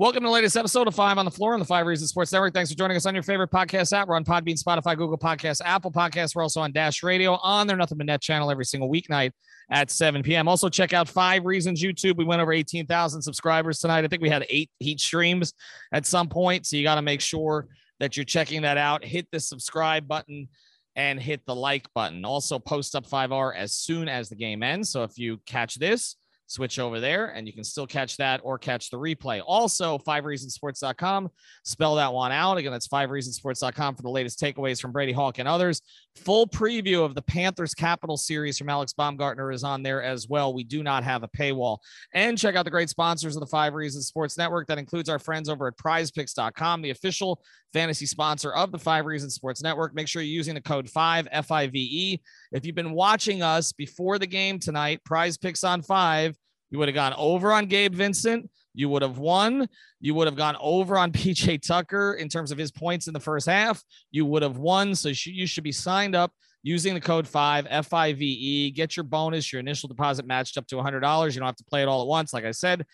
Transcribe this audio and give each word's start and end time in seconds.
Welcome 0.00 0.22
to 0.22 0.28
the 0.28 0.32
latest 0.32 0.56
episode 0.56 0.88
of 0.88 0.94
Five 0.94 1.18
on 1.18 1.26
the 1.26 1.30
Floor 1.30 1.52
on 1.52 1.60
the 1.60 1.66
Five 1.66 1.84
Reasons 1.84 2.08
Sports 2.08 2.32
Network. 2.32 2.54
Thanks 2.54 2.70
for 2.70 2.74
joining 2.78 2.96
us 2.96 3.04
on 3.04 3.12
your 3.12 3.22
favorite 3.22 3.50
podcast 3.50 3.92
app. 3.92 4.08
We're 4.08 4.16
on 4.16 4.24
Podbean, 4.24 4.58
Spotify, 4.58 4.96
Google 4.96 5.18
Podcasts, 5.18 5.60
Apple 5.62 5.92
Podcasts. 5.92 6.34
We're 6.34 6.42
also 6.42 6.62
on 6.62 6.72
Dash 6.72 7.02
Radio 7.02 7.34
on 7.42 7.66
their 7.66 7.76
Nothing 7.76 7.98
But 7.98 8.06
Net 8.06 8.22
channel 8.22 8.50
every 8.50 8.64
single 8.64 8.90
weeknight 8.90 9.32
at 9.70 9.90
7 9.90 10.22
p.m. 10.22 10.48
Also, 10.48 10.70
check 10.70 10.94
out 10.94 11.06
Five 11.06 11.44
Reasons 11.44 11.82
YouTube. 11.82 12.16
We 12.16 12.24
went 12.24 12.40
over 12.40 12.50
18,000 12.50 13.20
subscribers 13.20 13.78
tonight. 13.78 14.02
I 14.02 14.08
think 14.08 14.22
we 14.22 14.30
had 14.30 14.46
eight 14.48 14.70
heat 14.78 15.00
streams 15.00 15.52
at 15.92 16.06
some 16.06 16.30
point. 16.30 16.64
So 16.64 16.78
you 16.78 16.82
got 16.82 16.94
to 16.94 17.02
make 17.02 17.20
sure 17.20 17.66
that 17.98 18.16
you're 18.16 18.24
checking 18.24 18.62
that 18.62 18.78
out. 18.78 19.04
Hit 19.04 19.28
the 19.30 19.38
subscribe 19.38 20.08
button 20.08 20.48
and 20.96 21.20
hit 21.20 21.44
the 21.44 21.54
like 21.54 21.92
button. 21.92 22.24
Also, 22.24 22.58
post 22.58 22.94
up 22.94 23.06
5R 23.06 23.54
as 23.54 23.74
soon 23.74 24.08
as 24.08 24.30
the 24.30 24.36
game 24.36 24.62
ends. 24.62 24.88
So 24.88 25.02
if 25.02 25.18
you 25.18 25.42
catch 25.44 25.74
this, 25.74 26.16
switch 26.50 26.78
over 26.78 27.00
there 27.00 27.26
and 27.28 27.46
you 27.46 27.52
can 27.52 27.64
still 27.64 27.86
catch 27.86 28.16
that 28.16 28.40
or 28.42 28.58
catch 28.58 28.90
the 28.90 28.98
replay. 28.98 29.42
Also, 29.46 29.98
five 29.98 30.20
fivereasonsports.com, 30.20 31.30
spell 31.64 31.94
that 31.94 32.12
one 32.12 32.32
out. 32.32 32.58
Again, 32.58 32.72
that's 32.72 32.86
five 32.86 33.08
fivereasonsports.com 33.08 33.94
for 33.94 34.02
the 34.02 34.10
latest 34.10 34.40
takeaways 34.40 34.80
from 34.80 34.92
Brady 34.92 35.12
Hawk 35.12 35.38
and 35.38 35.48
others. 35.48 35.80
Full 36.16 36.46
preview 36.46 37.04
of 37.04 37.14
the 37.14 37.22
Panthers 37.22 37.72
Capital 37.72 38.16
series 38.16 38.58
from 38.58 38.68
Alex 38.68 38.92
Baumgartner 38.92 39.52
is 39.52 39.64
on 39.64 39.82
there 39.82 40.02
as 40.02 40.28
well. 40.28 40.52
We 40.52 40.64
do 40.64 40.82
not 40.82 41.04
have 41.04 41.22
a 41.22 41.28
paywall. 41.28 41.78
And 42.14 42.36
check 42.36 42.56
out 42.56 42.64
the 42.64 42.70
great 42.70 42.90
sponsors 42.90 43.36
of 43.36 43.40
the 43.40 43.46
Five 43.46 43.74
Reasons 43.74 44.06
Sports 44.06 44.36
Network. 44.36 44.66
That 44.66 44.78
includes 44.78 45.08
our 45.08 45.18
friends 45.18 45.48
over 45.48 45.68
at 45.68 45.76
prizepicks.com, 45.76 46.82
the 46.82 46.90
official 46.90 47.42
fantasy 47.72 48.06
sponsor 48.06 48.52
of 48.52 48.72
the 48.72 48.78
Five 48.78 49.06
Reasons 49.06 49.34
Sports 49.34 49.62
Network. 49.62 49.94
Make 49.94 50.08
sure 50.08 50.20
you're 50.20 50.34
using 50.34 50.54
the 50.54 50.60
code 50.60 50.90
5 50.90 51.28
F 51.30 51.50
I 51.50 51.68
V 51.68 51.78
E. 51.78 52.20
If 52.52 52.66
you've 52.66 52.74
been 52.74 52.92
watching 52.92 53.42
us 53.42 53.72
before 53.72 54.18
the 54.18 54.26
game 54.26 54.58
tonight, 54.58 55.02
prize 55.04 55.38
picks 55.38 55.64
on 55.64 55.82
five, 55.82 56.36
you 56.70 56.78
would 56.78 56.88
have 56.88 56.94
gone 56.94 57.14
over 57.16 57.52
on 57.52 57.66
Gabe 57.66 57.94
Vincent. 57.94 58.50
You 58.74 58.88
would 58.88 59.02
have 59.02 59.18
won. 59.18 59.68
You 60.00 60.14
would 60.14 60.26
have 60.26 60.36
gone 60.36 60.56
over 60.60 60.96
on 60.96 61.12
PJ 61.12 61.66
Tucker 61.66 62.14
in 62.14 62.28
terms 62.28 62.52
of 62.52 62.58
his 62.58 62.70
points 62.70 63.06
in 63.06 63.12
the 63.12 63.20
first 63.20 63.46
half. 63.46 63.82
You 64.10 64.24
would 64.26 64.42
have 64.42 64.58
won. 64.58 64.94
So 64.94 65.08
you 65.08 65.46
should 65.46 65.64
be 65.64 65.72
signed 65.72 66.14
up 66.14 66.32
using 66.62 66.94
the 66.94 67.00
code 67.00 67.26
5 67.26 67.66
F 67.68 67.92
I 67.92 68.12
V 68.12 68.24
E. 68.24 68.70
Get 68.70 68.96
your 68.96 69.04
bonus, 69.04 69.52
your 69.52 69.60
initial 69.60 69.88
deposit 69.88 70.26
matched 70.26 70.56
up 70.56 70.66
to 70.68 70.76
$100. 70.76 71.34
You 71.34 71.40
don't 71.40 71.46
have 71.46 71.56
to 71.56 71.64
play 71.64 71.82
it 71.82 71.88
all 71.88 72.02
at 72.02 72.08
once, 72.08 72.32
like 72.32 72.44
I 72.44 72.52
said. 72.52 72.86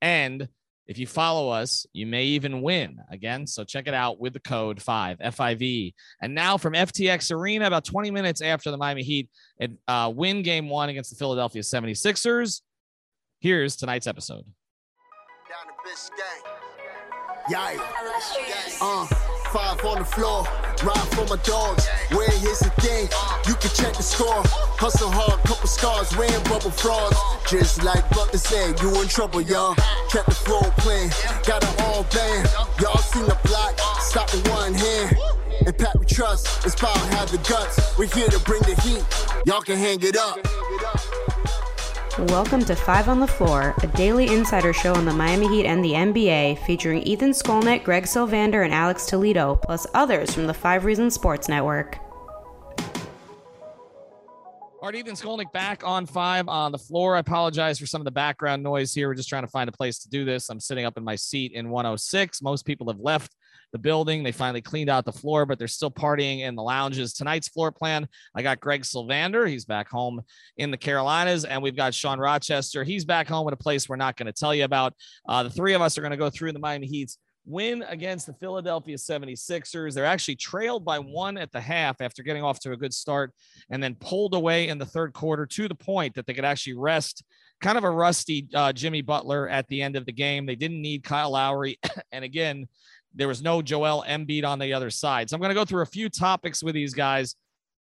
And 0.00 0.48
if 0.88 0.98
you 0.98 1.06
follow 1.06 1.48
us, 1.48 1.86
you 1.92 2.06
may 2.06 2.24
even 2.24 2.60
win 2.60 2.98
again. 3.10 3.46
So 3.46 3.64
check 3.64 3.86
it 3.86 3.94
out 3.94 4.20
with 4.20 4.32
the 4.32 4.40
code 4.40 4.82
5 4.82 5.18
FIV. 5.18 5.94
And 6.20 6.34
now 6.34 6.58
from 6.58 6.74
FTX 6.74 7.32
Arena, 7.32 7.66
about 7.66 7.84
20 7.84 8.10
minutes 8.10 8.42
after 8.42 8.70
the 8.70 8.76
Miami 8.76 9.02
Heat 9.02 9.30
uh, 9.86 10.12
win 10.14 10.42
game 10.42 10.68
one 10.68 10.88
against 10.88 11.10
the 11.10 11.16
Philadelphia 11.16 11.62
76ers. 11.62 12.62
Here's 13.42 13.74
tonight's 13.74 14.06
episode. 14.06 14.44
Down 15.50 15.66
to 15.66 15.74
Biscayne. 15.82 16.46
Yikes. 17.50 18.78
Uh, 18.80 19.04
five 19.50 19.84
on 19.84 19.98
the 19.98 20.04
floor. 20.04 20.44
Ride 20.84 21.08
for 21.10 21.26
my 21.26 21.42
dogs. 21.42 21.88
Where 22.12 22.30
here's 22.38 22.60
the 22.60 22.70
thing. 22.78 23.08
You 23.48 23.54
can 23.56 23.70
check 23.74 23.96
the 23.96 24.02
score. 24.04 24.44
Hustle 24.78 25.10
hard, 25.10 25.42
couple 25.42 25.66
scars, 25.66 26.16
wearing 26.16 26.40
bubble 26.44 26.70
frauds. 26.70 27.18
Just 27.50 27.82
like 27.82 28.08
Butler 28.10 28.38
said, 28.38 28.80
you 28.80 29.02
in 29.02 29.08
trouble, 29.08 29.40
y'all. 29.40 29.74
Kept 30.08 30.28
the 30.28 30.38
floor 30.38 30.62
playing. 30.78 31.10
Got 31.44 31.64
it 31.64 31.82
all 31.82 32.04
band. 32.14 32.48
Y'all 32.80 32.96
seen 32.98 33.24
the 33.24 33.36
block. 33.42 33.76
Stop 34.02 34.32
with 34.32 34.48
one 34.50 34.72
hand. 34.72 35.18
And 35.66 35.76
Pat 35.76 35.98
we 35.98 36.06
trust. 36.06 36.64
It's 36.64 36.76
power 36.76 36.96
have 37.18 37.32
the 37.32 37.38
guts. 37.50 37.98
We're 37.98 38.06
here 38.06 38.28
to 38.28 38.38
bring 38.44 38.62
the 38.62 38.80
heat. 38.82 39.02
Y'all 39.46 39.62
can 39.62 39.78
hang 39.78 39.98
it 40.00 40.16
up. 40.16 40.38
Welcome 42.18 42.62
to 42.66 42.76
Five 42.76 43.08
on 43.08 43.20
the 43.20 43.26
Floor, 43.26 43.74
a 43.82 43.86
daily 43.86 44.26
insider 44.26 44.74
show 44.74 44.94
on 44.94 45.06
the 45.06 45.14
Miami 45.14 45.48
Heat 45.48 45.64
and 45.64 45.82
the 45.82 45.92
NBA, 45.92 46.58
featuring 46.66 47.02
Ethan 47.04 47.30
Skolnick, 47.30 47.84
Greg 47.84 48.04
Sylvander, 48.04 48.66
and 48.66 48.74
Alex 48.74 49.06
Toledo, 49.06 49.56
plus 49.56 49.86
others 49.94 50.34
from 50.34 50.46
the 50.46 50.52
Five 50.52 50.84
Reasons 50.84 51.14
Sports 51.14 51.48
Network. 51.48 51.98
All 54.82 54.88
right, 54.88 54.94
Ethan 54.94 55.14
Skolnick 55.14 55.50
back 55.52 55.86
on 55.86 56.04
five 56.04 56.48
on 56.48 56.70
the 56.70 56.78
floor. 56.78 57.16
I 57.16 57.20
apologize 57.20 57.78
for 57.78 57.86
some 57.86 58.02
of 58.02 58.04
the 58.04 58.10
background 58.10 58.62
noise 58.62 58.92
here. 58.92 59.08
We're 59.08 59.14
just 59.14 59.30
trying 59.30 59.44
to 59.44 59.50
find 59.50 59.70
a 59.70 59.72
place 59.72 60.00
to 60.00 60.10
do 60.10 60.26
this. 60.26 60.50
I'm 60.50 60.60
sitting 60.60 60.84
up 60.84 60.98
in 60.98 61.04
my 61.04 61.16
seat 61.16 61.52
in 61.52 61.70
106. 61.70 62.42
Most 62.42 62.66
people 62.66 62.88
have 62.88 63.00
left 63.00 63.34
the 63.72 63.78
building. 63.78 64.22
They 64.22 64.32
finally 64.32 64.60
cleaned 64.60 64.90
out 64.90 65.04
the 65.04 65.12
floor, 65.12 65.46
but 65.46 65.58
they're 65.58 65.68
still 65.68 65.90
partying 65.90 66.40
in 66.40 66.54
the 66.54 66.62
lounges. 66.62 67.12
Tonight's 67.12 67.48
floor 67.48 67.72
plan, 67.72 68.08
I 68.34 68.42
got 68.42 68.60
Greg 68.60 68.82
Sylvander. 68.82 69.48
He's 69.48 69.64
back 69.64 69.88
home 69.88 70.20
in 70.56 70.70
the 70.70 70.76
Carolinas, 70.76 71.44
and 71.44 71.62
we've 71.62 71.76
got 71.76 71.94
Sean 71.94 72.18
Rochester. 72.18 72.84
He's 72.84 73.04
back 73.04 73.28
home 73.28 73.48
in 73.48 73.54
a 73.54 73.56
place 73.56 73.88
we're 73.88 73.96
not 73.96 74.16
going 74.16 74.26
to 74.26 74.32
tell 74.32 74.54
you 74.54 74.64
about. 74.64 74.94
Uh, 75.28 75.42
the 75.42 75.50
three 75.50 75.74
of 75.74 75.82
us 75.82 75.96
are 75.96 76.02
going 76.02 76.12
to 76.12 76.16
go 76.16 76.30
through 76.30 76.52
the 76.52 76.58
Miami 76.58 76.86
Heat's 76.86 77.18
win 77.44 77.82
against 77.88 78.26
the 78.26 78.32
Philadelphia 78.34 78.96
76ers. 78.96 79.94
They're 79.94 80.04
actually 80.04 80.36
trailed 80.36 80.84
by 80.84 80.98
one 80.98 81.36
at 81.36 81.50
the 81.50 81.60
half 81.60 82.00
after 82.00 82.22
getting 82.22 82.44
off 82.44 82.60
to 82.60 82.72
a 82.72 82.76
good 82.76 82.94
start 82.94 83.32
and 83.70 83.82
then 83.82 83.96
pulled 83.96 84.34
away 84.34 84.68
in 84.68 84.78
the 84.78 84.86
third 84.86 85.12
quarter 85.12 85.46
to 85.46 85.68
the 85.68 85.74
point 85.74 86.14
that 86.14 86.26
they 86.26 86.34
could 86.34 86.44
actually 86.44 86.74
rest 86.74 87.24
kind 87.60 87.78
of 87.78 87.84
a 87.84 87.90
rusty 87.90 88.48
uh, 88.54 88.72
Jimmy 88.72 89.02
Butler 89.02 89.48
at 89.48 89.68
the 89.68 89.80
end 89.82 89.96
of 89.96 90.04
the 90.04 90.12
game. 90.12 90.44
They 90.44 90.56
didn't 90.56 90.82
need 90.82 91.04
Kyle 91.04 91.30
Lowry. 91.30 91.78
and 92.12 92.24
again, 92.24 92.66
there 93.14 93.28
was 93.28 93.42
no 93.42 93.62
Joel 93.62 94.04
Embiid 94.06 94.44
on 94.44 94.58
the 94.58 94.72
other 94.72 94.90
side. 94.90 95.28
So 95.28 95.34
I'm 95.34 95.40
going 95.40 95.50
to 95.50 95.54
go 95.54 95.64
through 95.64 95.82
a 95.82 95.86
few 95.86 96.08
topics 96.08 96.62
with 96.62 96.74
these 96.74 96.94
guys, 96.94 97.36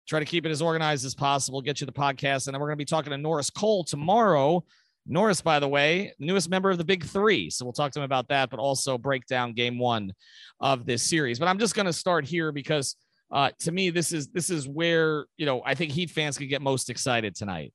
try 0.07 0.19
to 0.19 0.25
keep 0.25 0.45
it 0.45 0.49
as 0.49 0.61
organized 0.61 1.05
as 1.05 1.15
possible, 1.15 1.61
get 1.61 1.81
you 1.81 1.85
the 1.85 1.93
podcast. 1.93 2.47
And 2.47 2.53
then 2.53 2.61
we're 2.61 2.67
going 2.67 2.77
to 2.77 2.83
be 2.83 2.85
talking 2.85 3.11
to 3.11 3.17
Norris 3.17 3.49
Cole 3.49 3.83
tomorrow. 3.83 4.63
Norris, 5.05 5.41
by 5.41 5.59
the 5.59 5.67
way, 5.67 6.13
newest 6.19 6.49
member 6.49 6.69
of 6.69 6.77
the 6.77 6.83
Big 6.83 7.03
Three. 7.03 7.49
So 7.49 7.65
we'll 7.65 7.73
talk 7.73 7.91
to 7.93 7.99
him 7.99 8.05
about 8.05 8.27
that, 8.27 8.49
but 8.49 8.59
also 8.59 8.97
break 8.97 9.25
down 9.25 9.53
game 9.53 9.79
one 9.79 10.13
of 10.59 10.85
this 10.85 11.03
series. 11.03 11.39
But 11.39 11.47
I'm 11.47 11.57
just 11.57 11.75
going 11.75 11.87
to 11.87 11.93
start 11.93 12.25
here 12.25 12.51
because 12.51 12.95
uh, 13.31 13.51
to 13.59 13.71
me, 13.71 13.89
this 13.89 14.11
is 14.11 14.27
this 14.29 14.49
is 14.49 14.67
where 14.67 15.25
you 15.37 15.45
know 15.45 15.61
I 15.65 15.75
think 15.75 15.91
Heat 15.91 16.09
fans 16.09 16.37
could 16.37 16.49
get 16.49 16.61
most 16.61 16.89
excited 16.89 17.35
tonight. 17.35 17.73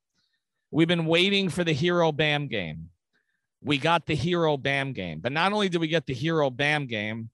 We've 0.70 0.88
been 0.88 1.06
waiting 1.06 1.48
for 1.48 1.64
the 1.64 1.74
Herro 1.74 2.14
Bam 2.14 2.48
game. 2.48 2.90
We 3.64 3.78
got 3.78 4.06
the 4.06 4.16
Herro 4.16 4.60
Bam 4.60 4.92
game, 4.92 5.20
but 5.20 5.32
not 5.32 5.52
only 5.52 5.68
did 5.68 5.80
we 5.80 5.88
get 5.88 6.06
the 6.06 6.14
Herro 6.14 6.54
Bam 6.54 6.86
game, 6.86 7.30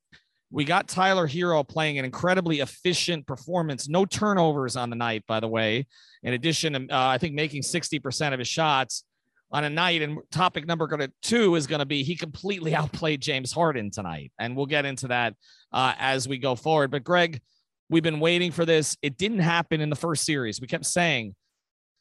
we 0.51 0.65
got 0.65 0.89
Tyler 0.89 1.29
Herro 1.29 1.67
playing 1.67 1.99
an 1.99 2.05
incredibly 2.05 2.61
efficient 2.61 3.27
performance. 3.27 3.89
No 3.89 4.05
turnovers 4.05 4.77
on 4.77 4.91
the 4.91 4.97
night, 4.97 5.25
by 5.27 5.41
the 5.41 5.49
way. 5.49 5.87
In 6.23 6.33
addition, 6.33 6.75
uh, 6.75 6.87
I 6.91 7.19
think 7.19 7.35
making 7.35 7.63
60% 7.63 8.33
of 8.33 8.39
his 8.39 8.49
shots 8.49 9.05
on 9.53 9.65
a 9.65 9.71
night. 9.71 10.03
And 10.03 10.19
topic 10.31 10.67
number 10.67 11.09
two 11.23 11.55
is 11.55 11.67
going 11.67 11.79
to 11.79 11.87
be 11.87 12.03
he 12.03 12.17
completely 12.17 12.75
outplayed 12.77 13.21
James 13.21 13.53
Harden 13.53 13.91
tonight. 13.91 14.33
And 14.39 14.57
we'll 14.57 14.67
get 14.67 14.85
into 14.85 15.09
that 15.09 15.35
uh, 15.73 15.95
as 15.99 16.29
we 16.29 16.39
go 16.39 16.57
forward. 16.57 16.91
But 16.91 17.05
Greg, 17.05 17.41
we've 17.89 18.03
been 18.03 18.21
waiting 18.21 18.51
for 18.51 18.65
this. 18.65 18.97
It 19.03 19.17
didn't 19.19 19.41
happen 19.41 19.81
in 19.81 19.91
the 19.91 19.97
first 19.97 20.25
series. 20.25 20.61
We 20.61 20.67
kept 20.67 20.87
saying, 20.87 21.35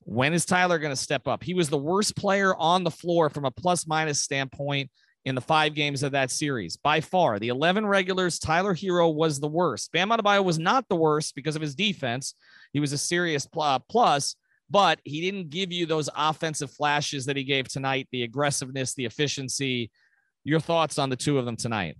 when 0.09 0.33
is 0.33 0.43
Tyler 0.43 0.79
going 0.79 0.91
to 0.91 0.99
step 0.99 1.27
up? 1.27 1.43
He 1.43 1.53
was 1.53 1.69
the 1.69 1.77
worst 1.77 2.15
player 2.15 2.55
on 2.55 2.83
the 2.83 2.89
floor 2.89 3.29
from 3.29 3.45
a 3.45 3.51
plus 3.51 3.85
minus 3.85 4.19
standpoint 4.19 4.89
in 5.25 5.35
the 5.35 5.41
five 5.41 5.75
games 5.75 6.01
of 6.01 6.13
that 6.13 6.31
series. 6.31 6.77
By 6.77 6.99
far, 6.99 7.37
the 7.37 7.49
11 7.49 7.85
regulars, 7.85 8.39
Tyler 8.39 8.73
Herro 8.73 9.13
was 9.13 9.39
the 9.39 9.47
worst. 9.47 9.91
Bam 9.91 10.09
Adebayo 10.09 10.43
was 10.43 10.57
not 10.57 10.89
the 10.89 10.95
worst 10.95 11.35
because 11.35 11.55
of 11.55 11.61
his 11.61 11.75
defense. 11.75 12.33
He 12.73 12.79
was 12.79 12.91
a 12.91 12.97
serious 12.97 13.47
uh, 13.55 13.77
plus, 13.87 14.35
but 14.67 14.99
he 15.03 15.21
didn't 15.21 15.51
give 15.51 15.71
you 15.71 15.85
those 15.85 16.09
offensive 16.17 16.71
flashes 16.71 17.27
that 17.27 17.37
he 17.37 17.43
gave 17.43 17.67
tonight, 17.67 18.07
the 18.11 18.23
aggressiveness, 18.23 18.95
the 18.95 19.05
efficiency. 19.05 19.91
Your 20.43 20.59
thoughts 20.59 20.97
on 20.97 21.09
the 21.11 21.17
two 21.17 21.37
of 21.37 21.45
them 21.45 21.55
tonight? 21.55 21.97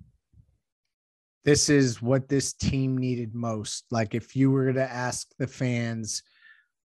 This 1.43 1.69
is 1.69 2.01
what 2.01 2.27
this 2.27 2.53
team 2.53 2.97
needed 2.97 3.35
most. 3.35 3.85
Like, 3.91 4.15
if 4.15 4.35
you 4.35 4.49
were 4.49 4.73
to 4.73 4.91
ask 4.91 5.27
the 5.37 5.47
fans, 5.47 6.23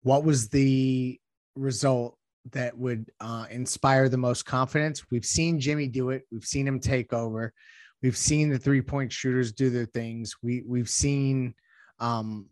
what 0.04 0.24
was 0.24 0.50
the 0.50 1.20
result 1.56 2.18
that 2.52 2.78
would 2.78 3.10
uh, 3.20 3.46
inspire 3.50 4.10
the 4.10 4.18
most 4.18 4.46
confidence. 4.46 5.04
We've 5.10 5.26
seen 5.26 5.60
Jimmy 5.60 5.88
do 5.88 6.10
it. 6.10 6.24
We've 6.32 6.46
seen 6.46 6.68
him 6.68 6.80
take 6.80 7.14
over. 7.14 7.54
We've 8.02 8.18
seen 8.18 8.50
the 8.50 8.60
three 8.60 8.82
point 8.82 9.12
shooters 9.12 9.54
do 9.54 9.70
their 9.70 9.86
things. 9.86 10.36
We 10.44 10.62
we've 10.68 10.90
seen, 10.90 11.56
um, 12.00 12.48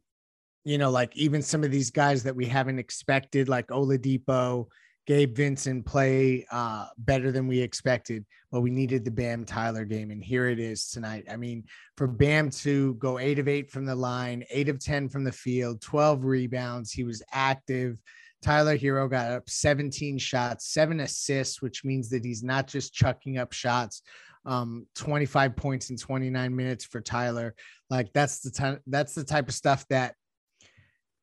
you 0.63 0.77
know, 0.77 0.89
like 0.89 1.15
even 1.17 1.41
some 1.41 1.63
of 1.63 1.71
these 1.71 1.91
guys 1.91 2.23
that 2.23 2.35
we 2.35 2.45
haven't 2.45 2.79
expected, 2.79 3.49
like 3.49 3.67
Oladipo, 3.67 4.67
Gabe 5.11 5.35
Vincent, 5.35 5.85
play 5.85 6.45
uh, 6.53 6.87
better 6.97 7.33
than 7.33 7.45
we 7.45 7.59
expected. 7.59 8.25
But 8.49 8.61
we 8.61 8.69
needed 8.69 9.03
the 9.03 9.11
Bam 9.11 9.43
Tyler 9.43 9.83
game, 9.83 10.09
and 10.09 10.23
here 10.23 10.47
it 10.47 10.57
is 10.57 10.89
tonight. 10.89 11.25
I 11.29 11.35
mean, 11.35 11.65
for 11.97 12.07
Bam 12.07 12.49
to 12.49 12.93
go 12.93 13.19
eight 13.19 13.37
of 13.37 13.49
eight 13.49 13.69
from 13.69 13.85
the 13.85 13.93
line, 13.93 14.45
eight 14.49 14.69
of 14.69 14.79
ten 14.79 15.09
from 15.09 15.25
the 15.25 15.31
field, 15.33 15.81
twelve 15.81 16.23
rebounds. 16.23 16.93
He 16.93 17.03
was 17.03 17.21
active 17.33 17.97
Tyler 18.41 18.77
Herro 18.77 19.09
got 19.09 19.31
up 19.31 19.49
17 19.49 20.17
shots, 20.17 20.73
seven 20.73 21.01
assists, 21.01 21.61
which 21.61 21.83
means 21.83 22.09
that 22.09 22.23
he's 22.23 22.41
not 22.41 22.67
just 22.67 22.93
chucking 22.93 23.37
up 23.37 23.51
shots. 23.51 24.01
Um, 24.45 24.87
25 24.95 25.57
points 25.57 25.89
in 25.89 25.97
29 25.97 26.55
minutes 26.55 26.85
for 26.85 27.01
Tyler. 27.01 27.53
Like 27.89 28.13
that's 28.13 28.39
the 28.39 28.49
time, 28.49 28.79
that's 28.87 29.13
the 29.13 29.25
type 29.25 29.49
of 29.49 29.53
stuff 29.53 29.85
that 29.89 30.15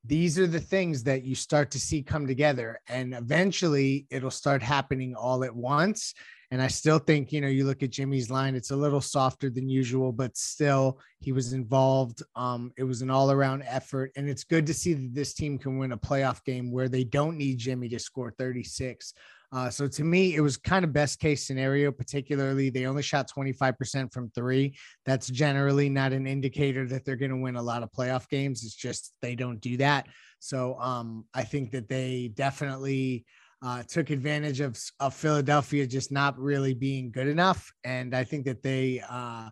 these 0.05 0.39
are 0.39 0.47
the 0.47 0.59
things 0.59 1.03
that 1.03 1.23
you 1.23 1.35
start 1.35 1.71
to 1.71 1.79
see 1.79 2.01
come 2.01 2.25
together 2.25 2.79
and 2.87 3.13
eventually 3.13 4.07
it'll 4.09 4.31
start 4.31 4.61
happening 4.63 5.13
all 5.15 5.43
at 5.43 5.55
once 5.55 6.13
And 6.51 6.61
I 6.61 6.67
still 6.67 6.97
think, 6.97 7.31
you 7.31 7.41
know, 7.41 7.47
you 7.47 7.65
look 7.65 7.83
at 7.83 7.91
Jimmy's 7.91 8.31
line, 8.31 8.55
it's 8.55 8.71
a 8.71 8.75
little 8.75 9.01
softer 9.01 9.51
than 9.51 9.69
usual, 9.69 10.11
but 10.11 10.35
still 10.35 10.99
he 11.19 11.31
was 11.31 11.53
involved. 11.53 12.23
Um, 12.35 12.71
it 12.75 12.83
was 12.83 13.03
an 13.03 13.11
all 13.11 13.29
around 13.29 13.63
effort. 13.67 14.11
And 14.15 14.27
it's 14.27 14.43
good 14.43 14.65
to 14.65 14.73
see 14.73 14.93
that 14.93 15.13
this 15.13 15.35
team 15.35 15.59
can 15.59 15.77
win 15.77 15.91
a 15.91 15.97
playoff 15.97 16.43
game 16.43 16.71
where 16.71 16.89
they 16.89 17.03
don't 17.03 17.37
need 17.37 17.59
Jimmy 17.59 17.87
to 17.89 17.99
score 17.99 18.31
36. 18.31 19.13
Uh, 19.51 19.69
so 19.69 19.87
to 19.87 20.03
me, 20.03 20.35
it 20.35 20.41
was 20.41 20.57
kind 20.57 20.85
of 20.85 20.93
best 20.93 21.19
case 21.19 21.45
scenario, 21.45 21.91
particularly 21.91 22.69
they 22.69 22.85
only 22.85 23.01
shot 23.01 23.29
25% 23.35 24.13
from 24.13 24.29
three. 24.29 24.75
That's 25.05 25.27
generally 25.27 25.89
not 25.89 26.13
an 26.13 26.27
indicator 26.27 26.87
that 26.87 27.03
they're 27.03 27.15
going 27.15 27.31
to 27.31 27.37
win 27.37 27.55
a 27.55 27.61
lot 27.61 27.81
of 27.81 27.91
playoff 27.91 28.29
games. 28.29 28.63
It's 28.63 28.75
just 28.75 29.13
they 29.21 29.35
don't 29.35 29.59
do 29.59 29.77
that. 29.77 30.07
So 30.39 30.79
um, 30.79 31.25
I 31.33 31.43
think 31.43 31.71
that 31.71 31.89
they 31.89 32.31
definitely 32.35 33.25
uh, 33.61 33.83
took 33.87 34.09
advantage 34.09 34.59
of, 34.61 34.79
of 34.99 35.13
Philadelphia 35.13 35.85
just 35.85 36.11
not 36.11 36.39
really 36.39 36.73
being 36.73 37.11
good 37.11 37.27
enough. 37.27 37.71
And 37.83 38.15
I 38.15 38.23
think 38.23 38.45
that 38.45 38.61
they, 38.61 39.03
uh, 39.09 39.49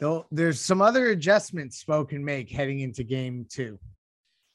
though, 0.00 0.26
there's 0.30 0.60
some 0.60 0.82
other 0.82 1.08
adjustments 1.08 1.84
Spo 1.84 2.08
can 2.08 2.24
make 2.24 2.50
heading 2.50 2.80
into 2.80 3.04
game 3.04 3.46
two. 3.48 3.78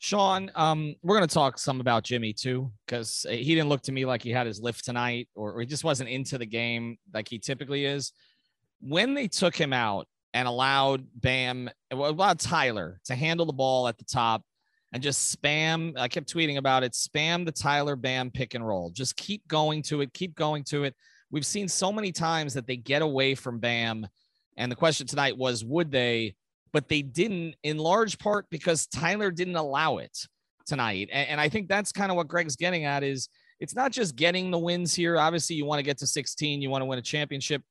Sean, 0.03 0.51
um, 0.55 0.95
we're 1.01 1.15
going 1.15 1.25
to 1.25 1.33
talk 1.33 1.57
some 1.57 1.79
about 1.79 2.03
Jimmy 2.03 2.33
too, 2.33 2.69
because 2.85 3.25
he 3.29 3.55
didn't 3.55 3.69
look 3.69 3.83
to 3.83 3.93
me 3.93 4.03
like 4.03 4.21
he 4.21 4.31
had 4.31 4.45
his 4.45 4.59
lift 4.59 4.83
tonight, 4.83 5.29
or, 5.33 5.53
or 5.53 5.61
he 5.61 5.65
just 5.65 5.85
wasn't 5.85 6.09
into 6.09 6.37
the 6.37 6.45
game 6.45 6.97
like 7.13 7.29
he 7.29 7.39
typically 7.39 7.85
is. 7.85 8.11
When 8.81 9.13
they 9.13 9.29
took 9.29 9.55
him 9.55 9.71
out 9.71 10.09
and 10.33 10.45
allowed 10.45 11.07
Bam, 11.15 11.69
allowed 11.89 12.39
Tyler 12.39 12.99
to 13.05 13.15
handle 13.15 13.45
the 13.45 13.53
ball 13.53 13.87
at 13.87 13.97
the 13.97 14.03
top 14.03 14.43
and 14.91 15.01
just 15.01 15.41
spam, 15.41 15.97
I 15.97 16.09
kept 16.09 16.27
tweeting 16.27 16.57
about 16.57 16.83
it, 16.83 16.91
spam 16.91 17.45
the 17.45 17.53
Tyler 17.53 17.95
Bam 17.95 18.29
pick 18.29 18.55
and 18.55 18.67
roll. 18.67 18.89
Just 18.89 19.15
keep 19.15 19.47
going 19.47 19.83
to 19.83 20.01
it, 20.01 20.13
keep 20.13 20.35
going 20.35 20.65
to 20.65 20.83
it. 20.83 20.95
We've 21.31 21.45
seen 21.45 21.69
so 21.69 21.93
many 21.93 22.11
times 22.11 22.53
that 22.55 22.67
they 22.67 22.75
get 22.75 23.03
away 23.03 23.35
from 23.35 23.59
Bam. 23.59 24.05
And 24.57 24.69
the 24.69 24.75
question 24.75 25.07
tonight 25.07 25.37
was, 25.37 25.63
would 25.63 25.91
they? 25.91 26.35
But 26.73 26.89
they 26.89 27.03
didn't 27.03 27.55
in 27.63 27.77
large 27.77 28.17
part 28.17 28.47
because 28.49 28.87
Tyler 28.87 29.31
didn't 29.31 29.55
allow 29.55 29.97
it 29.97 30.17
tonight. 30.65 31.09
And, 31.13 31.29
and 31.29 31.41
I 31.41 31.47
think 31.47 31.69
that's 31.69 31.91
kind 31.91 32.11
of 32.11 32.17
what 32.17 32.27
Greg's 32.27 32.55
getting 32.55 32.85
at 32.85 33.03
is 33.03 33.29
it's 33.59 33.75
not 33.75 33.91
just 33.91 34.15
getting 34.15 34.51
the 34.51 34.57
wins 34.57 34.93
here. 34.93 35.17
Obviously, 35.17 35.55
you 35.55 35.65
want 35.65 35.79
to 35.79 35.83
get 35.83 35.99
to 35.99 36.07
16, 36.07 36.61
you 36.61 36.69
want 36.69 36.81
to 36.81 36.85
win 36.85 36.99
a 36.99 37.03
championship, 37.03 37.61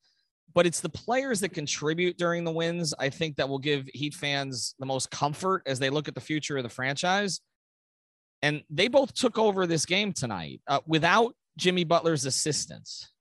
but 0.54 0.66
it's 0.66 0.80
the 0.80 0.88
players 0.88 1.40
that 1.40 1.50
contribute 1.50 2.16
during 2.16 2.44
the 2.44 2.52
wins. 2.52 2.94
I 2.98 3.10
think 3.10 3.36
that 3.36 3.48
will 3.48 3.58
give 3.58 3.88
Heat 3.92 4.14
fans 4.14 4.74
the 4.78 4.86
most 4.86 5.10
comfort 5.10 5.62
as 5.66 5.78
they 5.78 5.90
look 5.90 6.08
at 6.08 6.14
the 6.14 6.20
future 6.20 6.56
of 6.56 6.62
the 6.62 6.68
franchise. 6.68 7.40
And 8.40 8.62
they 8.70 8.88
both 8.88 9.14
took 9.14 9.38
over 9.38 9.66
this 9.66 9.86
game 9.86 10.12
tonight 10.12 10.60
uh, 10.66 10.80
without 10.86 11.34
Jimmy 11.56 11.84
Butler's 11.84 12.24
assistance. 12.24 13.11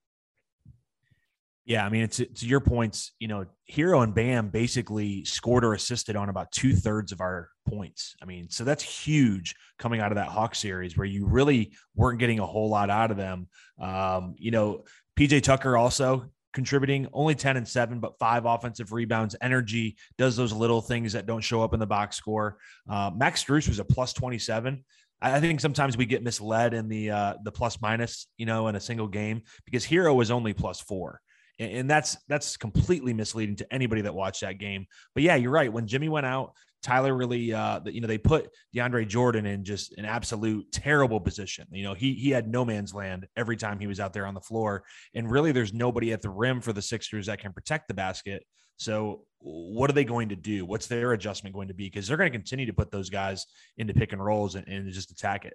Yeah, 1.66 1.86
I 1.86 1.90
mean, 1.90 2.04
it's 2.04 2.18
to 2.18 2.46
your 2.48 2.60
points. 2.60 3.12
You 3.20 3.28
know, 3.28 3.46
Herro 3.72 4.04
and 4.04 4.14
Bam 4.14 4.50
basically 4.50 5.24
scored 5.26 5.64
or 5.64 5.74
assisted 5.74 6.16
on 6.16 6.30
about 6.30 6.52
two 6.52 6.76
thirds 6.76 7.12
of 7.12 7.22
our 7.22 7.50
points. 7.68 8.16
I 8.22 8.26
mean, 8.26 8.50
so 8.50 8.64
that's 8.64 8.84
huge 8.84 9.56
coming 9.78 10.02
out 10.02 10.12
of 10.12 10.16
that 10.16 10.28
Hawk 10.28 10.56
series 10.56 10.98
where 10.98 11.06
you 11.06 11.26
really 11.28 11.74
weren't 11.96 12.20
getting 12.20 12.40
a 12.40 12.46
whole 12.46 12.70
lot 12.70 12.90
out 12.90 13.12
of 13.12 13.18
them. 13.18 13.48
Um, 13.80 14.36
you 14.38 14.52
know, 14.52 14.86
PJ 15.18 15.44
Tucker 15.44 15.78
also 15.78 16.26
contributing 16.54 17.08
only 17.14 17.34
10 17.34 17.56
and 17.56 17.66
7 17.66 18.02
but 18.02 18.20
five 18.20 18.46
offensive 18.46 18.92
rebounds 18.92 19.38
energy 19.42 19.96
does 20.18 20.36
those 20.36 20.52
little 20.52 20.82
things 20.82 21.14
that 21.14 21.26
don't 21.26 21.40
show 21.40 21.64
up 21.64 21.74
in 21.74 21.80
the 21.80 21.88
box 21.88 22.18
score 22.18 22.58
uh, 22.90 23.10
max 23.16 23.42
Strus 23.42 23.70
was 23.70 23.80
a 23.80 23.86
plus 23.86 24.12
27 24.12 24.84
I 25.22 25.40
think 25.40 25.60
sometimes 25.60 25.96
we 25.96 26.06
get 26.06 26.24
misled 26.24 26.74
in 26.74 26.90
the 26.90 27.12
uh, 27.12 27.34
the 27.44 27.52
plus 27.52 27.80
minus, 27.80 28.26
you 28.38 28.48
know, 28.48 28.68
in 28.70 28.76
a 28.76 28.80
single 28.80 29.08
game 29.08 29.44
because 29.66 29.86
Herro 29.86 30.16
was 30.16 30.32
only 30.32 30.54
plus 30.54 30.82
four 30.82 31.22
and 31.62 31.90
that's 31.90 32.18
that's 32.28 32.58
completely 32.58 33.14
misleading 33.14 33.56
to 33.58 33.74
anybody 33.74 34.02
that 34.02 34.16
watched 34.16 34.42
that 34.42 34.58
game. 34.58 34.86
But 35.14 35.24
yeah, 35.24 35.36
you're 35.36 35.52
right. 35.52 35.72
When 35.72 35.88
Jimmy 35.88 36.10
went 36.10 36.26
out, 36.26 36.54
Tyler 36.82 37.16
really, 37.16 37.54
uh, 37.54 37.80
you 37.86 38.02
know, 38.02 38.08
they 38.08 38.18
put 38.18 38.50
DeAndre 38.76 39.08
Jordan 39.08 39.46
in 39.46 39.64
just 39.64 39.94
an 39.98 40.06
absolute 40.06 40.72
terrible 40.72 41.20
position. 41.20 41.68
You 41.72 41.84
know, 41.84 41.94
he 41.94 42.14
he 42.14 42.32
had 42.32 42.48
no 42.48 42.66
man's 42.66 42.94
land 42.94 43.28
every 43.36 43.58
time 43.58 43.80
he 43.80 43.88
was 43.88 44.00
out 44.00 44.14
there 44.14 44.26
on 44.26 44.34
the 44.34 44.42
floor, 44.42 44.84
and 45.14 45.30
really, 45.30 45.52
there's 45.52 45.74
nobody 45.74 46.12
at 46.14 46.22
the 46.22 46.30
rim 46.30 46.62
for 46.62 46.74
the 46.74 46.82
Sixers 46.82 47.28
that 47.28 47.40
can 47.40 47.54
protect 47.54 47.88
the 47.88 47.94
basket. 47.94 48.44
So, 48.78 49.26
what 49.40 49.90
are 49.92 49.94
they 49.94 50.04
going 50.04 50.30
to 50.30 50.36
do? 50.36 50.66
What's 50.66 50.88
their 50.88 51.14
adjustment 51.14 51.54
going 51.54 51.68
to 51.68 51.74
be? 51.76 51.86
Because 51.86 52.08
they're 52.08 52.18
going 52.18 52.32
to 52.32 52.38
continue 52.38 52.66
to 52.66 52.74
put 52.74 52.92
those 52.92 53.12
guys 53.12 53.46
into 53.78 53.94
pick 53.94 54.12
and 54.12 54.24
rolls 54.24 54.56
and, 54.56 54.68
and 54.68 54.92
just 54.92 55.12
attack 55.12 55.46
it. 55.46 55.54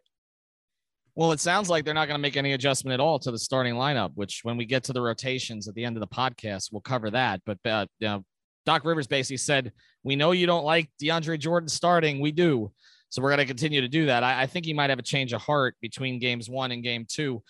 Well, 1.16 1.32
it 1.32 1.40
sounds 1.40 1.70
like 1.70 1.86
they're 1.86 1.94
not 1.94 2.08
going 2.08 2.18
to 2.18 2.22
make 2.22 2.36
any 2.36 2.52
adjustment 2.52 2.92
at 2.92 3.00
all 3.00 3.18
to 3.20 3.30
the 3.30 3.38
starting 3.38 3.74
lineup, 3.74 4.10
which 4.16 4.40
when 4.42 4.58
we 4.58 4.66
get 4.66 4.84
to 4.84 4.92
the 4.92 5.00
rotations 5.00 5.66
at 5.66 5.74
the 5.74 5.82
end 5.82 5.96
of 5.96 6.00
the 6.00 6.06
podcast, 6.06 6.70
we'll 6.70 6.82
cover 6.82 7.10
that. 7.10 7.40
But 7.46 7.58
uh, 7.64 7.86
you 7.98 8.08
know, 8.08 8.24
Doc 8.66 8.84
Rivers 8.84 9.06
basically 9.06 9.38
said, 9.38 9.72
"We 10.02 10.14
know 10.14 10.32
you 10.32 10.46
don't 10.46 10.64
like 10.64 10.90
DeAndre 11.02 11.38
Jordan 11.38 11.70
starting. 11.70 12.20
We 12.20 12.32
do, 12.32 12.70
so 13.08 13.22
we're 13.22 13.30
going 13.30 13.38
to 13.38 13.46
continue 13.46 13.80
to 13.80 13.88
do 13.88 14.06
that." 14.06 14.24
I, 14.24 14.42
I 14.42 14.46
think 14.46 14.66
he 14.66 14.74
might 14.74 14.90
have 14.90 14.98
a 14.98 15.02
change 15.02 15.32
of 15.32 15.40
heart 15.40 15.74
between 15.80 16.18
games 16.18 16.50
one 16.50 16.70
and 16.70 16.82
game 16.82 17.06
two. 17.08 17.42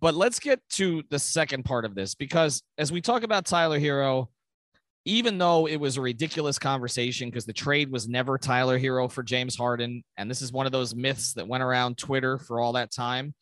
But 0.00 0.14
let's 0.14 0.38
get 0.38 0.60
to 0.74 1.02
the 1.10 1.18
second 1.18 1.64
part 1.64 1.84
of 1.84 1.94
this 1.94 2.14
because 2.14 2.62
as 2.78 2.90
we 2.90 3.02
talk 3.02 3.22
about 3.22 3.44
Tyler 3.44 3.78
Herro, 3.78 4.28
even 5.08 5.38
though 5.38 5.66
it 5.66 5.76
was 5.76 5.96
a 5.96 6.02
ridiculous 6.02 6.58
conversation 6.58 7.30
because 7.30 7.46
the 7.46 7.52
trade 7.54 7.90
was 7.90 8.06
never 8.06 8.36
Tyler 8.36 8.78
Herro 8.78 9.10
for 9.10 9.22
James 9.22 9.56
Harden. 9.56 10.04
And 10.18 10.30
this 10.30 10.42
is 10.42 10.52
one 10.52 10.66
of 10.66 10.72
those 10.72 10.94
myths 10.94 11.32
that 11.32 11.48
went 11.48 11.62
around 11.62 11.96
Twitter 11.96 12.36
for 12.36 12.60
all 12.60 12.74
that 12.74 12.92
time. 12.92 13.32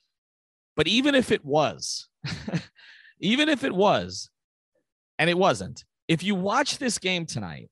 But 0.76 0.86
even 0.86 1.16
if 1.16 1.32
it 1.32 1.44
was, 1.44 2.08
even 3.18 3.48
if 3.48 3.64
it 3.64 3.74
was, 3.74 4.30
and 5.18 5.28
it 5.28 5.36
wasn't, 5.36 5.84
if 6.06 6.22
you 6.22 6.36
watch 6.36 6.78
this 6.78 6.98
game 6.98 7.26
tonight 7.26 7.68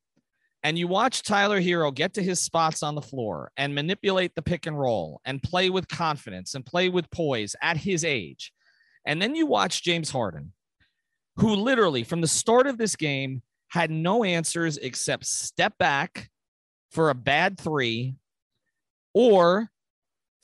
and 0.65 0.77
you 0.77 0.89
watch 0.89 1.23
Tyler 1.23 1.61
Herro 1.61 1.95
get 1.95 2.15
to 2.15 2.23
his 2.23 2.41
spots 2.41 2.83
on 2.83 2.97
the 2.97 3.01
floor 3.01 3.53
and 3.57 3.77
manipulate 3.77 4.35
the 4.35 4.43
pick 4.43 4.67
and 4.67 4.77
roll 4.77 5.21
and 5.25 5.41
play 5.41 5.71
with 5.71 5.87
confidence 5.87 6.57
and 6.57 6.67
play 6.67 6.89
with 6.89 7.09
poise 7.13 7.55
at 7.63 7.77
his 7.77 8.05
age, 8.05 8.53
and 9.07 9.23
then 9.23 9.37
you 9.37 9.47
watch 9.47 9.85
James 9.85 10.11
Harden, 10.11 10.53
who 11.37 11.55
literally 11.55 12.03
from 12.03 12.23
the 12.23 12.27
start 12.27 12.67
of 12.67 12.77
this 12.77 12.97
game 12.97 13.43
had 13.75 13.91
no 13.91 14.23
answers 14.23 14.77
except 14.77 15.27
step 15.27 15.77
back 15.79 16.31
for 16.93 17.11
a 17.11 17.15
bad 17.15 17.59
three 17.59 18.15
or 19.13 19.69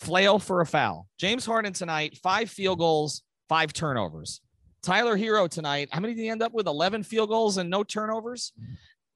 flail 0.00 0.40
for 0.40 0.60
a 0.60 0.66
foul. 0.66 1.06
James 1.16 1.46
Harden 1.46 1.72
tonight, 1.72 2.18
five 2.20 2.50
field 2.50 2.80
goals, 2.80 3.22
five 3.48 3.72
turnovers. 3.72 4.40
Tyler 4.82 5.16
Herro 5.16 5.48
tonight, 5.48 5.90
how 5.92 6.00
many 6.00 6.14
did 6.14 6.22
he 6.22 6.28
end 6.28 6.42
up 6.42 6.52
with? 6.52 6.66
11 6.66 7.04
field 7.04 7.28
goals 7.28 7.56
and 7.56 7.70
no 7.70 7.84
turnovers. 7.84 8.52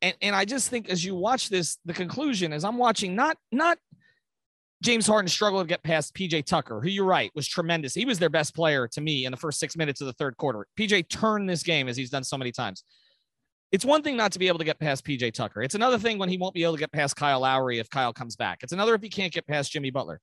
And, 0.00 0.14
and 0.22 0.36
I 0.36 0.44
just 0.44 0.68
think 0.70 0.88
as 0.88 1.04
you 1.04 1.16
watch 1.16 1.48
this, 1.48 1.78
the 1.84 1.92
conclusion 1.92 2.52
is 2.52 2.62
I'm 2.62 2.78
watching 2.78 3.16
not 3.16 3.36
not 3.50 3.78
James 4.80 5.08
Harden 5.08 5.28
struggle 5.28 5.60
to 5.60 5.66
get 5.66 5.82
past 5.82 6.14
PJ 6.14 6.44
Tucker, 6.44 6.80
who 6.80 6.88
you're 6.88 7.04
right 7.04 7.32
was 7.34 7.48
tremendous. 7.48 7.94
He 7.94 8.04
was 8.04 8.20
their 8.20 8.30
best 8.30 8.54
player 8.54 8.86
to 8.88 9.00
me 9.00 9.24
in 9.24 9.32
the 9.32 9.36
first 9.36 9.58
six 9.58 9.76
minutes 9.76 10.00
of 10.00 10.06
the 10.06 10.12
third 10.12 10.36
quarter. 10.36 10.68
PJ 10.78 11.08
turned 11.08 11.50
this 11.50 11.64
game 11.64 11.88
as 11.88 11.96
he's 11.96 12.10
done 12.10 12.22
so 12.22 12.38
many 12.38 12.52
times 12.52 12.84
it's 13.74 13.84
one 13.84 14.04
thing 14.04 14.16
not 14.16 14.30
to 14.30 14.38
be 14.38 14.46
able 14.46 14.60
to 14.60 14.64
get 14.64 14.78
past 14.78 15.04
PJ 15.04 15.34
Tucker. 15.34 15.60
It's 15.60 15.74
another 15.74 15.98
thing 15.98 16.16
when 16.16 16.28
he 16.28 16.38
won't 16.38 16.54
be 16.54 16.62
able 16.62 16.74
to 16.74 16.78
get 16.78 16.92
past 16.92 17.16
Kyle 17.16 17.40
Lowry 17.40 17.80
if 17.80 17.90
Kyle 17.90 18.12
comes 18.12 18.36
back. 18.36 18.62
It's 18.62 18.72
another 18.72 18.94
if 18.94 19.02
he 19.02 19.08
can't 19.08 19.32
get 19.32 19.48
past 19.48 19.72
Jimmy 19.72 19.90
Butler. 19.90 20.20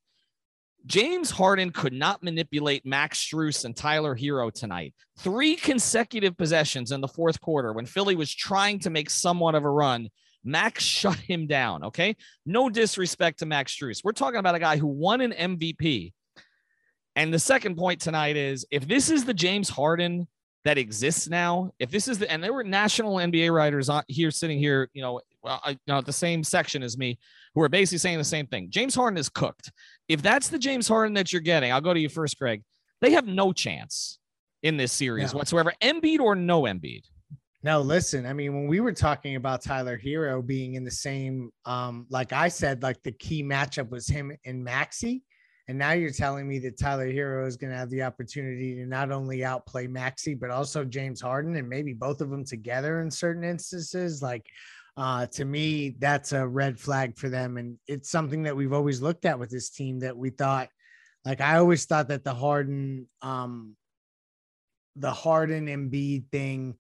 James 0.86 1.30
Harden 1.30 1.72
could 1.72 1.92
not 1.92 2.24
manipulate 2.24 2.86
Max 2.86 3.20
Strus 3.20 3.66
and 3.66 3.76
Tyler 3.76 4.16
Herro 4.16 4.54
tonight. 4.54 4.94
Three 5.20 5.58
consecutive 5.58 6.38
possessions 6.38 6.94
in 6.94 7.02
the 7.02 7.10
fourth 7.10 7.42
quarter 7.42 7.74
when 7.74 7.86
Philly 7.86 8.16
was 8.16 8.34
trying 8.34 8.80
to 8.80 8.90
make 8.90 9.10
somewhat 9.10 9.54
of 9.54 9.66
a 9.66 9.70
run. 9.70 10.08
Max 10.46 10.82
shut 10.86 11.18
him 11.18 11.46
down. 11.46 11.84
Okay. 11.84 12.16
No 12.46 12.70
disrespect 12.70 13.40
to 13.40 13.46
Max 13.46 13.76
Strus. 13.76 14.02
We're 14.02 14.14
talking 14.14 14.40
about 14.40 14.56
a 14.56 14.60
guy 14.60 14.78
who 14.78 14.88
won 14.88 15.20
an 15.20 15.34
MVP. 15.34 16.14
And 17.18 17.34
the 17.34 17.40
second 17.40 17.76
point 17.76 18.00
tonight 18.00 18.38
is 18.38 18.66
if 18.72 18.88
this 18.88 19.10
is 19.10 19.26
the 19.26 19.34
James 19.34 19.68
Harden 19.68 20.30
that 20.64 20.78
exists 20.78 21.28
now. 21.28 21.72
If 21.80 21.92
this 21.92 22.08
is 22.08 22.20
the 22.20 22.32
and 22.32 22.44
there 22.44 22.54
were 22.54 22.64
national 22.64 23.16
NBA 23.16 23.52
writers 23.54 23.90
on 23.90 24.04
here 24.08 24.32
sitting 24.32 24.60
here, 24.60 24.90
you 24.94 25.02
know, 25.02 25.22
well, 25.44 25.60
I, 25.64 25.72
you 25.72 25.78
know, 25.88 26.02
the 26.02 26.14
same 26.14 26.44
section 26.44 26.84
as 26.84 26.98
me, 26.98 27.18
who 27.56 27.62
are 27.62 27.70
basically 27.70 27.98
saying 27.98 28.18
the 28.18 28.24
same 28.24 28.48
thing. 28.48 28.70
James 28.70 28.96
Harden 28.96 29.18
is 29.18 29.30
cooked. 29.30 29.72
If 30.08 30.22
that's 30.22 30.50
the 30.50 30.60
James 30.60 30.88
Harden 30.88 31.14
that 31.16 31.34
you're 31.34 31.42
getting, 31.42 31.72
I'll 31.72 31.82
go 31.82 31.94
to 31.94 32.00
you 32.00 32.10
first, 32.10 32.38
Greg. 32.38 32.64
They 33.02 33.12
have 33.12 33.26
no 33.26 33.52
chance 33.52 34.20
in 34.62 34.78
this 34.78 34.92
series 34.92 35.34
whatsoever, 35.34 35.74
Embiid 35.82 36.20
or 36.20 36.36
no 36.36 36.64
Embiid. 36.64 37.02
No, 37.64 37.80
listen, 37.82 38.26
I 38.26 38.34
mean, 38.34 38.56
when 38.56 38.68
we 38.68 38.80
were 38.80 38.94
talking 38.94 39.36
about 39.36 39.62
Tyler 39.62 40.00
Herro 40.04 40.46
being 40.46 40.76
in 40.76 40.84
the 40.84 40.92
same, 40.92 41.52
um, 41.66 42.08
like 42.10 42.34
I 42.34 42.48
said, 42.48 42.82
like 42.82 43.02
the 43.04 43.12
key 43.12 43.44
matchup 43.44 43.90
was 43.90 44.08
him 44.08 44.36
and 44.46 44.64
Maxey. 44.64 45.24
And 45.68 45.78
now 45.78 45.92
you're 45.92 46.12
telling 46.12 46.48
me 46.48 46.60
that 46.60 46.78
Tyler 46.78 47.12
Herro 47.12 47.48
is 47.48 47.56
going 47.56 47.72
to 47.72 47.78
have 47.78 47.90
the 47.90 48.04
opportunity 48.04 48.76
to 48.76 48.86
not 48.86 49.12
only 49.12 49.46
outplay 49.46 49.88
Maxey, 49.88 50.34
but 50.34 50.50
also 50.50 50.84
James 50.84 51.22
Harden 51.22 51.56
and 51.56 51.70
maybe 51.70 51.94
both 51.94 52.20
of 52.20 52.30
them 52.30 52.44
together 52.44 53.02
in 53.02 53.12
certain 53.12 53.44
instances. 53.44 54.22
Like, 54.22 54.46
uh, 54.98 55.28
to 55.28 55.46
me, 55.46 55.96
that's 56.00 56.34
a 56.34 56.46
red 56.46 56.80
flag 56.80 57.18
for 57.18 57.30
them. 57.30 57.58
And 57.58 57.78
it's 57.88 58.10
something 58.10 58.44
that 58.44 58.56
we've 58.56 58.74
always 58.74 59.02
looked 59.02 59.26
at 59.26 59.40
with 59.40 59.50
this 59.50 59.70
team 59.70 60.00
that 60.00 60.18
we 60.18 60.32
thought, 60.32 60.70
like, 61.24 61.40
I 61.40 61.58
always 61.58 61.86
thought 61.86 62.08
that 62.10 62.24
the 62.24 62.34
Harden, 62.34 63.08
um, 63.22 63.76
the 64.96 65.12
Harden 65.12 65.68
Embiid 65.68 66.26
thing, 66.32 66.76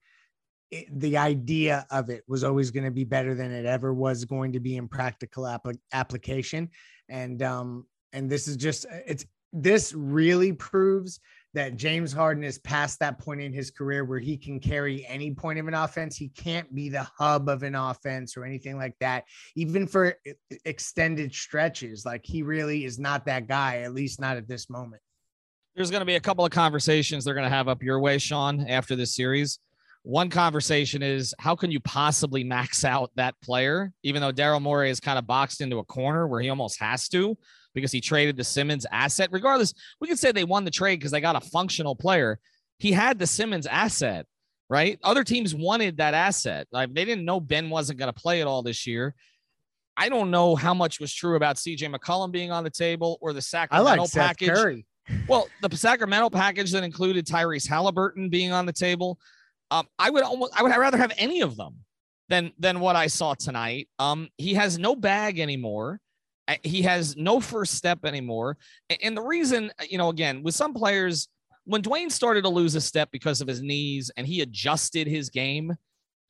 it, 0.72 0.88
the 1.00 1.18
idea 1.18 1.86
of 1.92 2.10
it 2.10 2.24
was 2.28 2.44
always 2.44 2.72
going 2.72 2.86
to 2.86 2.92
be 2.92 3.04
better 3.04 3.36
than 3.36 3.52
it 3.52 3.66
ever 3.66 3.94
was 3.94 4.26
going 4.26 4.54
to 4.54 4.60
be 4.60 4.78
in 4.78 4.88
practical 4.88 5.46
app- 5.46 5.68
application. 5.94 6.70
And 7.08 7.42
um, 7.44 7.86
and 8.14 8.30
this 8.30 8.48
is 8.48 8.56
just 8.56 8.86
it's 9.08 9.26
this 9.54 9.94
really 9.94 10.54
proves 10.54 11.20
that 11.54 11.76
James 11.76 12.14
Harden 12.14 12.44
is 12.44 12.60
past 12.60 13.00
that 13.00 13.20
point 13.20 13.42
in 13.42 13.52
his 13.52 13.72
career 13.72 14.06
where 14.06 14.20
he 14.20 14.38
can 14.38 14.60
carry 14.60 15.06
any 15.06 15.32
point 15.34 15.60
of 15.60 15.68
an 15.68 15.74
offense. 15.74 16.16
He 16.16 16.30
can't 16.30 16.74
be 16.74 16.88
the 16.88 17.06
hub 17.18 17.50
of 17.50 17.64
an 17.64 17.76
offense 17.76 18.38
or 18.38 18.46
anything 18.46 18.78
like 18.78 18.96
that, 19.02 19.26
even 19.56 19.86
for 19.86 20.16
extended 20.64 21.36
stretches. 21.36 22.06
Like 22.06 22.22
he 22.24 22.42
really 22.42 22.86
is 22.86 23.00
not 23.00 23.26
that 23.26 23.48
guy, 23.48 23.80
at 23.80 23.94
least 23.94 24.22
not 24.22 24.38
at 24.38 24.48
this 24.48 24.70
moment. 24.70 25.02
There's 25.76 25.92
going 25.92 26.02
to 26.02 26.06
be 26.06 26.16
a 26.16 26.22
couple 26.22 26.46
of 26.46 26.52
conversations 26.52 27.26
they're 27.26 27.34
going 27.34 27.50
to 27.50 27.56
have 27.56 27.68
up 27.68 27.84
your 27.84 28.00
way, 28.00 28.18
Sean, 28.18 28.68
after 28.68 28.96
this 28.96 29.16
series. 29.16 29.60
One 30.04 30.30
conversation 30.30 31.04
is 31.04 31.34
how 31.38 31.56
can 31.56 31.70
you 31.70 31.80
possibly 31.82 32.44
max 32.44 32.84
out 32.84 33.12
that 33.16 33.36
player, 33.42 33.92
even 34.04 34.22
though 34.22 34.32
Daryl 34.32 34.62
Morey 34.62 34.90
is 34.90 35.00
kind 35.00 35.20
of 35.20 35.28
boxed 35.28 35.62
into 35.62 35.80
a 35.80 35.84
corner 35.84 36.28
where 36.28 36.42
he 36.42 36.50
almost 36.50 36.80
has 36.80 37.08
to 37.10 37.38
because 37.74 37.92
he 37.92 38.02
traded 38.02 38.38
the 38.38 38.44
Simmons 38.44 38.86
asset. 38.92 39.30
Regardless, 39.32 39.74
we 40.00 40.08
could 40.08 40.20
say 40.20 40.32
they 40.32 40.44
won 40.44 40.66
the 40.66 40.72
trade 40.72 41.00
because 41.00 41.12
they 41.12 41.22
got 41.22 41.36
a 41.36 41.42
functional 41.50 41.96
player. 41.96 42.40
He 42.78 42.92
had 42.92 43.20
the 43.20 43.28
Simmons 43.28 43.68
asset, 43.68 44.26
right? 44.70 45.00
Other 45.04 45.24
teams 45.24 45.54
wanted 45.54 45.98
that 45.98 46.14
asset. 46.14 46.68
Like 46.72 46.94
they 46.94 47.06
didn't 47.06 47.26
know 47.26 47.40
Ben 47.40 47.70
wasn't 47.70 48.00
going 48.00 48.12
to 48.12 48.20
play 48.20 48.42
it 48.42 48.48
all 48.48 48.64
this 48.64 48.88
year. 48.88 49.16
I 49.98 50.10
don't 50.10 50.32
know 50.32 50.56
how 50.56 50.74
much 50.74 51.00
was 51.00 51.14
true 51.14 51.36
about 51.36 51.58
CJ 51.58 51.94
McCollum 51.94 52.32
being 52.32 52.52
on 52.52 52.64
the 52.64 52.70
table 52.70 53.18
or 53.22 53.34
the 53.34 53.42
Sacramento 53.42 53.92
I 53.92 53.96
like 53.98 54.12
package. 54.12 54.84
Well, 55.28 55.48
the 55.62 55.76
Sacramento 55.76 56.30
package 56.30 56.72
that 56.72 56.84
included 56.84 57.26
Tyrese 57.26 57.68
Halliburton 57.68 58.30
being 58.30 58.52
on 58.52 58.66
the 58.66 58.74
table. 58.74 59.20
Um, 59.70 59.88
I 60.00 60.10
would 60.10 60.24
almost 60.24 60.54
I 60.58 60.64
would 60.64 60.76
rather 60.76 60.98
have 60.98 61.14
any 61.18 61.42
of 61.42 61.56
them 61.56 61.78
than 62.30 62.52
than 62.58 62.80
what 62.80 62.96
I 62.96 63.08
saw 63.08 63.34
tonight. 63.34 63.90
Um, 64.00 64.30
he 64.38 64.54
has 64.56 64.80
no 64.80 64.96
bag 64.96 65.40
anymore. 65.40 66.00
He 66.64 66.82
has 66.84 67.16
no 67.18 67.40
first 67.40 67.74
step 67.76 68.06
anymore. 68.06 68.58
And 69.02 69.16
the 69.16 69.22
reason, 69.22 69.72
uh, 69.80 69.86
you 69.90 69.98
know, 69.98 70.10
again, 70.10 70.44
with 70.44 70.56
some 70.56 70.74
players, 70.74 71.28
when 71.66 71.82
Dwyane 71.82 72.12
started 72.12 72.44
to 72.44 72.50
lose 72.50 72.76
a 72.76 72.82
step 72.82 73.10
because 73.12 73.42
of 73.42 73.48
his 73.48 73.62
knees 73.62 74.12
and 74.18 74.26
he 74.26 74.42
adjusted 74.42 75.08
his 75.08 75.30
game 75.30 75.76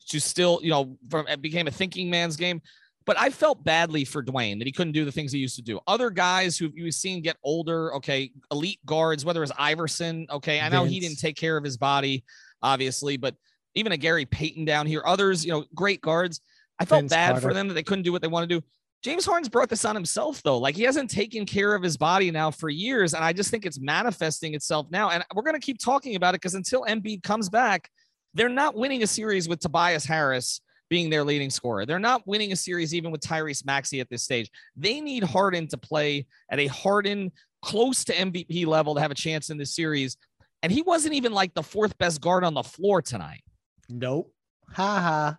to 0.10 0.20
still, 0.20 0.60
you 0.62 0.70
know, 0.70 0.98
from 1.10 1.28
it 1.28 1.42
became 1.42 1.68
a 1.68 1.72
thinking 1.72 2.10
man's 2.10 2.36
game. 2.36 2.62
But 3.06 3.20
I 3.20 3.32
felt 3.32 3.64
badly 3.64 4.06
for 4.06 4.24
Dwyane 4.24 4.60
that 4.60 4.68
he 4.68 4.72
couldn't 4.72 4.94
do 4.94 5.06
the 5.06 5.12
things 5.12 5.32
he 5.32 5.40
used 5.40 5.56
to 5.56 5.64
do. 5.64 5.80
Other 5.88 6.10
guys 6.12 6.58
who 6.58 6.70
you've 6.76 6.94
seen 6.94 7.22
get 7.22 7.38
older, 7.44 7.96
okay, 7.96 8.32
elite 8.52 8.80
guards, 8.86 9.26
whether 9.26 9.42
it's 9.42 9.52
Iverson, 9.58 10.28
okay, 10.30 10.60
I 10.60 10.70
know 10.70 10.82
Vince. 10.82 10.94
he 10.94 11.00
didn't 11.00 11.20
take 11.20 11.36
care 11.36 11.58
of 11.58 11.64
his 11.64 11.78
body, 11.78 12.24
obviously, 12.62 13.18
but 13.18 13.36
even 13.74 13.92
a 13.92 13.98
Gary 13.98 14.26
Payton 14.26 14.66
down 14.66 14.86
here, 14.86 15.02
others, 15.06 15.44
you 15.44 15.52
know, 15.52 15.66
great 15.74 16.02
guards. 16.02 16.42
I 16.78 16.86
felt 16.86 17.02
Vince 17.02 17.12
bad 17.12 17.32
Carter. 17.32 17.48
for 17.48 17.54
them 17.54 17.68
that 17.70 17.74
they 17.74 17.84
couldn't 17.84 18.04
do 18.04 18.12
what 18.12 18.22
they 18.22 18.28
want 18.28 18.48
to 18.48 18.60
do. 18.60 18.66
James 19.04 19.26
Harden's 19.26 19.50
brought 19.50 19.70
this 19.70 19.84
on 19.84 19.96
himself, 19.96 20.44
though. 20.44 20.60
Like 20.60 20.76
he 20.76 20.84
hasn't 20.84 21.10
taken 21.10 21.46
care 21.46 21.74
of 21.74 21.82
his 21.82 21.98
body 21.98 22.30
now 22.30 22.52
for 22.52 22.70
years. 22.70 23.14
And 23.14 23.24
I 23.24 23.34
just 23.34 23.50
think 23.50 23.66
it's 23.66 23.80
manifesting 23.80 24.54
itself 24.54 24.88
now. 24.92 25.10
And 25.10 25.24
we're 25.34 25.44
going 25.44 25.60
to 25.60 25.66
keep 25.66 25.80
talking 25.80 26.16
about 26.16 26.36
it 26.36 26.42
because 26.42 26.54
until 26.54 26.84
Embiid 26.84 27.24
comes 27.24 27.50
back, 27.50 27.90
they're 28.34 28.50
not 28.50 28.76
winning 28.76 29.02
a 29.02 29.08
series 29.08 29.50
with 29.50 29.60
Tobias 29.60 30.06
Harris 30.06 30.62
being 30.90 31.10
their 31.10 31.24
leading 31.24 31.50
scorer. 31.50 31.86
They're 31.86 32.00
not 32.00 32.28
winning 32.28 32.52
a 32.52 32.56
series 32.56 32.94
even 32.94 33.12
with 33.12 33.22
Tyrese 33.22 33.66
Maxey 33.66 34.02
at 34.02 34.10
this 34.10 34.24
stage. 34.24 34.52
They 34.76 35.02
need 35.02 35.24
Harden 35.24 35.68
to 35.70 35.78
play 35.78 36.28
at 36.52 36.60
a 36.60 36.68
Harden 36.68 37.32
close 37.62 38.04
to 38.06 38.14
MVP 38.14 38.68
level 38.68 38.96
to 38.96 39.02
have 39.02 39.12
a 39.12 39.16
chance 39.16 39.50
in 39.50 39.58
this 39.58 39.76
series. 39.76 40.18
And 40.64 40.72
he 40.72 40.82
wasn't 40.82 41.16
even 41.16 41.32
like 41.32 41.54
the 41.54 41.64
fourth 41.64 41.98
best 41.98 42.22
guard 42.22 42.44
on 42.44 42.54
the 42.54 42.64
floor 42.64 43.02
tonight. 43.02 43.42
Nope. 43.90 44.32
Ha 44.74 45.00
ha. 45.00 45.38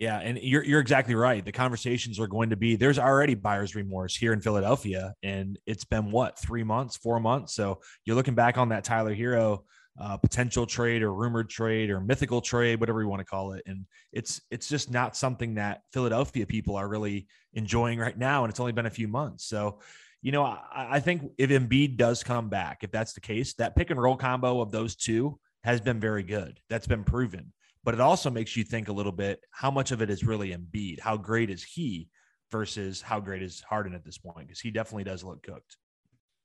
Yeah, 0.00 0.18
and 0.18 0.38
you're 0.38 0.64
you're 0.64 0.80
exactly 0.80 1.14
right. 1.14 1.44
The 1.44 1.52
conversations 1.52 2.18
are 2.18 2.26
going 2.26 2.48
to 2.50 2.56
be 2.56 2.74
there's 2.74 2.98
already 2.98 3.34
buyer's 3.34 3.74
remorse 3.74 4.16
here 4.16 4.32
in 4.32 4.40
Philadelphia, 4.40 5.12
and 5.22 5.58
it's 5.66 5.84
been 5.84 6.10
what 6.10 6.38
three 6.38 6.64
months, 6.64 6.96
four 6.96 7.20
months. 7.20 7.54
So 7.54 7.82
you're 8.06 8.16
looking 8.16 8.34
back 8.34 8.56
on 8.56 8.70
that 8.70 8.82
Tyler 8.82 9.14
Herro 9.14 9.58
uh, 10.00 10.16
potential 10.16 10.64
trade 10.64 11.02
or 11.02 11.12
rumored 11.12 11.50
trade 11.50 11.90
or 11.90 12.00
mythical 12.00 12.40
trade, 12.40 12.80
whatever 12.80 13.02
you 13.02 13.08
want 13.08 13.20
to 13.20 13.26
call 13.26 13.52
it, 13.52 13.62
and 13.66 13.84
it's 14.10 14.40
it's 14.50 14.70
just 14.70 14.90
not 14.90 15.18
something 15.18 15.56
that 15.56 15.82
Philadelphia 15.92 16.46
people 16.46 16.76
are 16.76 16.88
really 16.88 17.26
enjoying 17.52 17.98
right 17.98 18.16
now, 18.16 18.42
and 18.42 18.50
it's 18.50 18.58
only 18.58 18.72
been 18.72 18.86
a 18.86 18.90
few 18.90 19.06
months. 19.06 19.44
So, 19.44 19.80
you 20.22 20.32
know, 20.32 20.44
I, 20.44 20.60
I 20.92 21.00
think 21.00 21.30
if 21.36 21.50
Embiid 21.50 21.98
does 21.98 22.24
come 22.24 22.48
back, 22.48 22.78
if 22.84 22.90
that's 22.90 23.12
the 23.12 23.20
case, 23.20 23.52
that 23.56 23.76
pick 23.76 23.90
and 23.90 24.00
roll 24.00 24.16
combo 24.16 24.62
of 24.62 24.70
those 24.70 24.96
two 24.96 25.38
has 25.62 25.78
been 25.78 26.00
very 26.00 26.22
good. 26.22 26.58
That's 26.70 26.86
been 26.86 27.04
proven 27.04 27.52
but 27.84 27.94
it 27.94 28.00
also 28.00 28.30
makes 28.30 28.56
you 28.56 28.64
think 28.64 28.88
a 28.88 28.92
little 28.92 29.12
bit 29.12 29.40
how 29.50 29.70
much 29.70 29.90
of 29.92 30.02
it 30.02 30.10
is 30.10 30.24
really 30.24 30.50
Embiid? 30.50 31.00
How 31.00 31.16
great 31.16 31.50
is 31.50 31.62
he 31.62 32.08
versus 32.50 33.00
how 33.00 33.20
great 33.20 33.42
is 33.42 33.60
Harden 33.60 33.94
at 33.94 34.04
this 34.04 34.18
point? 34.18 34.48
Because 34.48 34.60
he 34.60 34.70
definitely 34.70 35.04
does 35.04 35.24
look 35.24 35.42
cooked. 35.42 35.76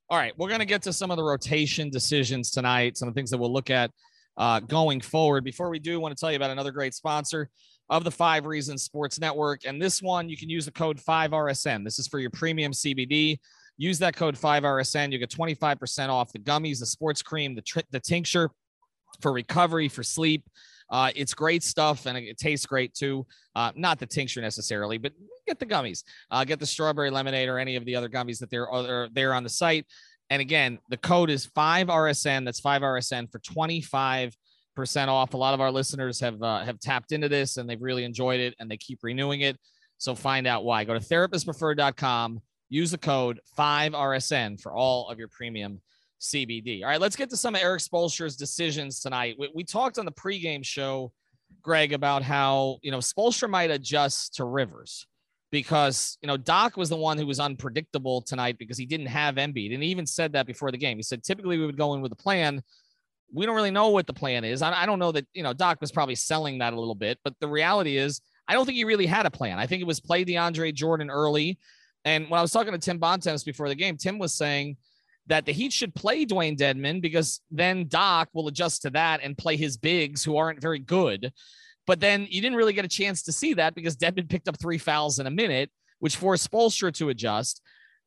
All 0.10 0.18
right, 0.18 0.34
we're 0.38 0.50
going 0.50 0.60
to 0.60 0.66
get 0.66 0.84
to 0.84 0.94
some 0.94 1.10
of 1.10 1.18
the 1.18 1.24
rotation 1.24 1.90
decisions 1.90 2.52
tonight, 2.52 2.98
some 2.98 3.08
of 3.08 3.16
the 3.16 3.20
things 3.20 3.32
that 3.32 3.40
we'll 3.40 3.52
look 3.52 3.70
at 3.70 3.92
uh, 4.38 4.60
going 4.60 5.02
forward. 5.02 5.44
Before 5.44 5.70
we 5.70 5.80
do, 5.80 5.96
I 5.96 5.98
want 5.98 6.16
to 6.16 6.20
tell 6.20 6.32
you 6.32 6.36
about 6.36 6.52
another 6.52 6.72
great 6.72 6.94
sponsor 6.94 7.50
of 7.90 8.04
the 8.04 8.12
Five 8.12 8.46
Reasons 8.46 8.84
Sports 8.84 9.20
Network. 9.20 9.62
And 9.66 9.82
this 9.82 10.02
one, 10.02 10.30
you 10.30 10.38
can 10.38 10.50
use 10.50 10.66
the 10.66 10.72
code 10.72 10.98
5RSN. 10.98 11.84
This 11.84 12.00
is 12.00 12.08
for 12.08 12.20
your 12.20 12.30
premium 12.32 12.72
CBD. 12.72 13.40
Use 13.78 14.00
that 14.00 14.16
code 14.16 14.36
5RSN. 14.36 15.12
You 15.12 15.20
get 15.20 15.30
25% 15.30 16.10
off 16.10 16.32
the 16.32 16.40
gummies, 16.40 16.80
the 16.80 16.86
sports 16.86 17.22
cream, 17.22 17.56
the, 17.56 17.62
tr- 17.62 17.80
the 17.92 18.00
tincture 18.00 18.50
for 19.22 19.34
recovery, 19.34 19.90
for 19.90 20.04
sleep. 20.04 20.44
Uh, 20.90 21.12
it's 21.16 21.34
great 21.34 21.64
stuff 21.64 22.06
and 22.06 22.18
it 22.18 22.38
tastes 22.38 22.66
great 22.66 22.94
too. 22.94 23.26
Uh, 23.56 23.72
not 23.76 24.00
the 24.00 24.06
tincture 24.06 24.42
necessarily, 24.42 24.98
but 24.98 25.14
get 25.48 25.60
the 25.60 25.66
gummies. 25.66 26.04
Uh, 26.30 26.44
get 26.44 26.60
the 26.60 26.66
strawberry 26.66 27.10
lemonade 27.10 27.50
or 27.50 27.58
any 27.58 27.76
of 27.76 27.86
the 27.86 27.96
other 27.96 28.10
gummies 28.10 28.40
that 28.40 28.50
they're, 28.50 28.70
are 28.70 29.10
there 29.14 29.34
on 29.34 29.44
the 29.44 29.50
site. 29.50 29.86
And 30.30 30.42
again, 30.42 30.80
the 30.90 30.98
code 30.98 31.30
is 31.30 31.48
5RSN. 31.48 32.46
That's 32.46 32.62
5RSN 32.62 33.32
for 33.32 33.40
25 33.40 34.36
percent 34.76 35.10
off. 35.10 35.34
A 35.34 35.38
lot 35.38 35.54
of 35.54 35.62
our 35.62 35.72
listeners 35.72 36.20
have 36.20 36.42
uh, 36.44 36.64
have 36.64 36.80
tapped 36.80 37.12
into 37.12 37.30
this 37.30 37.58
and 37.58 37.70
they've 37.70 37.82
really 37.82 38.04
enjoyed 38.04 38.40
it 38.40 38.54
and 38.60 38.70
they 38.70 38.78
keep 38.78 39.00
renewing 39.02 39.42
it. 39.42 39.58
So 39.98 40.14
find 40.14 40.46
out 40.46 40.66
why. 40.66 40.84
Go 40.84 40.94
to 40.94 41.00
therapistpreferred.com. 41.00 42.42
Use 42.70 42.92
the 42.92 42.98
code 42.98 43.40
5RSN 43.58 44.60
for 44.60 44.74
all 44.74 45.10
of 45.10 45.18
your 45.18 45.30
premium 45.30 45.82
CBD. 46.22 46.84
All 46.84 46.90
right, 46.90 47.00
let's 47.00 47.16
get 47.16 47.30
to 47.32 47.38
some 47.38 47.56
of 47.56 47.62
Erik 47.62 47.82
Spoelstra's 47.82 48.36
decisions 48.36 49.00
tonight. 49.00 49.36
We, 49.38 49.50
we, 49.54 49.64
talked 49.64 49.98
on 49.98 50.06
the 50.06 50.12
pregame 50.12 50.64
show, 50.64 51.12
Greg, 51.62 51.94
about 51.94 52.24
how 52.24 52.78
you 52.82 52.92
know 52.92 53.00
Spoelstra 53.00 53.50
might 53.50 53.72
adjust 53.72 54.36
to 54.36 54.46
Rivers 54.46 55.08
because 55.52 56.18
you 56.22 56.28
know 56.28 56.38
Doc 56.38 56.78
was 56.78 56.90
the 56.90 56.96
one 56.96 57.18
who 57.18 57.28
was 57.28 57.40
unpredictable 57.40 58.22
tonight 58.22 58.58
because 58.58 58.78
he 58.78 58.86
didn't 58.86 59.08
have 59.08 59.36
Embiid, 59.36 59.74
and 59.74 59.84
he 59.84 59.90
even 59.90 60.06
said 60.06 60.34
that 60.34 60.48
before 60.48 60.72
the 60.72 60.78
game. 60.78 60.98
He 60.98 61.04
said 61.04 61.24
typically 61.24 61.58
we 61.58 61.66
would 61.66 61.78
go 61.78 61.94
in 61.94 62.02
with 62.02 62.12
a 62.12 62.18
plan. 62.18 62.62
We 63.34 63.46
don't 63.46 63.56
really 63.56 63.72
know 63.72 63.90
what 63.90 64.08
the 64.08 64.14
plan 64.14 64.46
is. 64.46 64.62
I, 64.62 64.84
I 64.84 64.86
don't 64.86 65.00
know 65.00 65.12
that 65.12 65.28
you 65.34 65.44
know 65.44 65.54
Doc 65.54 65.80
was 65.82 65.92
probably 65.92 66.16
selling 66.16 66.60
that 66.60 66.74
a 66.74 66.80
little 66.80 66.96
bit, 66.96 67.20
but 67.24 67.34
the 67.40 67.48
reality 67.48 67.98
is 67.98 68.22
I 68.48 68.54
don't 68.54 68.66
think 68.66 68.78
he 68.78 68.84
really 68.84 69.06
had 69.06 69.26
a 69.26 69.32
plan. 69.32 69.60
I 69.60 69.66
think 69.66 69.82
it 69.82 69.88
was 69.88 70.00
play 70.00 70.24
DeAndre 70.24 70.74
Jordan 70.74 71.10
early. 71.10 71.60
And 72.04 72.30
when 72.30 72.38
I 72.38 72.42
was 72.42 72.52
talking 72.52 72.72
to 72.72 72.78
Tim 72.78 73.00
Bontemps 73.00 73.44
before 73.44 73.68
the 73.68 73.76
game, 73.76 73.98
Tim 73.98 74.20
was 74.20 74.34
saying 74.34 74.78
that 75.28 75.46
the 75.46 75.52
Heat 75.52 75.74
should 75.74 75.96
play 75.96 76.26
Dewayne 76.26 76.58
Dedmon 76.58 77.02
because 77.02 77.42
then 77.50 77.88
Doc 77.88 78.30
will 78.34 78.48
adjust 78.48 78.84
to 78.84 78.90
that 78.92 79.22
and 79.24 79.38
play 79.38 79.58
his 79.58 79.78
bigs 79.78 80.24
who 80.24 80.38
aren't 80.38 80.62
very 80.62 80.80
good. 80.80 81.32
But 81.88 82.00
then 82.00 82.28
you 82.30 82.42
didn't 82.42 82.58
really 82.58 82.74
get 82.74 82.86
a 82.86 82.90
chance 82.90 83.24
to 83.24 83.32
see 83.32 83.54
that 83.56 83.76
because 83.76 83.96
Dedmon 83.96 84.30
picked 84.30 84.48
up 84.48 84.60
three 84.60 84.78
fouls 84.78 85.20
in 85.20 85.28
a 85.28 85.32
minute, 85.32 85.72
which 86.00 86.16
forced 86.18 86.50
Spoelstra 86.50 86.94
to 86.96 87.10
adjust. 87.10 87.62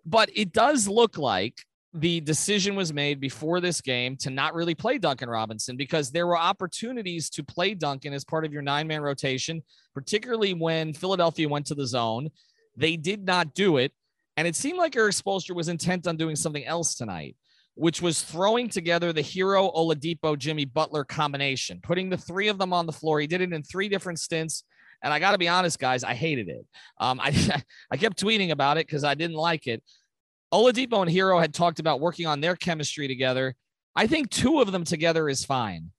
But 0.04 0.30
it 0.34 0.52
does 0.52 0.88
look 0.88 1.18
like 1.18 1.64
the 1.94 2.20
decision 2.20 2.76
was 2.76 2.92
made 2.92 3.18
before 3.18 3.60
this 3.60 3.80
game 3.80 4.16
to 4.18 4.30
not 4.30 4.54
really 4.54 4.74
play 4.74 4.98
Duncan 4.98 5.28
Robinson 5.28 5.76
because 5.76 6.10
there 6.10 6.26
were 6.26 6.38
opportunities 6.38 7.30
to 7.30 7.42
play 7.42 7.74
Duncan 7.74 8.12
as 8.12 8.24
part 8.24 8.44
of 8.44 8.52
your 8.52 8.62
nine 8.62 8.86
man 8.86 9.00
rotation, 9.00 9.62
particularly 9.94 10.54
when 10.54 10.92
Philadelphia 10.92 11.48
went 11.48 11.66
to 11.66 11.74
the 11.74 11.86
zone. 11.86 12.28
They 12.76 12.96
did 12.96 13.24
not 13.24 13.54
do 13.54 13.78
it. 13.78 13.92
And 14.38 14.46
it 14.46 14.54
seemed 14.54 14.78
like 14.78 14.94
Erik 14.94 15.16
Spoelstra 15.16 15.52
was 15.56 15.66
intent 15.66 16.06
on 16.06 16.16
doing 16.16 16.36
something 16.36 16.64
else 16.64 16.94
tonight, 16.94 17.34
which 17.74 18.00
was 18.00 18.22
throwing 18.22 18.68
together 18.68 19.12
the 19.12 19.20
Herro 19.20 19.74
Oladipo 19.74 20.38
Jimmy 20.38 20.64
Butler 20.64 21.02
combination, 21.02 21.80
putting 21.82 22.08
the 22.08 22.16
three 22.16 22.46
of 22.46 22.56
them 22.56 22.72
on 22.72 22.86
the 22.86 22.92
floor. 22.92 23.18
He 23.18 23.26
did 23.26 23.40
it 23.40 23.52
in 23.52 23.64
three 23.64 23.88
different 23.88 24.20
stints. 24.20 24.62
And 25.02 25.12
I 25.12 25.18
got 25.18 25.32
to 25.32 25.38
be 25.38 25.48
honest, 25.48 25.80
guys, 25.80 26.04
I 26.04 26.14
hated 26.14 26.48
it. 26.48 26.64
Um, 27.00 27.18
I, 27.22 27.64
I 27.90 27.96
kept 27.96 28.22
tweeting 28.22 28.52
about 28.52 28.78
it 28.78 28.86
because 28.86 29.02
I 29.02 29.16
didn't 29.16 29.34
like 29.34 29.66
it. 29.66 29.82
Oladipo 30.54 31.02
and 31.02 31.10
Herro 31.10 31.40
had 31.40 31.52
talked 31.52 31.80
about 31.80 31.98
working 31.98 32.26
on 32.26 32.40
their 32.40 32.54
chemistry 32.54 33.08
together. 33.08 33.56
I 33.96 34.06
think 34.06 34.30
two 34.30 34.60
of 34.60 34.70
them 34.70 34.84
together 34.84 35.28
is 35.28 35.44
fine. 35.44 35.90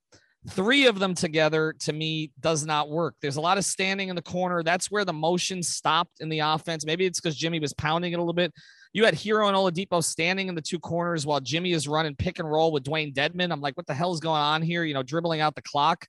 Three 0.48 0.88
of 0.88 1.00
them 1.00 1.16
together 1.16 1.76
to 1.80 1.92
me 1.92 2.32
does 2.40 2.66
not 2.66 2.90
work. 2.90 3.16
There's 3.22 3.36
a 3.36 3.42
lot 3.42 3.58
of 3.58 3.66
standing 3.66 4.08
in 4.08 4.16
the 4.16 4.22
corner. 4.22 4.64
That's 4.64 4.90
where 4.90 5.04
the 5.04 5.12
motion 5.12 5.62
stopped 5.62 6.22
in 6.22 6.30
the 6.30 6.40
offense. 6.40 6.86
Maybe 6.86 7.06
it's 7.06 7.20
because 7.20 7.36
Jimmy 7.36 7.60
was 7.60 7.74
pounding 7.74 8.14
it 8.14 8.16
a 8.16 8.22
little 8.22 8.34
bit, 8.34 8.54
You 8.94 9.06
had 9.06 9.14
Herro 9.14 9.48
and 9.48 9.58
Oladipo 9.58 10.04
standing 10.04 10.48
in 10.48 10.56
the 10.56 10.62
two 10.62 10.80
corners 10.80 11.26
while 11.26 11.40
Jimmy 11.40 11.74
is 11.74 11.88
running 11.88 12.16
pick 12.16 12.40
and 12.40 12.50
roll 12.50 12.72
with 12.72 12.84
Dewayne 12.86 13.14
Dedmon. 13.14 13.52
I'm 13.52 13.62
like, 13.62 13.78
what 13.78 13.86
the 13.86 13.94
hell 13.94 14.14
is 14.14 14.20
going 14.20 14.42
on 14.42 14.62
here? 14.62 14.84
You 14.84 14.94
know, 14.94 15.04
dribbling 15.04 15.42
out 15.42 15.56
the 15.56 15.62
clock. 15.62 16.08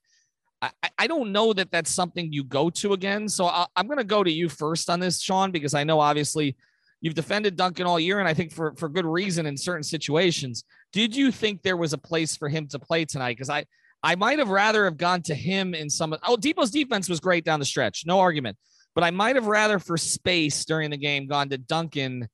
I, 0.61 0.71
I 0.97 1.07
don't 1.07 1.31
know 1.31 1.53
that 1.53 1.71
that's 1.71 1.91
something 1.91 2.31
you 2.31 2.43
go 2.43 2.69
to 2.69 2.93
again. 2.93 3.27
So 3.27 3.45
I, 3.45 3.65
I'm 3.75 3.87
going 3.87 3.97
to 3.97 4.03
go 4.03 4.23
to 4.23 4.31
you 4.31 4.47
first 4.47 4.89
on 4.89 4.99
this, 4.99 5.21
Sean, 5.21 5.51
because 5.51 5.73
I 5.73 5.83
know 5.83 5.99
obviously 5.99 6.55
you've 7.01 7.15
defended 7.15 7.55
Duncan 7.55 7.87
all 7.87 7.99
year, 7.99 8.19
and 8.19 8.27
I 8.27 8.33
think 8.33 8.51
for 8.51 8.73
for 8.75 8.87
good 8.87 9.05
reason 9.05 9.45
in 9.45 9.57
certain 9.57 9.83
situations. 9.83 10.63
Did 10.93 11.15
you 11.15 11.31
think 11.31 11.63
there 11.63 11.77
was 11.77 11.93
a 11.93 11.97
place 11.97 12.35
for 12.35 12.47
him 12.47 12.67
to 12.67 12.79
play 12.79 13.05
tonight? 13.05 13.37
Because 13.37 13.49
I 13.49 13.65
I 14.03 14.15
might 14.15 14.39
have 14.39 14.49
rather 14.49 14.85
have 14.85 14.97
gone 14.97 15.21
to 15.23 15.35
him 15.35 15.73
in 15.73 15.89
some. 15.89 16.15
Oh, 16.27 16.35
Depot's 16.35 16.71
defense 16.71 17.07
was 17.07 17.19
great 17.19 17.45
down 17.45 17.59
the 17.59 17.65
stretch, 17.65 18.05
no 18.05 18.19
argument. 18.19 18.57
But 18.93 19.03
I 19.03 19.11
might 19.11 19.35
have 19.35 19.47
rather 19.47 19.79
for 19.79 19.97
space 19.97 20.65
during 20.65 20.89
the 20.89 20.97
game 20.97 21.27
gone 21.27 21.49
to 21.49 21.57
Duncan 21.57 22.27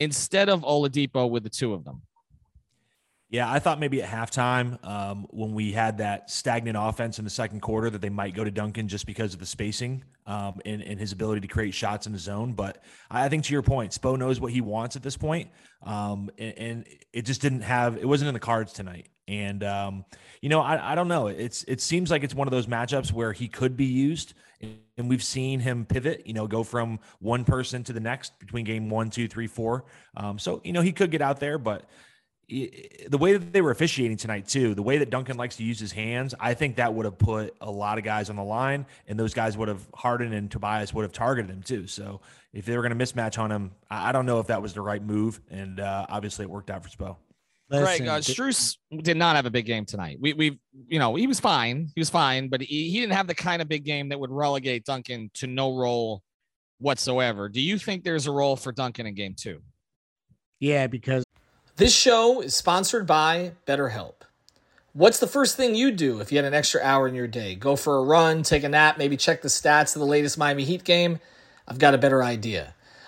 instead 0.00 0.48
of 0.48 0.62
Oladipo 0.62 1.28
with 1.28 1.42
the 1.42 1.50
two 1.50 1.74
of 1.74 1.84
them. 1.84 2.02
Yeah, 3.30 3.50
I 3.50 3.58
thought 3.58 3.78
maybe 3.78 4.02
at 4.02 4.08
halftime 4.08 4.82
um, 4.86 5.26
when 5.28 5.52
we 5.52 5.70
had 5.70 5.98
that 5.98 6.30
stagnant 6.30 6.78
offense 6.80 7.18
in 7.18 7.26
the 7.26 7.30
second 7.30 7.60
quarter 7.60 7.90
that 7.90 8.00
they 8.00 8.08
might 8.08 8.34
go 8.34 8.42
to 8.42 8.50
Duncan 8.50 8.88
just 8.88 9.04
because 9.04 9.34
of 9.34 9.40
the 9.40 9.44
spacing 9.44 10.02
um, 10.26 10.62
and, 10.64 10.80
and, 10.80 10.98
his 10.98 11.12
ability 11.12 11.42
to 11.42 11.46
create 11.46 11.74
shots 11.74 12.06
in 12.06 12.14
the 12.14 12.18
zone. 12.18 12.54
But 12.54 12.82
I 13.10 13.28
think 13.28 13.44
to 13.44 13.52
your 13.52 13.60
point, 13.60 13.92
Spo 13.92 14.18
knows 14.18 14.40
what 14.40 14.50
he 14.50 14.62
wants 14.62 14.96
at 14.96 15.02
this 15.02 15.16
point, 15.18 15.50
um, 15.82 16.30
and, 16.38 16.58
and, 16.58 16.86
it 17.12 17.26
just 17.26 17.42
didn't 17.42 17.62
have 17.62 17.98
it 17.98 18.06
wasn't 18.06 18.28
in 18.28 18.34
the 18.34 18.40
cards 18.40 18.72
tonight. 18.72 19.08
And 19.28 19.62
um, 19.62 20.04
you 20.40 20.48
know, 20.48 20.60
I, 20.60 20.92
I 20.92 20.94
don't 20.94 21.08
know. 21.08 21.28
It's 21.28 21.62
it 21.64 21.80
seems 21.80 22.10
like 22.10 22.24
it's 22.24 22.34
one 22.34 22.48
of 22.48 22.52
those 22.52 22.66
matchups 22.66 23.12
where 23.12 23.32
he 23.32 23.46
could 23.46 23.76
be 23.76 23.84
used, 23.84 24.34
and 24.60 25.08
we've 25.08 25.22
seen 25.22 25.60
him 25.60 25.84
pivot. 25.84 26.26
You 26.26 26.32
know, 26.32 26.46
go 26.46 26.64
from 26.64 26.98
one 27.20 27.44
person 27.44 27.84
to 27.84 27.92
the 27.92 28.00
next 28.00 28.38
between 28.40 28.64
game 28.64 28.88
one, 28.88 29.10
two, 29.10 29.28
three, 29.28 29.46
four. 29.46 29.84
Um, 30.16 30.38
so 30.38 30.62
you 30.64 30.72
know, 30.72 30.80
he 30.80 30.92
could 30.92 31.10
get 31.10 31.20
out 31.20 31.40
there, 31.40 31.58
but 31.58 31.84
the 32.48 33.18
way 33.18 33.34
that 33.34 33.52
they 33.52 33.60
were 33.60 33.70
officiating 33.70 34.16
tonight 34.16 34.48
too, 34.48 34.74
the 34.74 34.82
way 34.82 34.96
that 34.98 35.10
Duncan 35.10 35.36
likes 35.36 35.56
to 35.56 35.64
use 35.64 35.78
his 35.78 35.92
hands, 35.92 36.34
I 36.40 36.54
think 36.54 36.76
that 36.76 36.94
would 36.94 37.04
have 37.04 37.18
put 37.18 37.54
a 37.60 37.70
lot 37.70 37.98
of 37.98 38.04
guys 38.04 38.30
on 38.30 38.36
the 38.36 38.44
line, 38.44 38.86
and 39.06 39.20
those 39.20 39.34
guys 39.34 39.58
would 39.58 39.68
have 39.68 39.86
Harden 39.94 40.32
and 40.32 40.50
Tobias 40.50 40.94
would 40.94 41.02
have 41.02 41.12
targeted 41.12 41.50
him 41.50 41.62
too. 41.62 41.86
So 41.86 42.22
if 42.54 42.64
they 42.64 42.74
were 42.74 42.82
going 42.82 42.98
to 42.98 43.04
mismatch 43.04 43.38
on 43.38 43.52
him, 43.52 43.72
I 43.90 44.12
don't 44.12 44.24
know 44.24 44.40
if 44.40 44.46
that 44.46 44.62
was 44.62 44.72
the 44.72 44.80
right 44.80 45.02
move, 45.02 45.42
and 45.50 45.78
uh, 45.78 46.06
obviously 46.08 46.44
it 46.44 46.50
worked 46.50 46.70
out 46.70 46.82
for 46.82 46.88
Spo. 46.88 47.16
Listen, 47.70 48.06
Greg, 48.06 48.08
uh, 48.08 48.18
Strus 48.20 48.76
did 49.02 49.16
not 49.16 49.36
have 49.36 49.44
a 49.44 49.50
big 49.50 49.66
game 49.66 49.84
tonight. 49.84 50.18
We, 50.20 50.32
we, 50.32 50.58
you 50.88 50.98
know, 50.98 51.14
he 51.16 51.26
was 51.26 51.38
fine. 51.38 51.90
He 51.94 52.00
was 52.00 52.08
fine, 52.08 52.48
but 52.48 52.62
he, 52.62 52.90
he 52.90 53.00
didn't 53.00 53.12
have 53.12 53.26
the 53.26 53.34
kind 53.34 53.60
of 53.60 53.68
big 53.68 53.84
game 53.84 54.08
that 54.08 54.18
would 54.18 54.30
relegate 54.30 54.86
Duncan 54.86 55.30
to 55.34 55.46
no 55.46 55.76
role 55.76 56.22
whatsoever. 56.78 57.48
Do 57.48 57.60
you 57.60 57.78
think 57.78 58.04
there's 58.04 58.26
a 58.26 58.32
role 58.32 58.56
for 58.56 58.72
Duncan 58.72 59.06
in 59.06 59.14
game 59.14 59.34
two? 59.36 59.60
Yeah, 60.60 60.86
because 60.86 61.24
this 61.76 61.94
show 61.94 62.40
is 62.40 62.54
sponsored 62.54 63.06
by 63.06 63.52
BetterHelp. 63.66 64.14
What's 64.94 65.20
the 65.20 65.26
first 65.26 65.56
thing 65.56 65.74
you 65.74 65.92
do 65.92 66.20
if 66.20 66.32
you 66.32 66.38
had 66.38 66.44
an 66.44 66.54
extra 66.54 66.80
hour 66.82 67.06
in 67.06 67.14
your 67.14 67.28
day? 67.28 67.54
Go 67.54 67.76
for 67.76 67.98
a 67.98 68.02
run, 68.02 68.42
take 68.42 68.64
a 68.64 68.68
nap, 68.68 68.98
maybe 68.98 69.16
check 69.16 69.42
the 69.42 69.48
stats 69.48 69.94
of 69.94 70.00
the 70.00 70.06
latest 70.06 70.38
Miami 70.38 70.64
Heat 70.64 70.84
game? 70.84 71.20
I've 71.68 71.78
got 71.78 71.94
a 71.94 71.98
better 71.98 72.22
idea. 72.24 72.74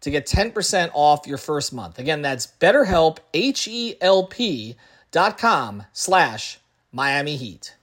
to 0.00 0.10
get 0.10 0.26
10% 0.26 0.90
off 0.92 1.26
your 1.26 1.38
first 1.38 1.72
month. 1.72 1.98
Again, 1.98 2.22
that's 2.22 2.46
betterhelp, 2.46 3.18
H-E-L-P 3.34 4.76
dot 5.10 5.38
com 5.38 5.84
slash 5.92 6.58
Miami 6.92 7.36
Heat. 7.36 7.74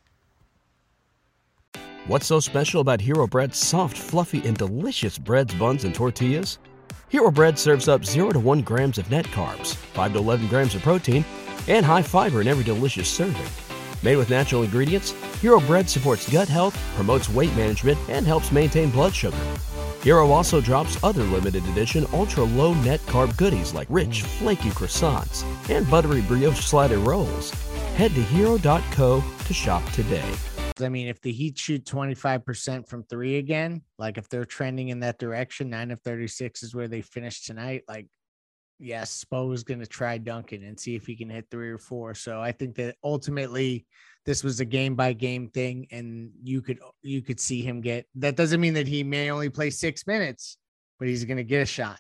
What's 2.07 2.25
so 2.25 2.39
special 2.41 2.81
about 2.81 2.99
Hero 2.99 3.27
Bread's 3.27 3.57
soft, 3.57 3.97
fluffy, 3.97 4.45
and 4.45 4.57
delicious 4.57 5.17
breads, 5.17 5.53
buns, 5.53 5.85
and 5.85 5.95
tortillas? 5.95 6.59
Hero 7.07 7.31
Bread 7.31 7.57
serves 7.57 7.87
up 7.87 8.03
0 8.03 8.31
to 8.31 8.39
1 8.39 8.61
grams 8.61 8.97
of 8.97 9.09
net 9.09 9.25
carbs, 9.27 9.75
5 9.75 10.13
to 10.13 10.19
11 10.19 10.47
grams 10.47 10.75
of 10.75 10.81
protein, 10.81 11.23
and 11.67 11.85
high 11.85 12.01
fiber 12.01 12.41
in 12.41 12.47
every 12.47 12.63
delicious 12.63 13.07
serving. 13.07 13.45
Made 14.03 14.17
with 14.17 14.29
natural 14.29 14.63
ingredients, 14.63 15.11
Hero 15.39 15.59
Bread 15.61 15.89
supports 15.89 16.29
gut 16.29 16.49
health, 16.49 16.77
promotes 16.95 17.29
weight 17.29 17.55
management, 17.55 17.97
and 18.09 18.25
helps 18.25 18.51
maintain 18.51 18.89
blood 18.89 19.15
sugar. 19.15 19.37
Hero 20.03 20.31
also 20.31 20.59
drops 20.59 21.01
other 21.01 21.23
limited 21.23 21.65
edition 21.67 22.05
ultra 22.11 22.43
low 22.43 22.73
net 22.73 22.99
carb 23.05 23.37
goodies 23.37 23.73
like 23.73 23.87
rich, 23.89 24.23
flaky 24.23 24.69
croissants 24.71 25.45
and 25.73 25.89
buttery 25.89 26.19
brioche 26.19 26.59
slider 26.59 26.97
rolls. 26.97 27.51
Head 27.95 28.13
to 28.15 28.21
hero.co 28.21 29.23
to 29.45 29.53
shop 29.53 29.89
today. 29.91 30.29
I 30.81 30.89
mean, 30.89 31.07
if 31.07 31.21
the 31.21 31.31
Heat 31.31 31.57
shoot 31.57 31.85
25% 31.85 32.89
from 32.89 33.03
three 33.03 33.37
again, 33.37 33.81
like 33.97 34.17
if 34.17 34.27
they're 34.27 34.43
trending 34.43 34.89
in 34.89 34.99
that 35.01 35.19
direction, 35.19 35.69
nine 35.69 35.91
of 35.91 36.01
36 36.01 36.63
is 36.63 36.75
where 36.75 36.89
they 36.89 37.01
finished 37.01 37.45
tonight. 37.45 37.83
Like, 37.87 38.07
yes, 38.79 39.23
Spo 39.23 39.53
is 39.53 39.63
going 39.63 39.79
to 39.79 39.85
try 39.85 40.17
Duncan 40.17 40.63
and 40.63 40.77
see 40.77 40.95
if 40.95 41.05
he 41.05 41.15
can 41.15 41.29
hit 41.29 41.45
three 41.49 41.69
or 41.69 41.77
four. 41.77 42.13
So 42.13 42.41
I 42.41 42.51
think 42.51 42.75
that 42.75 42.97
ultimately 43.05 43.85
this 44.25 44.43
was 44.43 44.59
a 44.59 44.65
game 44.65 44.95
by 44.95 45.13
game 45.13 45.49
thing 45.49 45.87
and 45.91 46.31
you 46.43 46.61
could 46.61 46.79
you 47.01 47.21
could 47.21 47.39
see 47.39 47.61
him 47.61 47.81
get 47.81 48.05
that 48.15 48.35
doesn't 48.35 48.61
mean 48.61 48.73
that 48.73 48.87
he 48.87 49.03
may 49.03 49.29
only 49.29 49.49
play 49.49 49.69
six 49.69 50.07
minutes 50.07 50.57
but 50.99 51.07
he's 51.07 51.25
going 51.25 51.37
to 51.37 51.43
get 51.43 51.61
a 51.61 51.65
shot. 51.65 51.99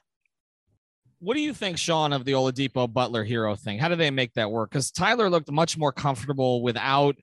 What 1.19 1.35
do 1.35 1.41
you 1.41 1.53
think 1.53 1.77
sean 1.77 2.13
of 2.13 2.25
the 2.25 2.33
oladipo 2.33 2.91
butler 2.91 3.25
Herro 3.25 3.59
thing? 3.59 3.77
How 3.77 3.87
do 3.87 3.95
they 3.95 4.11
make 4.11 4.33
that 4.33 4.51
work? 4.51 4.69
Because 4.69 4.91
tyler 4.91 5.29
looked 5.29 5.51
much 5.51 5.77
more 5.77 5.91
comfortable 5.91 6.61
without 6.61 7.15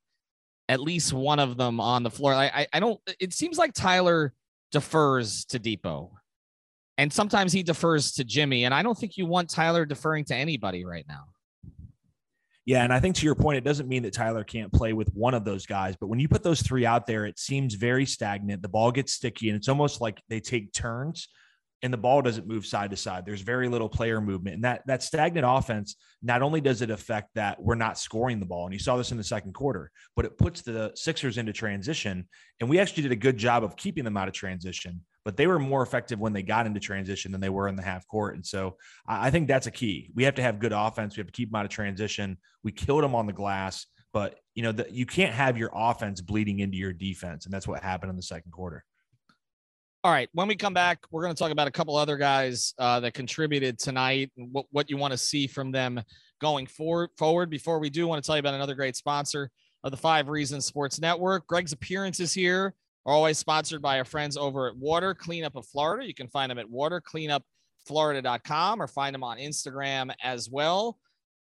at 0.69 0.81
least 0.81 1.13
one 1.13 1.39
of 1.39 1.57
them 1.57 1.81
on 1.81 2.03
the 2.03 2.11
floor. 2.11 2.35
I, 2.35 2.47
I, 2.47 2.67
I 2.75 2.81
don't 2.81 3.01
it 3.19 3.33
seems 3.33 3.59
like 3.59 3.73
tyler 3.73 4.33
defers 4.73 5.45
to 5.47 5.59
Dipo. 5.59 6.11
And 6.99 7.11
sometimes 7.11 7.51
he 7.53 7.63
defers 7.63 8.13
to 8.13 8.25
jimmy 8.25 8.65
and 8.65 8.75
i 8.75 8.83
don't 8.83 8.99
think 8.99 9.17
you 9.17 9.25
want 9.25 9.49
tyler 9.49 9.87
deferring 9.87 10.27
to 10.27 10.35
anybody 10.35 10.85
right 10.85 11.07
now 11.09 11.25
yeah, 12.71 12.85
and 12.85 12.93
I 12.93 13.01
think 13.01 13.17
to 13.17 13.25
your 13.25 13.35
point, 13.35 13.59
it 13.59 13.65
doesn't 13.65 13.89
mean 13.89 14.05
that 14.05 14.13
Tyler 14.13 14.45
can't 14.45 14.73
play 14.73 14.93
with 14.93 15.09
one 15.13 15.35
of 15.35 15.45
those 15.45 15.67
guys, 15.67 15.97
but 16.01 16.07
when 16.07 16.21
you 16.21 16.29
put 16.29 16.45
those 16.45 16.63
three 16.63 16.87
out 16.87 17.05
there, 17.05 17.27
it 17.27 17.37
seems 17.37 17.75
very 17.75 18.07
stagnant. 18.07 18.63
The 18.63 18.69
ball 18.69 18.93
gets 18.93 19.13
sticky, 19.13 19.49
and 19.49 19.57
it's 19.57 19.69
almost 19.69 20.01
like 20.01 20.23
they 20.29 20.39
take 20.39 20.73
turns, 20.73 21.27
and 21.83 21.93
the 21.93 21.99
ball 21.99 22.23
doesn't 22.23 22.47
move 22.47 22.65
side 22.65 22.93
to 22.93 22.97
side. 22.97 23.27
There's 23.27 23.41
very 23.41 23.69
little 23.69 23.89
player 23.89 24.21
movement, 24.21 24.55
and 24.55 24.63
that 24.63 24.87
that 24.87 25.03
stagnant 25.03 25.45
offense 25.51 25.97
not 26.23 26.43
only 26.43 26.61
does 26.61 26.81
it 26.81 26.91
affect 26.91 27.31
that 27.35 27.61
we're 27.61 27.75
not 27.75 27.99
scoring 27.99 28.39
the 28.39 28.47
ball, 28.47 28.67
and 28.67 28.73
you 28.73 28.79
saw 28.79 28.97
this 28.97 29.11
in 29.11 29.19
the 29.19 29.25
second 29.25 29.53
quarter, 29.53 29.91
but 30.15 30.25
it 30.25 30.39
puts 30.39 30.63
the 30.63 30.93
Sixers 30.95 31.39
into 31.39 31.53
transition, 31.53 32.29
and 32.61 32.71
we 32.71 32.79
actually 32.79 33.03
did 33.03 33.11
a 33.11 33.17
good 33.17 33.37
job 33.37 33.65
of 33.65 33.75
keeping 33.75 34.05
them 34.05 34.17
out 34.17 34.29
of 34.29 34.35
transition 34.35 35.01
but 35.25 35.37
they 35.37 35.47
were 35.47 35.59
more 35.59 35.83
effective 35.83 36.19
when 36.19 36.33
they 36.33 36.43
got 36.43 36.67
into 36.67 36.81
transition 36.81 37.33
than 37.33 37.41
they 37.41 37.49
were 37.49 37.69
in 37.69 37.77
the 37.77 37.83
half 37.83 38.07
court. 38.07 38.35
And 38.35 38.45
so 38.45 38.77
I 39.07 39.31
think 39.31 39.49
that's 39.49 39.67
a 39.67 39.71
key. 39.71 40.11
We 40.15 40.25
have 40.25 40.35
to 40.37 40.43
have 40.43 40.59
good 40.59 40.73
offense. 40.73 41.17
We 41.17 41.21
have 41.21 41.27
to 41.27 41.33
keep 41.33 41.51
them 41.51 41.57
out 41.57 41.65
of 41.65 41.71
transition. 41.71 42.39
We 42.65 42.73
killed 42.73 43.05
them 43.05 43.15
on 43.15 43.27
the 43.27 43.33
glass, 43.33 43.87
but 44.13 44.39
you 44.55 44.63
know, 44.63 44.73
the, 44.73 44.87
you 44.91 45.07
can't 45.07 45.35
have 45.35 45.59
your 45.59 45.71
offense 45.75 46.21
bleeding 46.21 46.61
into 46.61 46.77
your 46.77 46.93
defense. 46.93 47.45
And 47.45 47.53
that's 47.53 47.69
what 47.69 47.83
happened 47.83 48.11
in 48.11 48.17
the 48.17 48.23
second 48.23 48.53
quarter. 48.53 48.85
All 50.03 50.11
right. 50.11 50.31
When 50.33 50.49
we 50.49 50.57
come 50.57 50.73
back, 50.73 51.01
we're 51.11 51.23
going 51.23 51.35
to 51.35 51.39
talk 51.39 51.51
about 51.51 51.69
a 51.69 51.71
couple 51.71 51.95
other 51.95 52.17
guys 52.17 52.73
uh, 52.79 53.01
that 53.01 53.13
contributed 53.13 53.79
tonight 53.79 54.33
and 54.39 54.49
what, 54.51 54.65
what 54.71 54.89
you 54.89 54.97
want 54.97 55.13
to 55.13 55.19
see 55.19 55.47
from 55.47 55.71
them 55.71 56.03
going 56.41 56.67
forward. 56.67 57.11
Forward. 57.19 57.51
Before 57.51 57.79
we 57.79 57.91
do, 57.91 58.07
I 58.07 58.09
want 58.09 58.25
to 58.25 58.27
tell 58.27 58.37
you 58.37 58.41
about 58.41 58.55
another 58.55 58.75
great 58.75 58.97
sponsor 58.97 59.51
of 59.85 59.91
the 59.91 59.99
Five 59.99 60.29
Reasons 60.29 60.65
Sports 60.65 60.99
Network. 61.01 61.47
Greg's 61.47 61.73
appearance 61.73 62.19
is 62.19 62.33
here 62.33 62.75
are 63.11 63.15
always 63.15 63.39
sponsored 63.39 63.83
by 63.83 63.99
our 63.99 64.05
friends 64.05 64.37
over 64.37 64.69
at 64.69 64.77
Water 64.77 65.15
Cleanup 65.15 65.57
of 65.57 65.67
Florida. 65.67 66.07
You 66.07 66.15
can 66.15 66.29
find 66.29 66.49
them 66.49 66.61
at 66.61 66.71
watercleanupflorida.com 66.71 68.81
or 68.81 68.87
find 68.87 69.13
them 69.13 69.25
on 69.25 69.39
Instagram 69.39 70.15
as 70.23 70.49
well. 70.49 70.97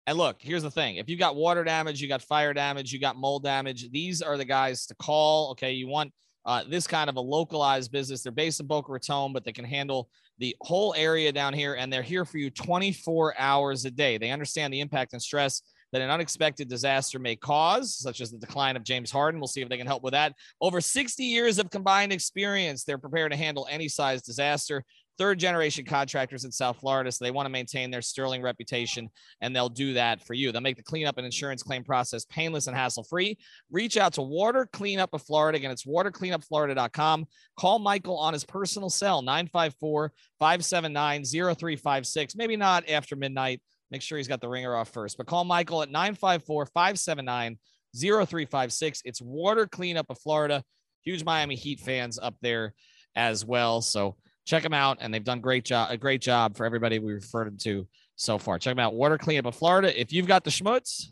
And 0.08 0.18
look, 0.18 0.38
here's 0.40 0.64
the 0.64 0.72
thing 0.72 0.96
if 0.96 1.08
you 1.08 1.16
got 1.16 1.36
water 1.36 1.64
damage, 1.64 2.02
you 2.02 2.08
got 2.08 2.24
fire 2.24 2.56
damage, 2.56 2.92
you 2.92 3.00
got 3.00 3.18
mold 3.18 3.44
damage, 3.44 3.88
these 3.92 4.24
are 4.24 4.36
the 4.36 4.46
guys 4.46 4.88
to 4.88 4.96
call. 4.96 5.52
Okay. 5.52 5.74
You 5.74 5.88
want 5.88 6.12
uh, 6.44 6.64
this 6.68 6.88
kind 6.88 7.08
of 7.08 7.18
a 7.18 7.22
localized 7.22 7.92
business. 7.92 8.24
They're 8.24 8.32
based 8.32 8.60
in 8.60 8.66
Boca 8.66 8.92
Raton, 8.92 9.32
but 9.32 9.46
they 9.46 9.52
can 9.52 9.66
handle 9.66 10.10
the 10.40 10.56
whole 10.62 10.96
area 10.98 11.32
down 11.32 11.54
here, 11.54 11.76
and 11.76 11.94
they're 11.94 12.02
here 12.02 12.26
for 12.26 12.40
you 12.40 12.50
24 12.50 13.36
hours 13.38 13.86
a 13.86 13.92
day. 13.92 14.18
They 14.18 14.32
understand 14.32 14.74
the 14.74 14.80
impact 14.80 15.14
and 15.14 15.22
stress 15.22 15.62
that 15.92 16.02
an 16.02 16.10
unexpected 16.10 16.70
disaster 16.70 17.20
may 17.20 17.36
cause, 17.36 17.96
such 17.96 18.22
as 18.22 18.32
the 18.32 18.38
decline 18.38 18.76
of 18.76 18.84
James 18.84 19.12
Harden. 19.12 19.40
We'll 19.40 19.48
see 19.48 19.62
if 19.62 19.70
they 19.70 19.78
can 19.78 19.88
help 19.88 20.04
with 20.04 20.14
that. 20.14 20.34
Over 20.62 20.82
60 20.82 21.24
years 21.24 21.60
of 21.60 21.70
combined 21.70 22.14
experience, 22.14 22.84
they're 22.84 22.98
prepared 22.98 23.32
to 23.32 23.38
handle 23.38 23.68
any 23.70 23.88
size 23.88 24.22
disaster. 24.22 24.84
Third 25.18 25.38
generation 25.38 25.84
contractors 25.84 26.46
in 26.46 26.52
South 26.52 26.80
Florida, 26.80 27.12
so 27.12 27.26
they 27.26 27.32
want 27.32 27.46
to 27.46 27.52
maintain 27.52 27.92
their 27.92 28.02
sterling 28.02 28.42
reputation, 28.42 29.10
and 29.42 29.54
they'll 29.54 29.68
do 29.68 29.92
that 29.96 30.26
for 30.26 30.34
you. 30.34 30.54
They'll 30.54 30.62
make 30.62 30.78
the 30.78 30.84
cleanup 30.84 31.18
and 31.18 31.26
insurance 31.26 31.62
claim 31.62 31.84
process 31.84 32.24
painless 32.24 32.68
and 32.68 32.78
hassle 32.78 33.04
free. 33.04 33.38
Reach 33.70 33.98
out 33.98 34.14
to 34.14 34.22
Water 34.22 34.70
Cleanup 34.72 35.14
of 35.14 35.22
Florida. 35.22 35.58
Again, 35.58 35.72
it's 35.72 35.86
watercleanupflorida.com. 35.86 37.28
Call 37.58 37.80
Michael 37.80 38.18
on 38.18 38.32
his 38.32 38.46
personal 38.46 38.90
cell, 38.90 39.22
954 39.22 40.14
579 40.40 41.26
0356. 41.26 42.36
Maybe 42.38 42.56
not 42.56 42.88
after 42.90 43.18
midnight 43.18 43.62
Make 43.92 44.02
sure 44.02 44.18
he's 44.18 44.28
got 44.28 44.42
the 44.42 44.50
ringer 44.50 44.76
off 44.76 44.90
first. 44.90 45.18
But 45.18 45.28
call 45.28 45.44
Michael 45.44 45.82
at 45.82 45.90
954 45.90 46.66
579 46.68 47.58
0356. 47.96 49.02
It's 49.06 49.22
Water 49.22 49.66
Cleanup 49.68 50.08
of 50.10 50.20
Florida. 50.20 50.64
Huge 51.02 51.24
Miami 51.24 51.56
Heat 51.56 51.80
fans 51.80 52.20
up 52.20 52.36
there 52.42 52.74
as 53.16 53.46
well. 53.46 53.82
So 53.82 54.16
check 54.46 54.64
them 54.64 54.74
out. 54.74 54.98
And 55.02 55.14
they've 55.14 55.24
done 55.24 55.42
great 55.42 55.66
job, 55.66 55.90
a 55.92 55.98
great 55.98 56.22
job 56.22 56.56
for 56.56 56.66
everybody 56.66 57.00
we 57.00 57.14
referred 57.14 57.48
them 57.48 57.58
to 57.60 57.88
so 58.16 58.38
far. 58.38 58.60
Check 58.60 58.72
them 58.72 58.80
out. 58.80 58.94
Water 58.94 59.18
Cleanup 59.18 59.46
of 59.46 59.56
Florida. 59.56 60.00
If 60.00 60.14
you've 60.14 60.28
got 60.28 60.44
the 60.44 60.52
schmutz, 60.52 61.08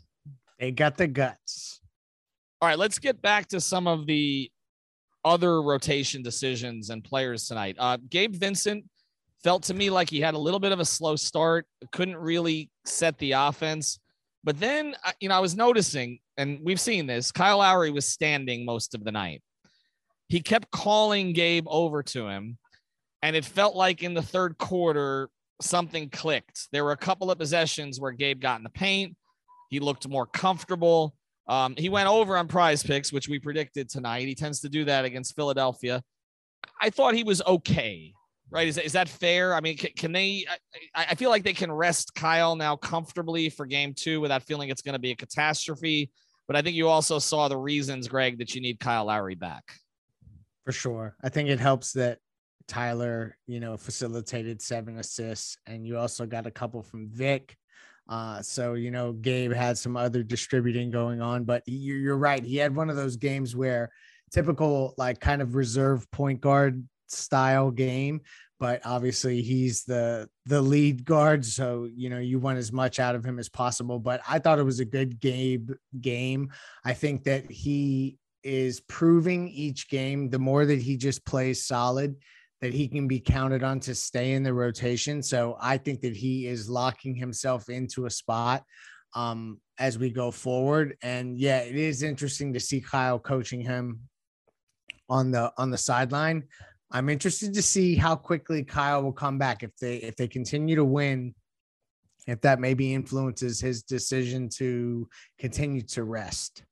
they 0.58 0.70
got 0.70 0.96
the 0.96 1.06
guts. 1.06 1.80
All 2.60 2.68
right, 2.68 2.78
let's 2.78 2.98
get 2.98 3.22
back 3.22 3.48
to 3.48 3.60
some 3.60 3.86
of 3.86 4.06
the 4.06 4.50
other 5.24 5.62
rotation 5.62 6.22
decisions 6.22 6.90
and 6.90 7.04
players 7.04 7.46
tonight. 7.46 7.76
Uh, 7.78 7.98
Gabe 8.08 8.34
Vincent 8.34 8.84
Felt 9.44 9.62
to 9.64 9.74
me 9.74 9.88
like 9.90 10.10
he 10.10 10.20
had 10.20 10.34
a 10.34 10.38
little 10.38 10.60
bit 10.60 10.72
of 10.72 10.80
a 10.80 10.84
slow 10.84 11.16
start, 11.16 11.66
couldn't 11.92 12.16
really 12.16 12.70
set 12.84 13.18
the 13.18 13.32
offense. 13.32 14.00
But 14.44 14.58
then, 14.58 14.96
you 15.20 15.28
know, 15.28 15.36
I 15.36 15.40
was 15.40 15.56
noticing, 15.56 16.18
and 16.36 16.60
we've 16.62 16.80
seen 16.80 17.06
this 17.06 17.30
Kyle 17.30 17.58
Lowry 17.58 17.90
was 17.90 18.06
standing 18.06 18.64
most 18.64 18.94
of 18.94 19.04
the 19.04 19.12
night. 19.12 19.42
He 20.28 20.40
kept 20.40 20.70
calling 20.70 21.32
Gabe 21.32 21.66
over 21.68 22.02
to 22.04 22.28
him. 22.28 22.58
And 23.22 23.34
it 23.34 23.44
felt 23.44 23.74
like 23.74 24.02
in 24.02 24.14
the 24.14 24.22
third 24.22 24.58
quarter, 24.58 25.28
something 25.60 26.08
clicked. 26.10 26.68
There 26.70 26.84
were 26.84 26.92
a 26.92 26.96
couple 26.96 27.30
of 27.30 27.38
possessions 27.38 27.98
where 27.98 28.12
Gabe 28.12 28.40
got 28.40 28.58
in 28.58 28.64
the 28.64 28.70
paint. 28.70 29.16
He 29.70 29.80
looked 29.80 30.06
more 30.08 30.26
comfortable. 30.26 31.14
Um, 31.48 31.74
he 31.76 31.88
went 31.88 32.08
over 32.08 32.36
on 32.36 32.46
prize 32.46 32.82
picks, 32.82 33.12
which 33.12 33.28
we 33.28 33.38
predicted 33.38 33.88
tonight. 33.88 34.28
He 34.28 34.34
tends 34.34 34.60
to 34.60 34.68
do 34.68 34.84
that 34.84 35.04
against 35.04 35.34
Philadelphia. 35.34 36.02
I 36.80 36.90
thought 36.90 37.14
he 37.14 37.24
was 37.24 37.42
okay 37.42 38.12
right? 38.50 38.68
Is, 38.68 38.78
is 38.78 38.92
that 38.92 39.08
fair? 39.08 39.54
I 39.54 39.60
mean, 39.60 39.76
can, 39.76 39.90
can 39.96 40.12
they? 40.12 40.46
I, 40.94 41.06
I, 41.10 41.14
feel 41.14 41.30
like 41.30 41.42
they 41.42 41.52
can 41.52 41.70
rest 41.70 42.14
Kyle 42.14 42.56
now 42.56 42.76
comfortably 42.76 43.48
for 43.48 43.66
game 43.66 43.94
two 43.94 44.20
without 44.20 44.42
feeling 44.42 44.70
it's 44.70 44.82
going 44.82 44.94
to 44.94 44.98
be 44.98 45.10
a 45.10 45.16
catastrophe. 45.16 46.10
But 46.46 46.56
I 46.56 46.62
think 46.62 46.76
you 46.76 46.88
also 46.88 47.18
saw 47.18 47.48
the 47.48 47.58
reasons, 47.58 48.08
Greg, 48.08 48.38
that 48.38 48.54
you 48.54 48.60
need 48.60 48.80
Kyle 48.80 49.04
Lowry 49.04 49.34
back. 49.34 49.64
For 50.64 50.72
sure. 50.72 51.14
I 51.22 51.28
think 51.28 51.48
it 51.50 51.60
helps 51.60 51.92
that 51.92 52.18
Tyler, 52.66 53.36
you 53.46 53.60
know, 53.60 53.76
facilitated 53.76 54.62
seven 54.62 54.98
assists, 54.98 55.58
and 55.66 55.86
you 55.86 55.98
also 55.98 56.26
got 56.26 56.46
a 56.46 56.50
couple 56.50 56.82
from 56.82 57.08
Vic. 57.08 57.56
Uh, 58.08 58.40
so 58.40 58.72
you 58.72 58.90
know, 58.90 59.12
Gabe 59.12 59.52
had 59.52 59.76
some 59.76 59.96
other 59.96 60.22
distributing 60.22 60.90
going 60.90 61.20
on, 61.20 61.44
but 61.44 61.62
you're 61.66 62.16
right. 62.16 62.42
He 62.42 62.56
had 62.56 62.74
one 62.74 62.88
of 62.88 62.96
those 62.96 63.16
games 63.16 63.54
where 63.54 63.90
typical, 64.30 64.94
like, 64.96 65.20
kind 65.20 65.42
of 65.42 65.54
reserve 65.54 66.10
point 66.10 66.40
guard 66.40 66.86
style 67.10 67.70
game 67.70 68.20
but 68.60 68.80
obviously 68.84 69.40
he's 69.40 69.84
the 69.84 70.28
the 70.46 70.60
lead 70.60 71.04
guard. 71.04 71.44
So 71.44 71.88
you 71.94 72.10
know 72.10 72.18
you 72.18 72.38
want 72.38 72.58
as 72.58 72.72
much 72.72 72.98
out 72.98 73.14
of 73.14 73.24
him 73.24 73.38
as 73.38 73.48
possible 73.48 73.98
but 73.98 74.20
i 74.28 74.38
thought 74.38 74.58
it 74.58 74.64
was 74.64 74.80
a 74.80 74.84
good 74.84 75.20
game 75.20 75.74
game. 76.00 76.50
I 76.84 76.92
think 76.94 77.24
that 77.24 77.50
he 77.50 78.18
is 78.42 78.80
proving 78.80 79.48
each 79.48 79.88
game 79.88 80.30
the 80.30 80.38
more 80.38 80.64
that 80.64 80.80
he 80.80 80.96
just 80.96 81.24
plays 81.24 81.66
solid 81.66 82.16
that 82.60 82.72
he 82.74 82.88
can 82.88 83.06
be 83.06 83.20
counted 83.20 83.62
on 83.62 83.78
to 83.78 83.94
stay 83.94 84.32
in 84.32 84.42
the 84.42 84.54
rotation. 84.54 85.22
So 85.22 85.56
i 85.60 85.76
think 85.76 86.00
that 86.00 86.16
he 86.16 86.46
is 86.46 86.68
locking 86.68 87.14
himself 87.14 87.68
into 87.68 88.06
a 88.06 88.10
spot 88.10 88.64
um 89.14 89.60
as 89.78 89.98
we 89.98 90.10
go 90.10 90.30
forward. 90.30 90.96
And 91.02 91.38
yeah 91.38 91.60
it 91.60 91.76
is 91.76 92.02
interesting 92.02 92.52
to 92.54 92.60
see 92.60 92.80
kyle 92.80 93.18
coaching 93.18 93.60
him 93.60 94.00
on 95.08 95.30
the 95.30 95.52
on 95.56 95.70
the 95.70 95.78
sideline 95.78 96.44
I'm 96.90 97.08
interested 97.08 97.52
to 97.54 97.62
see 97.62 97.96
how 97.96 98.16
quickly 98.16 98.64
Kyle 98.64 99.02
will 99.02 99.12
come 99.12 99.38
back 99.38 99.62
if 99.62 99.76
they 99.76 99.96
if 99.96 100.16
they 100.16 100.28
continue 100.28 100.76
to 100.76 100.84
win. 100.84 101.34
If 102.26 102.40
that 102.42 102.60
maybe 102.60 102.92
influences 102.92 103.60
his 103.60 103.82
decision 103.82 104.50
to 104.56 105.08
continue 105.38 105.80
to 105.82 106.04
rest. 106.04 106.62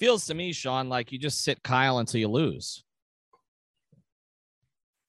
Feels 0.00 0.26
to 0.26 0.34
me, 0.34 0.52
Sean, 0.52 0.88
like 0.88 1.12
you 1.12 1.18
just 1.18 1.44
sit 1.44 1.62
Kyle 1.62 1.98
until 1.98 2.20
you 2.20 2.28
lose. 2.28 2.84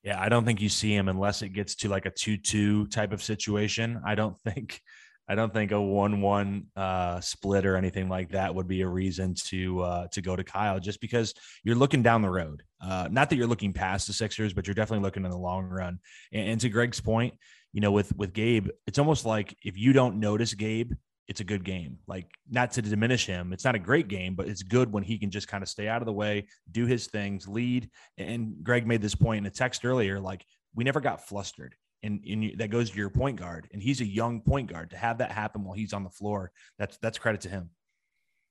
Yeah, 0.03 0.19
I 0.19 0.29
don't 0.29 0.45
think 0.45 0.61
you 0.61 0.69
see 0.69 0.93
him 0.93 1.07
unless 1.07 1.41
it 1.41 1.49
gets 1.49 1.75
to 1.75 1.89
like 1.89 2.05
a 2.05 2.09
2 2.09 2.37
2 2.37 2.87
type 2.87 3.13
of 3.13 3.21
situation. 3.23 4.01
I 4.05 4.15
don't 4.15 4.37
think 4.43 4.81
I 5.29 5.35
don't 5.35 5.53
think 5.53 5.71
a 5.71 5.79
one-one 5.79 6.65
uh, 6.75 7.19
split 7.21 7.67
or 7.67 7.75
anything 7.75 8.09
like 8.09 8.31
that 8.31 8.53
would 8.55 8.67
be 8.67 8.81
a 8.81 8.87
reason 8.87 9.35
to 9.45 9.81
uh, 9.81 10.07
to 10.07 10.21
go 10.21 10.35
to 10.35 10.43
Kyle, 10.43 10.79
just 10.79 10.99
because 10.99 11.35
you're 11.63 11.75
looking 11.75 12.01
down 12.01 12.23
the 12.23 12.29
road. 12.31 12.63
Uh, 12.81 13.07
not 13.11 13.29
that 13.29 13.35
you're 13.35 13.47
looking 13.47 13.71
past 13.71 14.07
the 14.07 14.13
Sixers, 14.13 14.53
but 14.53 14.65
you're 14.65 14.73
definitely 14.73 15.03
looking 15.05 15.23
in 15.23 15.31
the 15.31 15.37
long 15.37 15.65
run. 15.65 15.99
And, 16.33 16.49
and 16.49 16.61
to 16.61 16.69
Greg's 16.69 16.99
point, 16.99 17.35
you 17.73 17.81
know, 17.81 17.91
with 17.91 18.15
with 18.17 18.33
Gabe, 18.33 18.69
it's 18.87 18.97
almost 18.97 19.23
like 19.23 19.55
if 19.63 19.77
you 19.77 19.93
don't 19.93 20.19
notice 20.19 20.55
Gabe, 20.55 20.93
it's 21.27 21.41
a 21.41 21.43
good 21.43 21.63
game. 21.63 21.99
Like 22.07 22.25
not 22.49 22.71
to 22.71 22.81
diminish 22.81 23.27
him, 23.27 23.53
it's 23.53 23.65
not 23.65 23.75
a 23.75 23.79
great 23.79 24.07
game, 24.07 24.33
but 24.33 24.47
it's 24.47 24.63
good 24.63 24.91
when 24.91 25.03
he 25.03 25.19
can 25.19 25.29
just 25.29 25.47
kind 25.47 25.61
of 25.61 25.69
stay 25.69 25.87
out 25.87 26.01
of 26.01 26.07
the 26.07 26.13
way, 26.13 26.47
do 26.71 26.87
his 26.87 27.05
things, 27.05 27.47
lead. 27.47 27.91
And 28.17 28.55
Greg 28.63 28.87
made 28.87 29.03
this 29.03 29.15
point 29.15 29.37
in 29.37 29.45
a 29.45 29.51
text 29.51 29.85
earlier, 29.85 30.19
like 30.19 30.43
we 30.73 30.83
never 30.83 30.99
got 30.99 31.27
flustered 31.27 31.75
and, 32.03 32.23
and 32.25 32.57
that 32.57 32.69
goes 32.69 32.91
to 32.91 32.97
your 32.97 33.09
point 33.09 33.37
guard 33.39 33.67
and 33.73 33.81
he's 33.81 34.01
a 34.01 34.05
young 34.05 34.41
point 34.41 34.71
guard 34.71 34.89
to 34.91 34.97
have 34.97 35.17
that 35.17 35.31
happen 35.31 35.63
while 35.63 35.75
he's 35.75 35.93
on 35.93 36.03
the 36.03 36.09
floor 36.09 36.51
that's 36.77 36.97
that's 36.97 37.17
credit 37.17 37.41
to 37.41 37.49
him 37.49 37.69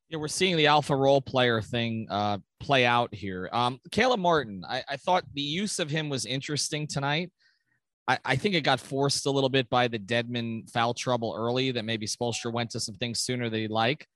yeah 0.08 0.18
we're 0.18 0.28
seeing 0.28 0.56
the 0.56 0.66
alpha 0.66 0.94
role 0.94 1.20
player 1.20 1.60
thing 1.60 2.06
uh, 2.10 2.38
play 2.60 2.84
out 2.84 3.14
here 3.14 3.48
um, 3.52 3.80
caleb 3.90 4.20
martin 4.20 4.64
I, 4.68 4.82
I 4.88 4.96
thought 4.96 5.24
the 5.32 5.42
use 5.42 5.78
of 5.78 5.90
him 5.90 6.08
was 6.08 6.26
interesting 6.26 6.86
tonight 6.86 7.30
I, 8.08 8.18
I 8.24 8.36
think 8.36 8.54
it 8.54 8.62
got 8.62 8.80
forced 8.80 9.26
a 9.26 9.30
little 9.30 9.50
bit 9.50 9.68
by 9.68 9.86
the 9.86 9.98
Dedmon 9.98 10.68
foul 10.70 10.94
trouble 10.94 11.34
early 11.36 11.70
that 11.72 11.84
maybe 11.84 12.06
Spoelstra 12.06 12.52
went 12.52 12.70
to 12.70 12.80
some 12.80 12.94
things 12.94 13.20
sooner 13.20 13.50
than 13.50 13.60
he'd 13.60 13.70
like. 13.70 14.08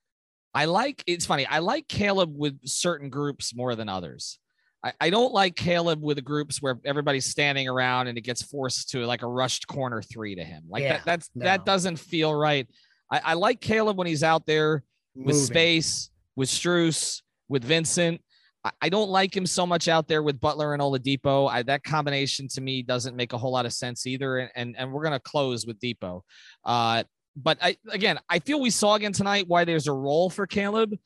I 0.55 0.65
like 0.65 1.05
it's 1.07 1.27
funny. 1.27 1.47
I 1.47 1.61
like 1.61 1.89
Caleb 1.89 2.35
with 2.37 2.59
certain 2.67 3.11
groups 3.11 3.55
more 3.55 3.75
than 3.75 3.89
others. 3.89 4.39
I, 4.85 4.93
I 5.01 5.11
don't 5.11 5.33
like 5.33 5.57
Caleb 5.57 6.03
with 6.03 6.17
the 6.17 6.23
groups 6.23 6.61
where 6.61 6.79
everybody's 6.85 7.27
standing 7.27 7.69
around 7.69 8.09
and 8.09 8.19
it 8.19 8.23
gets 8.23 8.43
forced 8.43 8.91
to 8.91 9.05
like 9.07 9.23
a 9.23 9.29
rushed 9.29 9.67
corner 9.67 10.03
three 10.03 10.35
to 10.35 10.45
him. 10.45 10.65
Like 10.69 10.83
yeah, 10.83 10.95
that, 10.95 11.05
that's 11.05 11.31
no. 11.35 11.45
that 11.45 11.65
doesn't 11.65 11.97
feel 11.97 12.35
right. 12.35 12.69
I, 13.11 13.21
I, 13.25 13.35
like 13.35 13.61
Caleb 13.61 13.99
when 13.99 14.07
he's 14.07 14.23
out 14.23 14.47
there 14.47 14.83
Moving. 15.15 15.27
with 15.27 15.37
space, 15.37 16.11
with 16.35 16.49
Strus, 16.49 17.23
with 17.49 17.63
Vincent. 17.63 18.21
I, 18.65 18.71
I, 18.83 18.89
don't 18.89 19.11
like 19.11 19.37
him 19.37 19.47
so 19.47 19.67
much 19.67 19.87
out 19.87 20.09
there 20.09 20.23
with 20.23 20.41
Butler 20.41 20.73
and 20.73 20.83
Oladipo. 20.83 21.51
I, 21.51 21.63
that 21.65 21.85
combination 21.85 22.49
to 22.49 22.61
me 22.61 22.83
doesn't 22.83 23.15
make 23.15 23.33
a 23.33 23.39
whole 23.39 23.53
lot 23.53 23.67
of 23.67 23.73
sense 23.73 24.07
either. 24.07 24.39
And 24.39 24.51
and, 24.57 24.77
and 24.79 24.93
we're 24.93 25.05
gonna 25.05 25.21
close 25.21 25.67
with 25.67 25.79
Dipo. 25.79 26.23
Uh, 26.65 27.05
but 27.37 27.59
I 27.63 27.77
again, 27.91 28.19
I 28.29 28.41
feel 28.41 28.61
we 28.61 28.71
saw 28.71 28.95
again 28.95 29.13
tonight 29.13 29.45
why 29.47 29.65
there's 29.65 29.87
a 29.87 29.93
role 29.93 30.31
for 30.31 30.47
Caleb 30.47 30.97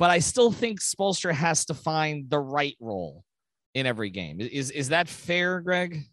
but 0.00 0.08
I 0.08 0.18
still 0.18 0.50
think 0.50 0.80
Spoelstra 0.80 1.34
has 1.34 1.66
to 1.66 1.74
find 1.74 2.28
the 2.30 2.40
right 2.40 2.74
role 2.80 3.22
in 3.74 3.84
every 3.84 4.08
game. 4.08 4.40
Is 4.40 4.70
is 4.70 4.88
that 4.88 5.08
fair, 5.08 5.60
Greg? 5.60 6.04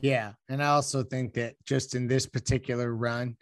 Yeah, 0.00 0.32
and 0.48 0.62
I 0.62 0.68
also 0.68 1.02
think 1.02 1.34
that 1.34 1.54
just 1.66 1.94
in 1.94 2.08
this 2.08 2.26
particular 2.26 2.94
run, 2.96 3.36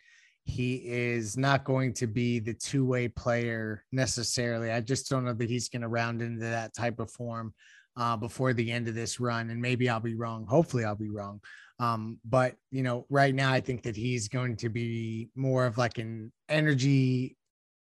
he 0.44 0.82
is 0.84 1.36
not 1.36 1.62
going 1.62 1.92
to 1.94 2.08
be 2.08 2.40
the 2.40 2.54
two-way 2.54 3.06
player 3.06 3.84
necessarily. 3.92 4.72
I 4.72 4.80
just 4.80 5.08
don't 5.08 5.24
know 5.24 5.32
that 5.32 5.48
he's 5.48 5.68
going 5.68 5.82
to 5.82 5.88
round 5.88 6.22
into 6.22 6.44
that 6.44 6.74
type 6.74 6.98
of 6.98 7.12
form 7.12 7.54
uh, 7.96 8.16
before 8.16 8.52
the 8.52 8.70
end 8.72 8.88
of 8.88 8.96
this 8.96 9.20
run, 9.20 9.48
and 9.50 9.62
maybe 9.62 9.88
I'll 9.88 10.00
be 10.00 10.16
wrong. 10.16 10.44
Hopefully, 10.44 10.84
I'll 10.84 10.96
be 10.96 11.08
wrong. 11.08 11.40
Um, 11.78 12.18
but 12.24 12.56
you 12.72 12.82
know, 12.82 13.06
right 13.10 13.34
now, 13.34 13.52
I 13.52 13.60
think 13.60 13.84
that 13.84 13.94
he's 13.94 14.26
going 14.26 14.56
to 14.56 14.68
be 14.68 15.30
more 15.36 15.66
of 15.66 15.78
like 15.78 15.98
an 15.98 16.32
energy 16.48 17.36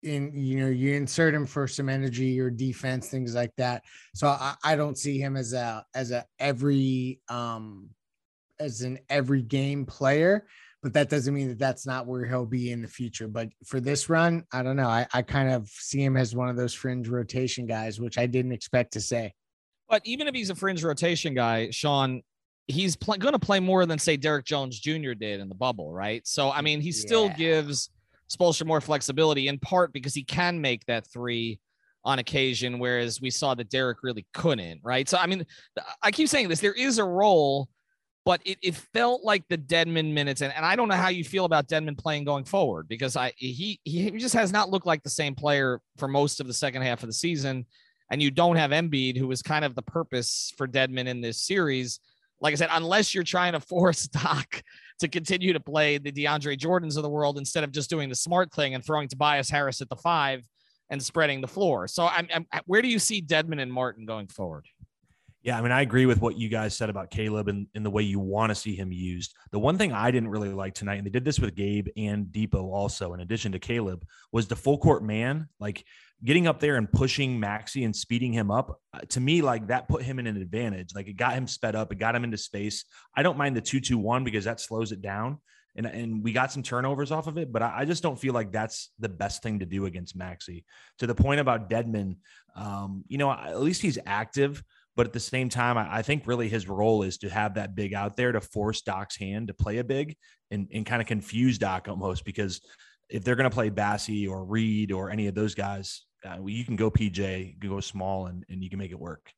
in 0.03 0.33
you 0.35 0.59
know 0.61 0.69
you 0.69 0.95
insert 0.95 1.35
him 1.35 1.47
for 1.47 1.69
some 1.69 1.89
energy 1.89 2.41
or 2.41 2.51
defense 2.51 3.09
things 3.09 3.35
like 3.35 3.53
that 3.57 3.83
so 4.15 4.29
I, 4.29 4.55
I 4.65 4.77
don't 4.77 4.97
see 4.97 5.19
him 5.19 5.37
as 5.37 5.53
a 5.53 5.85
as 5.95 6.11
a 6.11 6.25
every 6.39 7.21
um 7.29 7.91
as 8.59 8.81
an 8.81 8.99
every 9.11 9.43
game 9.43 9.85
player 9.85 10.47
but 10.83 10.95
that 10.95 11.11
doesn't 11.11 11.35
mean 11.35 11.49
that 11.49 11.59
that's 11.59 11.87
not 11.87 12.07
where 12.07 12.25
he'll 12.25 12.47
be 12.47 12.73
in 12.73 12.81
the 12.81 12.89
future 12.89 13.29
but 13.29 13.49
for 13.67 13.79
this 13.81 14.09
run 14.09 14.45
i 14.53 14.63
don't 14.63 14.77
know 14.77 14.89
i, 14.89 15.07
I 15.13 15.21
kind 15.23 15.51
of 15.51 15.69
see 15.69 16.03
him 16.03 16.17
as 16.17 16.35
one 16.35 16.49
of 16.49 16.57
those 16.57 16.73
fringe 16.73 17.09
rotation 17.09 17.67
guys 17.67 18.01
which 18.01 18.17
i 18.17 18.25
didn't 18.27 18.53
expect 18.53 18.95
to 18.95 19.01
say 19.03 19.35
But 19.89 20.01
even 20.07 20.29
if 20.29 20.35
he's 20.35 20.51
a 20.51 20.55
fringe 20.55 20.83
rotation 20.85 21.35
guy, 21.35 21.69
Sean, 21.71 22.23
he's 22.69 22.95
pl- 22.97 23.17
going 23.19 23.33
to 23.33 23.41
play 23.41 23.59
more 23.59 23.85
than 23.87 23.99
say 23.99 24.17
Derrick 24.17 24.47
Jones 24.47 24.79
Jr. 24.79 25.15
did 25.15 25.41
in 25.41 25.49
the 25.49 25.55
bubble, 25.57 25.93
right? 25.93 26.25
So 26.25 26.53
I 26.53 26.61
mean, 26.63 26.81
he 26.81 26.93
still 26.93 27.27
Yeah. 27.27 27.37
gives 27.37 27.91
Spoelstra 28.31 28.67
more 28.67 28.81
flexibility 28.81 29.49
in 29.49 29.59
part 29.59 29.93
because 29.93 30.15
he 30.15 30.23
can 30.23 30.61
make 30.61 30.85
that 30.87 31.07
three 31.07 31.59
on 32.05 32.19
occasion, 32.19 32.79
whereas 32.79 33.21
we 33.21 33.31
saw 33.31 33.55
that 33.55 33.69
Derrick 33.69 33.99
really 34.03 34.27
couldn't, 34.33 34.81
right? 34.83 35.09
So 35.09 35.19
I 35.19 35.27
mean, 35.27 35.45
I 36.03 36.11
keep 36.11 36.29
saying 36.29 36.49
this: 36.49 36.61
there 36.61 36.73
is 36.73 36.99
a 36.99 37.05
role, 37.05 37.69
but 38.25 38.41
it, 38.45 38.59
it 38.63 38.75
felt 38.75 39.23
like 39.25 39.45
the 39.49 39.59
Dedmon 39.59 40.13
minutes, 40.13 40.41
and, 40.41 40.53
and 40.55 40.65
I 40.65 40.77
don't 40.77 40.89
know 40.89 40.95
how 40.95 41.09
you 41.09 41.25
feel 41.25 41.45
about 41.45 41.69
Dedmon 41.69 41.99
playing 41.99 42.25
going 42.25 42.45
forward 42.45 42.89
because 42.89 43.17
I 43.17 43.33
he 43.37 43.81
he 43.85 44.11
just 44.13 44.35
has 44.35 44.53
not 44.53 44.71
looked 44.71 44.87
like 44.87 45.03
the 45.03 45.11
same 45.11 45.35
player 45.35 45.81
for 45.99 46.09
most 46.09 46.41
of 46.41 46.47
the 46.47 46.55
second 46.55 46.83
half 46.83 47.03
of 47.03 47.09
the 47.09 47.13
season, 47.13 47.67
and 48.11 48.23
you 48.23 48.31
don't 48.31 48.57
have 48.57 48.71
Embiid, 48.71 49.17
who 49.17 49.29
was 49.29 49.43
kind 49.43 49.65
of 49.65 49.75
the 49.75 49.83
purpose 49.83 50.53
for 50.57 50.67
Dedmon 50.67 51.07
in 51.07 51.21
this 51.21 51.43
series. 51.43 52.01
Like 52.41 52.53
I 52.53 52.57
said, 52.57 52.71
unless 52.73 53.15
you're 53.15 53.25
trying 53.25 53.53
to 53.53 53.61
force 53.73 54.07
Doc 54.07 54.63
to 55.01 55.09
continue 55.09 55.53
to 55.53 55.61
play 55.61 55.99
the 55.99 56.13
DeAndre 56.13 56.59
Jordans 56.59 56.97
of 56.97 57.03
the 57.03 57.09
world 57.09 57.39
instead 57.39 57.65
of 57.65 57.73
just 57.73 57.91
doing 57.91 58.09
the 58.09 58.15
smart 58.15 58.53
thing 58.53 58.75
and 58.75 58.85
throwing 58.85 59.09
Tobias 59.09 59.51
Harris 59.51 59.81
at 59.81 59.89
the 59.89 59.97
five 59.97 60.43
and 60.91 61.03
spreading 61.03 61.41
the 61.41 61.49
floor. 61.49 61.89
So 61.89 62.07
I'm, 62.07 62.29
I'm 62.35 62.47
where 62.67 62.83
do 62.83 62.89
you 62.89 62.99
see 62.99 63.23
Dedmon 63.23 63.61
and 63.61 63.73
Martin 63.73 64.05
going 64.05 64.27
forward? 64.27 64.67
Yeah, 65.43 65.57
I 65.57 65.63
mean, 65.63 65.73
I 65.73 65.81
agree 65.81 66.05
with 66.05 66.21
what 66.21 66.37
you 66.37 66.51
guys 66.51 66.77
said 66.77 66.91
about 66.91 67.11
Caleb 67.11 67.49
and, 67.49 67.67
and 67.75 67.85
the 67.85 67.91
way 67.91 68.03
you 68.03 68.21
want 68.21 68.51
to 68.51 68.55
see 68.55 68.77
him 68.77 68.93
used. 68.93 69.35
The 69.53 69.59
one 69.59 69.79
thing 69.79 69.91
I 69.91 70.11
didn't 70.11 70.29
really 70.29 70.51
like 70.51 70.75
tonight, 70.75 70.97
and 70.97 71.07
they 71.07 71.11
did 71.11 71.25
this 71.25 71.41
with 71.41 71.55
Gabe 71.55 71.89
and 71.97 72.27
Dipo 72.27 72.65
also, 72.65 73.15
in 73.15 73.21
addition 73.21 73.53
to 73.53 73.59
Caleb, 73.59 74.05
was 74.33 74.49
the 74.49 74.57
full 74.57 74.77
court 74.77 75.03
man. 75.03 75.49
Like 75.59 75.83
getting 76.23 76.47
up 76.47 76.61
there 76.61 76.77
and 76.77 76.93
pushing 76.93 77.41
Maxey 77.41 77.85
and 77.85 77.97
speeding 77.97 78.35
him 78.35 78.51
up. 78.51 78.81
uh, 78.93 79.01
To 79.09 79.21
me, 79.21 79.41
like 79.41 79.69
that 79.69 79.89
put 79.89 80.03
him 80.03 80.19
in 80.19 80.27
an 80.27 80.37
advantage. 80.37 80.95
Like 80.95 81.09
it 81.09 81.15
got 81.15 81.33
him 81.33 81.47
sped 81.47 81.75
up, 81.75 81.91
it 81.91 81.99
got 81.99 82.15
him 82.15 82.25
into 82.25 82.37
space. 82.37 82.85
I 83.17 83.23
don't 83.23 83.39
mind 83.39 83.57
the 83.57 83.63
two 83.63 83.81
two 83.81 83.97
one 83.97 84.25
because 84.25 84.45
that 84.45 84.61
slows 84.61 84.93
it 84.93 85.01
down. 85.01 85.39
And, 85.77 85.87
and 85.87 86.23
we 86.23 86.33
got 86.33 86.51
some 86.51 86.65
turnovers 86.65 87.13
off 87.13 87.29
of 87.29 87.39
it, 87.39 87.53
but 87.53 87.63
I, 87.63 87.79
I 87.79 87.85
just 87.85 88.03
don't 88.03 88.19
feel 88.19 88.35
like 88.35 88.51
that's 88.51 88.91
the 88.99 89.09
best 89.09 89.41
thing 89.41 89.61
to 89.61 89.67
do 89.67 89.87
against 89.87 90.17
Maxey. 90.17 90.65
To 90.99 91.07
the 91.07 91.15
point 91.15 91.41
about 91.41 91.71
Dedmon, 91.71 92.17
um, 92.57 93.05
you 93.07 93.19
know, 93.19 93.31
at 93.31 93.61
least 93.61 93.81
he's 93.81 93.97
active. 94.05 94.63
But 95.01 95.07
at 95.07 95.13
the 95.15 95.21
same 95.21 95.49
time, 95.49 95.79
I, 95.79 96.01
I 96.01 96.03
think 96.03 96.27
really 96.27 96.51
his 96.51 96.69
role 96.69 97.05
is 97.05 97.17
to 97.19 97.31
have 97.31 97.55
that 97.55 97.75
big 97.75 97.95
out 97.95 98.19
there 98.19 98.33
to 98.33 98.41
force 98.43 98.83
Doc's 98.83 99.17
hand 99.17 99.49
to 99.49 99.55
play 99.55 99.79
a 99.79 99.83
big 99.83 100.15
and, 100.51 100.69
and 100.75 100.85
kind 100.85 101.01
of 101.01 101.09
confuse 101.09 101.57
Doc 101.57 101.89
almost 101.89 102.23
because 102.23 102.61
if 103.09 103.25
they're 103.25 103.35
going 103.35 103.49
to 103.49 103.55
play 103.55 103.71
Bassey 103.71 104.29
or 104.29 104.45
Reed 104.45 104.93
or 104.93 105.11
any 105.11 105.27
of 105.27 105.35
those 105.35 105.55
guys, 105.55 106.05
uh, 106.23 106.37
you 106.45 106.67
can 106.67 106.77
go 106.77 106.91
PJ, 106.91 107.47
you 107.47 107.55
can 107.59 107.71
go 107.71 107.81
small, 107.81 108.27
and, 108.27 108.45
and 108.51 108.63
you 108.63 108.69
can 108.69 108.79
make 108.79 108.91
it 108.91 109.01
work. 109.01 109.33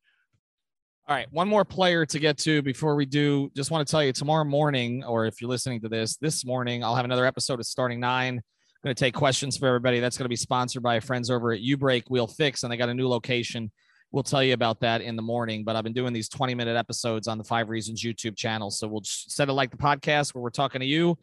All 1.07 1.15
right, 1.15 1.29
one 1.31 1.47
more 1.47 1.65
player 1.65 2.05
to 2.07 2.19
get 2.19 2.39
to 2.39 2.61
before 2.63 2.97
we 2.97 3.07
do. 3.07 3.49
Just 3.55 3.71
want 3.71 3.87
to 3.87 3.89
tell 3.89 4.03
you 4.03 4.13
tomorrow 4.13 4.45
morning, 4.45 5.05
or 5.05 5.27
if 5.27 5.41
you're 5.41 5.49
listening 5.49 5.81
to 5.83 5.89
this 5.89 6.17
this 6.17 6.45
morning, 6.45 6.83
I'll 6.83 6.97
have 6.97 7.05
another 7.05 7.25
episode 7.25 7.61
of 7.61 7.67
Starting 7.67 8.01
Nine. 8.01 8.35
I'm 8.35 8.89
going 8.89 8.97
to 8.97 9.01
take 9.01 9.15
questions 9.15 9.57
for 9.57 9.69
everybody. 9.69 10.01
That's 10.01 10.19
going 10.19 10.25
to 10.25 10.29
be 10.29 10.35
sponsored 10.35 10.83
by 10.83 10.99
friends 10.99 11.31
over 11.31 11.53
at 11.53 11.61
U 11.61 11.77
Break 11.77 12.11
Wheel 12.11 12.27
Fix, 12.27 12.65
and 12.65 12.73
they 12.73 12.77
got 12.77 12.89
a 12.89 12.95
new 12.95 13.07
location. 13.07 13.71
We'll 14.13 14.23
tell 14.23 14.43
you 14.43 14.53
about 14.53 14.81
that 14.81 15.01
in 15.01 15.17
the 15.17 15.23
morning. 15.23 15.65
But 15.65 15.75
I've 15.75 15.85
been 15.85 15.93
doing 15.93 16.13
these 16.13 16.29
20 16.29 16.55
minute 16.55 16.77
episodes 16.77 17.29
on 17.29 17.39
the 17.39 17.45
Five 17.45 17.69
Reasons 17.69 18.03
YouTube 18.03 18.37
channel, 18.37 18.71
so 18.71 18.87
we'll 18.87 19.03
set 19.05 19.49
it 19.49 19.53
like 19.53 19.71
the 19.71 19.77
podcast 19.77 20.35
where 20.35 20.43
we're 20.43 20.51
talking 20.51 20.81
to 20.81 20.87
you. 20.87 21.19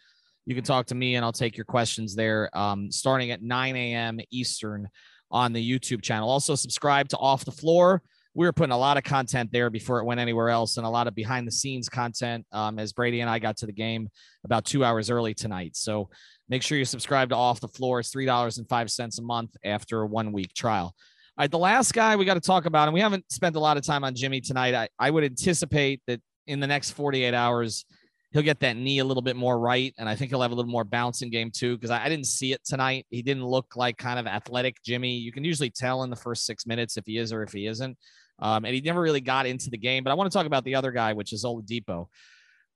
You 0.46 0.56
can 0.56 0.64
talk 0.64 0.88
to 0.88 0.96
me, 0.96 1.16
and 1.16 1.24
I'll 1.24 1.32
take 1.32 1.56
your 1.56 1.66
questions 1.66 2.16
there. 2.16 2.50
Um, 2.58 2.92
starting 2.92 3.32
at 3.32 3.42
9 3.42 3.76
a.m. 3.76 4.20
Eastern 4.32 4.90
on 5.30 5.54
the 5.54 5.80
YouTube 5.80 6.02
channel. 6.02 6.30
Also, 6.30 6.56
subscribe 6.56 7.10
to 7.10 7.18
Off 7.18 7.46
the 7.46 7.52
Floor 7.52 8.02
we 8.40 8.46
were 8.46 8.54
putting 8.54 8.72
a 8.72 8.78
lot 8.78 8.98
of 8.98 9.04
content 9.04 9.52
there 9.52 9.70
before 9.70 10.00
it 10.00 10.06
went 10.06 10.20
anywhere 10.20 10.50
else 10.50 10.78
and 10.78 10.86
a 10.86 10.90
lot 10.90 11.08
of 11.08 11.16
behind 11.16 11.48
the 11.48 11.52
scenes 11.52 11.90
content 11.90 12.46
um, 12.52 12.78
as 12.78 12.94
Brady 12.94 13.22
and 13.22 13.30
I 13.30 13.40
got 13.40 13.58
to 13.58 13.66
the 13.66 13.74
game 13.74 14.08
about 14.44 14.66
two 14.66 14.86
hours 14.86 15.10
early 15.10 15.34
tonight. 15.34 15.76
So 15.76 16.10
make 16.48 16.62
sure 16.62 16.78
you 16.78 16.86
subscribe 16.86 17.30
to 17.30 17.36
Off 17.36 17.60
the 17.60 17.68
Floor. 17.68 18.00
It's 18.00 18.14
$3.05 18.14 19.20
a 19.20 19.22
month 19.22 19.56
after 19.66 20.02
a 20.02 20.08
one 20.08 20.32
week 20.32 20.54
trial. 20.54 20.96
All 21.40 21.44
right, 21.44 21.52
the 21.52 21.58
last 21.58 21.94
guy 21.94 22.18
we 22.18 22.26
got 22.26 22.34
to 22.34 22.42
talk 22.42 22.66
about, 22.66 22.90
and 22.90 22.94
we 22.94 23.00
haven't 23.00 23.24
spent 23.32 23.56
a 23.56 23.62
lot 23.62 23.78
of 23.78 23.84
time 23.86 24.04
on 24.04 24.14
Jimmy 24.14 24.42
tonight. 24.42 24.76
I, 24.76 24.90
I 25.00 25.10
would 25.10 25.24
anticipate 25.24 26.02
that 26.06 26.20
in 26.48 26.60
the 26.60 26.68
next 26.68 26.92
48 26.92 27.34
hours, 27.34 27.86
he'll 28.34 28.42
get 28.42 28.60
that 28.60 28.76
knee 28.76 29.00
a 29.00 29.06
little 29.06 29.22
bit 29.22 29.38
more 29.38 29.58
right. 29.58 29.94
And 29.98 30.10
I 30.10 30.16
think 30.16 30.32
he'll 30.32 30.42
have 30.42 30.52
a 30.52 30.54
little 30.54 30.70
more 30.70 30.84
bounce 30.84 31.22
in 31.22 31.30
game 31.30 31.50
two 31.50 31.78
because 31.78 31.92
I, 31.92 32.04
I 32.04 32.10
didn't 32.10 32.28
see 32.28 32.52
it 32.52 32.60
tonight. 32.66 33.06
He 33.10 33.22
didn't 33.22 33.46
look 33.46 33.78
like 33.78 33.98
kind 33.98 34.20
of 34.20 34.28
athletic 34.28 34.84
Jimmy. 34.84 35.16
You 35.16 35.32
can 35.32 35.46
usually 35.46 35.70
tell 35.70 36.04
in 36.04 36.10
the 36.10 36.18
first 36.18 36.46
six 36.46 36.66
minutes 36.66 36.98
if 36.98 37.06
he 37.06 37.18
is 37.18 37.32
or 37.32 37.42
if 37.42 37.54
he 37.54 37.68
isn't. 37.68 37.98
Um, 38.40 38.66
and 38.66 38.76
he 38.76 38.82
never 38.82 39.00
really 39.00 39.22
got 39.22 39.46
into 39.46 39.70
the 39.70 39.78
game. 39.78 40.04
But 40.04 40.12
I 40.12 40.16
want 40.16 40.30
to 40.30 40.38
talk 40.38 40.46
about 40.46 40.66
the 40.66 40.76
other 40.76 40.92
guy, 40.92 41.14
which 41.14 41.32
is 41.32 41.46
Oladipo, 41.46 42.08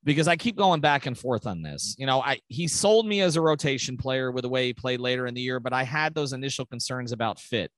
because 0.05 0.29
I 0.29 0.37
keep 0.37 0.55
going 0.55 0.79
back 0.79 1.05
and 1.05 1.17
forth 1.17 1.47
on 1.47 1.63
this. 1.63 1.97
You 1.99 2.05
know, 2.05 2.21
I 2.21 2.39
he 2.47 2.69
sold 2.69 3.07
me 3.07 3.19
as 3.19 3.35
a 3.35 3.41
rotation 3.41 3.97
player 3.97 4.31
with 4.31 4.43
the 4.43 4.49
way 4.49 4.67
he 4.67 4.73
played 4.73 5.01
later 5.01 5.27
in 5.27 5.33
the 5.33 5.41
year, 5.41 5.59
but 5.59 5.73
I 5.73 5.83
had 5.83 6.15
those 6.15 6.31
initial 6.31 6.65
concerns 6.65 7.11
about 7.11 7.41
fit. 7.41 7.69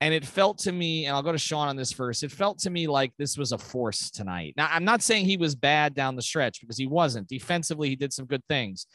And 0.00 0.12
it 0.12 0.24
felt 0.24 0.58
to 0.58 0.72
me, 0.72 1.06
and 1.06 1.16
I'll 1.16 1.22
go 1.22 1.32
to 1.32 1.38
Sean 1.38 1.68
on 1.68 1.76
this 1.76 1.92
first. 1.92 2.24
It 2.24 2.32
felt 2.32 2.58
to 2.60 2.70
me 2.70 2.86
like 2.86 3.12
this 3.16 3.38
was 3.38 3.52
a 3.52 3.58
force 3.58 4.10
tonight. 4.10 4.54
Now, 4.56 4.68
I'm 4.70 4.84
not 4.84 5.02
saying 5.02 5.24
he 5.24 5.36
was 5.36 5.54
bad 5.54 5.94
down 5.94 6.16
the 6.16 6.22
stretch 6.22 6.60
because 6.60 6.76
he 6.76 6.86
wasn't. 6.86 7.28
Defensively, 7.28 7.88
he 7.88 7.96
did 7.96 8.12
some 8.12 8.26
good 8.26 8.42
things, 8.48 8.86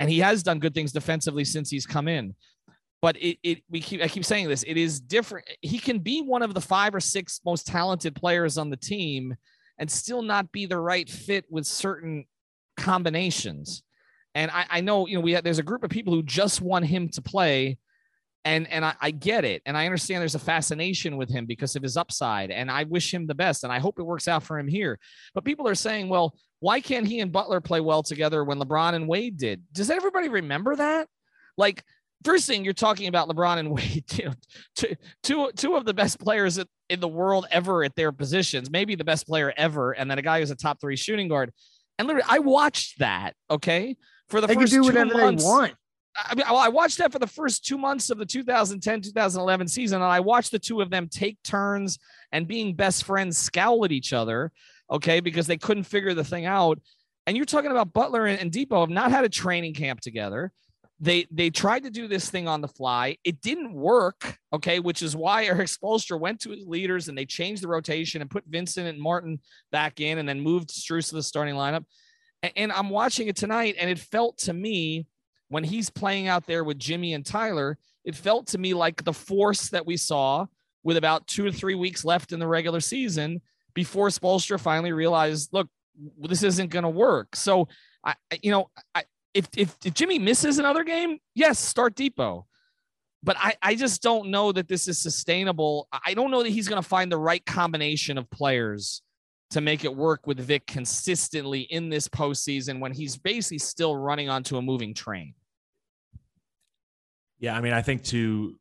and 0.00 0.10
he 0.10 0.18
has 0.20 0.42
done 0.42 0.58
good 0.58 0.74
things 0.74 0.92
defensively 0.92 1.44
since 1.44 1.70
he's 1.70 1.86
come 1.86 2.08
in 2.08 2.34
but 3.02 3.16
it, 3.16 3.36
it 3.42 3.62
we 3.68 3.80
keep 3.80 4.00
I 4.00 4.08
keep 4.08 4.24
saying 4.24 4.48
this. 4.48 4.62
It 4.62 4.76
is 4.76 5.00
different. 5.00 5.46
He 5.60 5.78
can 5.78 5.98
be 5.98 6.22
one 6.22 6.40
of 6.40 6.54
the 6.54 6.60
five 6.60 6.94
or 6.94 7.00
six 7.00 7.40
most 7.44 7.66
talented 7.66 8.14
players 8.14 8.56
on 8.56 8.70
the 8.70 8.76
team 8.76 9.34
and 9.76 9.90
still 9.90 10.22
not 10.22 10.52
be 10.52 10.66
the 10.66 10.78
right 10.78 11.10
fit 11.10 11.44
with 11.50 11.66
certain 11.66 12.24
combinations. 12.76 13.82
And 14.36 14.50
I, 14.52 14.66
I 14.70 14.80
know 14.80 15.08
you 15.08 15.16
know 15.16 15.20
we 15.20 15.32
have, 15.32 15.42
there's 15.42 15.58
a 15.58 15.64
group 15.64 15.82
of 15.82 15.90
people 15.90 16.14
who 16.14 16.22
just 16.22 16.60
want 16.60 16.86
him 16.86 17.08
to 17.10 17.20
play, 17.20 17.76
and 18.44 18.68
and 18.70 18.84
I, 18.84 18.94
I 19.00 19.10
get 19.10 19.44
it, 19.44 19.62
and 19.66 19.76
I 19.76 19.86
understand 19.86 20.20
there's 20.20 20.34
a 20.34 20.40
fascination 20.40 21.16
with 21.16 21.30
him 21.30 21.46
because 21.46 21.76
of 21.76 21.82
his 21.82 21.96
upside, 21.96 22.50
and 22.50 22.70
I 22.70 22.84
wish 22.84 23.12
him 23.12 23.26
the 23.26 23.34
best, 23.34 23.64
and 23.64 23.72
I 23.72 23.78
hope 23.78 23.98
it 23.98 24.04
works 24.04 24.28
out 24.28 24.42
for 24.42 24.58
him 24.58 24.68
here. 24.68 24.98
But 25.34 25.44
people 25.44 25.68
are 25.68 25.74
saying, 25.74 26.08
well, 26.08 26.34
why 26.60 26.80
can't 26.80 27.06
he 27.06 27.20
and 27.20 27.32
Butler 27.32 27.60
play 27.60 27.80
well 27.80 28.02
together 28.02 28.44
when 28.44 28.58
LeBron 28.58 28.94
and 28.94 29.08
Wade 29.08 29.36
did? 29.36 29.62
Does 29.72 29.90
everybody 29.90 30.28
remember 30.28 30.76
that? 30.76 31.08
Like 31.56 31.84
first 32.24 32.46
thing 32.46 32.64
you're 32.64 32.72
talking 32.72 33.08
about 33.08 33.28
LeBron 33.28 33.58
and 33.58 33.70
Wade, 33.74 34.04
you 34.16 34.26
know, 34.26 34.34
two, 34.76 34.94
two, 35.22 35.50
two 35.56 35.76
of 35.76 35.84
the 35.84 35.94
best 35.94 36.20
players 36.20 36.58
in 36.88 37.00
the 37.00 37.08
world 37.08 37.46
ever 37.50 37.84
at 37.84 37.94
their 37.96 38.12
positions, 38.12 38.70
maybe 38.70 38.94
the 38.94 39.04
best 39.04 39.26
player 39.26 39.52
ever, 39.56 39.92
and 39.92 40.10
then 40.10 40.18
a 40.18 40.22
guy 40.22 40.40
who's 40.40 40.50
a 40.50 40.56
top 40.56 40.80
three 40.80 40.96
shooting 40.96 41.28
guard. 41.28 41.52
And 41.98 42.08
literally, 42.08 42.28
I 42.28 42.38
watched 42.38 42.98
that. 42.98 43.34
Okay, 43.50 43.96
for 44.28 44.40
the 44.40 44.46
They 44.46 44.54
can 44.54 44.62
first 44.62 44.72
do 44.72 44.82
two 44.82 45.04
months. 45.04 45.44
they 45.44 45.48
want. 45.48 45.74
I 46.16 46.34
mean, 46.34 46.44
well, 46.46 46.58
I 46.58 46.68
watched 46.68 46.98
that 46.98 47.12
for 47.12 47.18
the 47.18 47.26
first 47.26 47.64
two 47.64 47.78
months 47.78 48.10
of 48.10 48.18
the 48.18 48.26
2010 48.26 49.00
2011 49.00 49.68
season, 49.68 50.02
and 50.02 50.10
I 50.10 50.20
watched 50.20 50.50
the 50.50 50.58
two 50.58 50.80
of 50.80 50.90
them 50.90 51.08
take 51.08 51.42
turns 51.42 51.98
and 52.32 52.46
being 52.46 52.74
best 52.74 53.04
friends 53.04 53.38
scowl 53.38 53.84
at 53.84 53.92
each 53.92 54.12
other, 54.12 54.52
okay, 54.90 55.20
because 55.20 55.46
they 55.46 55.56
couldn't 55.56 55.84
figure 55.84 56.14
the 56.14 56.24
thing 56.24 56.44
out. 56.44 56.78
And 57.26 57.36
you're 57.36 57.46
talking 57.46 57.70
about 57.70 57.92
Butler 57.92 58.26
and, 58.26 58.40
and 58.40 58.50
Dipo 58.50 58.80
have 58.80 58.90
not 58.90 59.10
had 59.10 59.24
a 59.24 59.28
training 59.28 59.74
camp 59.74 60.00
together. 60.00 60.52
They 61.00 61.26
they 61.30 61.50
tried 61.50 61.84
to 61.84 61.90
do 61.90 62.06
this 62.06 62.28
thing 62.30 62.46
on 62.46 62.60
the 62.60 62.68
fly. 62.68 63.16
It 63.24 63.40
didn't 63.40 63.72
work, 63.72 64.38
okay, 64.52 64.80
which 64.80 65.02
is 65.02 65.16
why 65.16 65.46
Erik 65.46 65.68
Spoelstra 65.68 66.20
went 66.20 66.40
to 66.40 66.50
his 66.50 66.66
leaders 66.66 67.08
and 67.08 67.16
they 67.16 67.26
changed 67.26 67.62
the 67.62 67.68
rotation 67.68 68.20
and 68.20 68.30
put 68.30 68.44
Vincent 68.46 68.86
and 68.86 69.00
Martin 69.00 69.40
back 69.72 70.00
in, 70.00 70.18
and 70.18 70.28
then 70.28 70.40
moved 70.40 70.70
Strus 70.70 71.08
to 71.08 71.14
the 71.14 71.22
starting 71.22 71.54
lineup. 71.54 71.84
And, 72.42 72.52
and 72.56 72.72
I'm 72.72 72.90
watching 72.90 73.28
it 73.28 73.36
tonight, 73.36 73.76
and 73.80 73.88
it 73.88 73.98
felt 73.98 74.38
to 74.40 74.52
me 74.52 75.06
when 75.52 75.64
he's 75.64 75.90
playing 75.90 76.28
out 76.28 76.46
there 76.46 76.64
with 76.64 76.78
Jimmy 76.78 77.12
and 77.12 77.26
Tyler, 77.26 77.76
it 78.06 78.16
felt 78.16 78.46
to 78.48 78.58
me 78.58 78.72
like 78.72 79.04
the 79.04 79.12
force 79.12 79.68
that 79.68 79.84
we 79.84 79.98
saw 79.98 80.46
with 80.82 80.96
about 80.96 81.26
two 81.26 81.44
to 81.44 81.52
three 81.52 81.74
weeks 81.74 82.06
left 82.06 82.32
in 82.32 82.40
the 82.40 82.46
regular 82.46 82.80
season 82.80 83.38
before 83.74 84.08
Spoelstra 84.08 84.58
finally 84.58 84.92
realized, 84.92 85.50
look, 85.52 85.68
this 86.18 86.42
isn't 86.42 86.70
going 86.70 86.84
to 86.84 86.88
work. 86.88 87.36
So, 87.36 87.68
I, 88.02 88.14
you 88.40 88.50
know, 88.50 88.70
I, 88.94 89.04
if, 89.34 89.46
if 89.54 89.76
if 89.84 89.92
Jimmy 89.92 90.18
misses 90.18 90.58
another 90.58 90.84
game, 90.84 91.18
yes, 91.34 91.58
start 91.58 91.96
Dipo. 91.96 92.44
But 93.22 93.36
I, 93.38 93.54
I 93.60 93.74
just 93.74 94.02
don't 94.02 94.30
know 94.30 94.52
that 94.52 94.68
this 94.68 94.88
is 94.88 94.98
sustainable. 94.98 95.86
I 95.92 96.14
don't 96.14 96.30
know 96.30 96.42
that 96.42 96.48
he's 96.48 96.66
going 96.66 96.82
to 96.82 96.88
find 96.88 97.12
the 97.12 97.18
right 97.18 97.44
combination 97.44 98.16
of 98.16 98.28
players 98.30 99.02
to 99.50 99.60
make 99.60 99.84
it 99.84 99.94
work 99.94 100.26
with 100.26 100.40
Vic 100.40 100.66
consistently 100.66 101.60
in 101.60 101.90
this 101.90 102.08
postseason 102.08 102.80
when 102.80 102.90
he's 102.90 103.18
basically 103.18 103.58
still 103.58 103.94
running 103.94 104.30
onto 104.30 104.56
a 104.56 104.62
moving 104.62 104.94
train. 104.94 105.34
Yeah, 107.42 107.54
I 107.54 107.60
mean, 107.60 107.74
I 107.74 107.82
think 107.82 108.04
to 108.04 108.56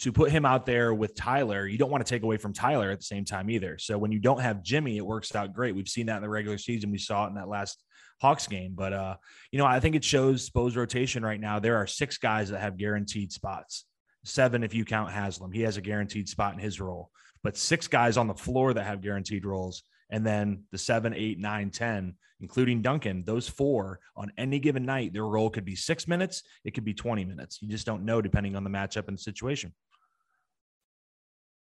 to 0.00 0.12
put 0.12 0.30
him 0.30 0.44
out 0.44 0.66
there 0.66 0.92
with 0.92 1.14
Tyler, 1.14 1.66
you 1.66 1.78
don't 1.78 1.90
want 1.90 2.04
to 2.04 2.08
take 2.10 2.22
away 2.22 2.38
from 2.38 2.52
Tyler 2.52 2.90
at 2.90 2.98
the 2.98 3.04
same 3.04 3.24
time 3.24 3.50
either. 3.50 3.78
So 3.78 3.96
when 3.98 4.10
you 4.12 4.18
don't 4.18 4.40
have 4.40 4.62
Jimmy, 4.62 4.96
it 4.96 5.06
works 5.06 5.34
out 5.34 5.52
great. 5.52 5.74
We've 5.74 5.88
seen 5.88 6.06
that 6.06 6.16
in 6.16 6.22
the 6.22 6.28
regular 6.28 6.58
season. 6.58 6.90
We 6.90 6.98
saw 6.98 7.26
it 7.26 7.28
in 7.28 7.34
that 7.34 7.48
last 7.48 7.82
Hawks 8.20 8.46
game. 8.46 8.72
But 8.74 8.92
uh, 8.92 9.16
you 9.52 9.58
know, 9.58 9.66
I 9.66 9.78
think 9.78 9.94
it 9.94 10.04
shows 10.04 10.44
Spo's 10.44 10.76
rotation 10.76 11.22
right 11.22 11.40
now. 11.40 11.60
There 11.60 11.76
are 11.76 11.86
six 11.86 12.18
guys 12.18 12.50
that 12.50 12.60
have 12.60 12.76
guaranteed 12.76 13.32
spots. 13.32 13.84
seven 14.24 14.64
if 14.64 14.74
you 14.74 14.84
count 14.84 15.12
Haslem. 15.12 15.52
He 15.52 15.62
has 15.62 15.76
a 15.76 15.82
guaranteed 15.82 16.28
spot 16.28 16.54
in 16.54 16.58
his 16.58 16.80
role, 16.80 17.10
but 17.42 17.56
six 17.56 17.86
guys 17.86 18.16
on 18.16 18.26
the 18.26 18.34
floor 18.34 18.74
that 18.74 18.84
have 18.84 19.02
guaranteed 19.02 19.44
roles. 19.44 19.82
And 20.10 20.26
then 20.26 20.64
the 20.72 20.78
seven, 20.78 21.14
eight, 21.14 21.38
nine, 21.38 21.70
10, 21.70 22.14
including 22.40 22.82
Duncan, 22.82 23.22
those 23.24 23.48
four 23.48 24.00
on 24.16 24.32
any 24.36 24.58
given 24.58 24.84
night, 24.84 25.12
their 25.12 25.26
role 25.26 25.50
could 25.50 25.64
be 25.64 25.76
six 25.76 26.08
minutes. 26.08 26.42
It 26.64 26.74
could 26.74 26.84
be 26.84 26.94
20 26.94 27.24
minutes. 27.24 27.58
You 27.62 27.68
just 27.68 27.86
don't 27.86 28.04
know 28.04 28.20
depending 28.20 28.56
on 28.56 28.64
the 28.64 28.70
matchup 28.70 29.06
and 29.08 29.16
the 29.16 29.22
situation. 29.22 29.72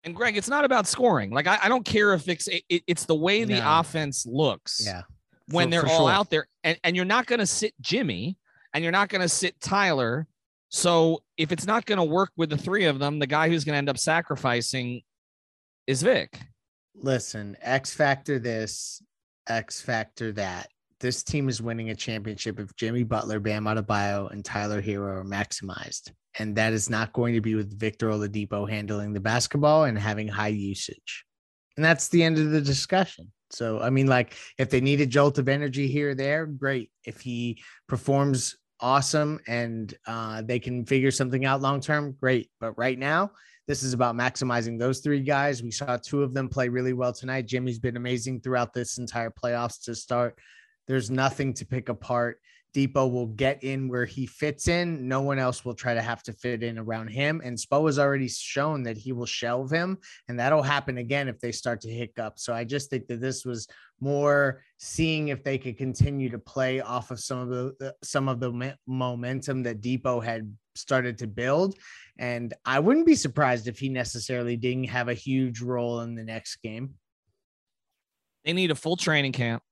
And 0.04 0.16
Greg, 0.16 0.36
it's 0.36 0.50
not 0.50 0.66
about 0.66 0.88
scoring. 0.88 1.30
Like 1.32 1.48
I, 1.48 1.60
I 1.64 1.70
don't 1.70 1.86
care 1.86 2.14
if 2.14 2.28
it's 2.28 2.48
it, 2.48 2.64
it's 2.88 3.06
the 3.06 3.16
way 3.16 3.44
the 3.46 3.62
offense 3.64 4.26
looks 4.26 4.82
Yeah. 4.86 5.04
when 5.48 5.68
For- 5.68 5.72
they're 5.72 5.82
for 5.84 5.90
all 5.90 6.08
sure. 6.08 6.12
out 6.12 6.30
there, 6.30 6.48
and 6.64 6.78
and 6.84 6.96
you're 6.96 7.06
not 7.06 7.26
going 7.26 7.40
to 7.40 7.46
sit 7.46 7.74
Jimmy, 7.80 8.38
and 8.74 8.84
you're 8.84 8.92
not 8.92 9.08
going 9.10 9.22
to 9.22 9.30
sit 9.30 9.60
Tyler. 9.62 10.28
So 10.70 11.22
if 11.38 11.52
it's 11.52 11.66
not 11.68 11.86
going 11.86 12.00
to 12.00 12.04
work 12.04 12.32
with 12.36 12.50
the 12.50 12.58
three 12.58 12.86
of 12.86 13.00
them, 13.00 13.20
the 13.20 13.28
guy 13.28 13.48
who's 13.48 13.64
going 13.64 13.74
to 13.76 13.78
end 13.78 13.90
up 13.90 13.98
sacrificing 13.98 15.04
is 15.88 16.02
Vic. 16.02 16.38
Listen, 16.96 17.58
X 17.62 17.94
factor 17.94 18.40
this, 18.40 19.02
X 19.48 19.82
factor 19.82 20.32
that. 20.34 20.68
This 21.00 21.24
team 21.24 21.50
is 21.50 21.62
winning 21.62 21.90
a 21.90 21.96
championship 21.96 22.60
if 22.60 22.76
Jimmy 22.76 23.04
Butler, 23.04 23.40
Bam 23.40 23.66
Adebayo, 23.66 24.32
and 24.32 24.46
Tyler 24.46 24.82
Herro 24.82 25.18
are 25.18 25.26
maximized. 25.26 26.12
And 26.40 26.56
that 26.56 26.74
is 26.74 26.90
not 26.90 27.14
going 27.14 27.34
to 27.34 27.42
be 27.42 27.56
with 27.56 27.78
Victor 27.78 28.10
Oladipo 28.10 28.70
handling 28.70 29.14
the 29.14 29.20
basketball 29.20 29.84
and 29.84 30.00
having 30.00 30.28
high 30.28 30.48
usage. 30.48 31.26
And 31.76 31.84
that's 31.84 32.08
the 32.08 32.24
end 32.24 32.38
of 32.38 32.52
the 32.52 32.62
discussion. 32.62 33.32
So, 33.50 33.80
I 33.82 33.90
mean, 33.90 34.08
like, 34.08 34.36
if 34.58 34.70
they 34.70 34.82
need 34.82 35.02
a 35.02 35.06
jolt 35.06 35.38
of 35.38 35.50
energy 35.50 35.88
here 35.88 36.12
or 36.12 36.16
there, 36.16 36.46
great. 36.46 36.90
If 37.06 37.20
he 37.20 37.62
performs 37.88 38.56
awesome 38.80 39.40
and 39.48 39.94
uh, 40.08 40.42
they 40.42 40.60
can 40.60 40.86
figure 40.86 41.12
something 41.12 41.46
out 41.46 41.62
long 41.62 41.82
term, 41.82 42.16
great. 42.20 42.50
But 42.60 42.78
right 42.78 42.98
now, 42.98 43.32
this 43.68 43.84
is 43.84 43.94
about 43.94 44.16
maximizing 44.16 44.78
those 44.78 45.00
three 45.00 45.22
guys. 45.22 45.64
We 45.64 45.72
saw 45.72 45.98
two 45.98 46.24
of 46.24 46.34
them 46.34 46.50
play 46.50 46.70
really 46.70 46.94
well 46.94 47.14
tonight. 47.14 47.48
Jimmy's 47.48 47.80
been 47.80 47.98
amazing 47.98 48.42
throughout 48.42 48.74
this 48.74 48.98
entire 48.98 49.32
playoffs 49.32 49.84
to 49.86 49.96
start. 49.96 50.38
There's 50.88 51.10
nothing 51.10 51.54
to 51.56 51.66
pick 51.66 51.90
apart. 51.90 52.40
Dipo 52.74 53.10
will 53.10 53.28
get 53.28 53.64
in 53.64 53.88
where 53.88 54.06
he 54.06 54.26
fits 54.26 54.68
in. 54.68 55.08
No 55.08 55.22
one 55.22 55.38
else 55.38 55.64
will 55.64 55.76
try 55.76 55.94
to 55.94 56.02
have 56.02 56.24
to 56.24 56.34
fit 56.34 56.64
in 56.64 56.80
around 56.80 57.08
him. 57.08 57.40
And 57.44 57.56
Spo 57.56 57.86
has 57.86 58.00
already 58.00 58.28
shown 58.28 58.84
that 58.84 58.98
he 58.98 59.12
will 59.12 59.28
shelve 59.28 59.70
him, 59.70 60.00
and 60.28 60.40
that'll 60.40 60.64
happen 60.64 60.98
again 60.98 61.28
if 61.28 61.40
they 61.40 61.52
start 61.52 61.82
to 61.82 61.90
hiccup. 61.90 62.40
So 62.40 62.54
I 62.54 62.64
just 62.64 62.90
think 62.90 63.08
that 63.08 63.22
this 63.22 63.46
was 63.46 63.68
more 64.00 64.64
seeing 64.78 65.28
if 65.28 65.44
they 65.44 65.58
could 65.58 65.78
continue 65.78 66.30
to 66.30 66.40
play 66.40 66.82
off 66.82 67.12
of 67.12 67.20
some 67.20 67.38
of 67.38 67.50
the, 67.50 67.94
some 68.04 68.28
of 68.28 68.40
the 68.40 68.76
momentum 68.88 69.64
that 69.64 69.82
Dipo 69.82 70.24
had 70.24 70.52
started 70.76 71.18
to 71.20 71.28
build. 71.28 71.78
And 72.20 72.54
I 72.66 72.80
wouldn't 72.80 73.06
be 73.06 73.16
surprised 73.16 73.68
if 73.68 73.80
he 73.80 73.90
necessarily 73.90 74.56
didn't 74.56 74.86
have 74.86 75.10
a 75.10 75.14
huge 75.14 75.62
role 75.62 76.02
in 76.02 76.16
the 76.16 76.24
next 76.24 76.58
game. 76.58 76.96
They 78.46 78.54
need 78.54 78.72
a 78.72 78.76
full 78.76 78.98
training 78.98 79.32
camp 79.32 79.64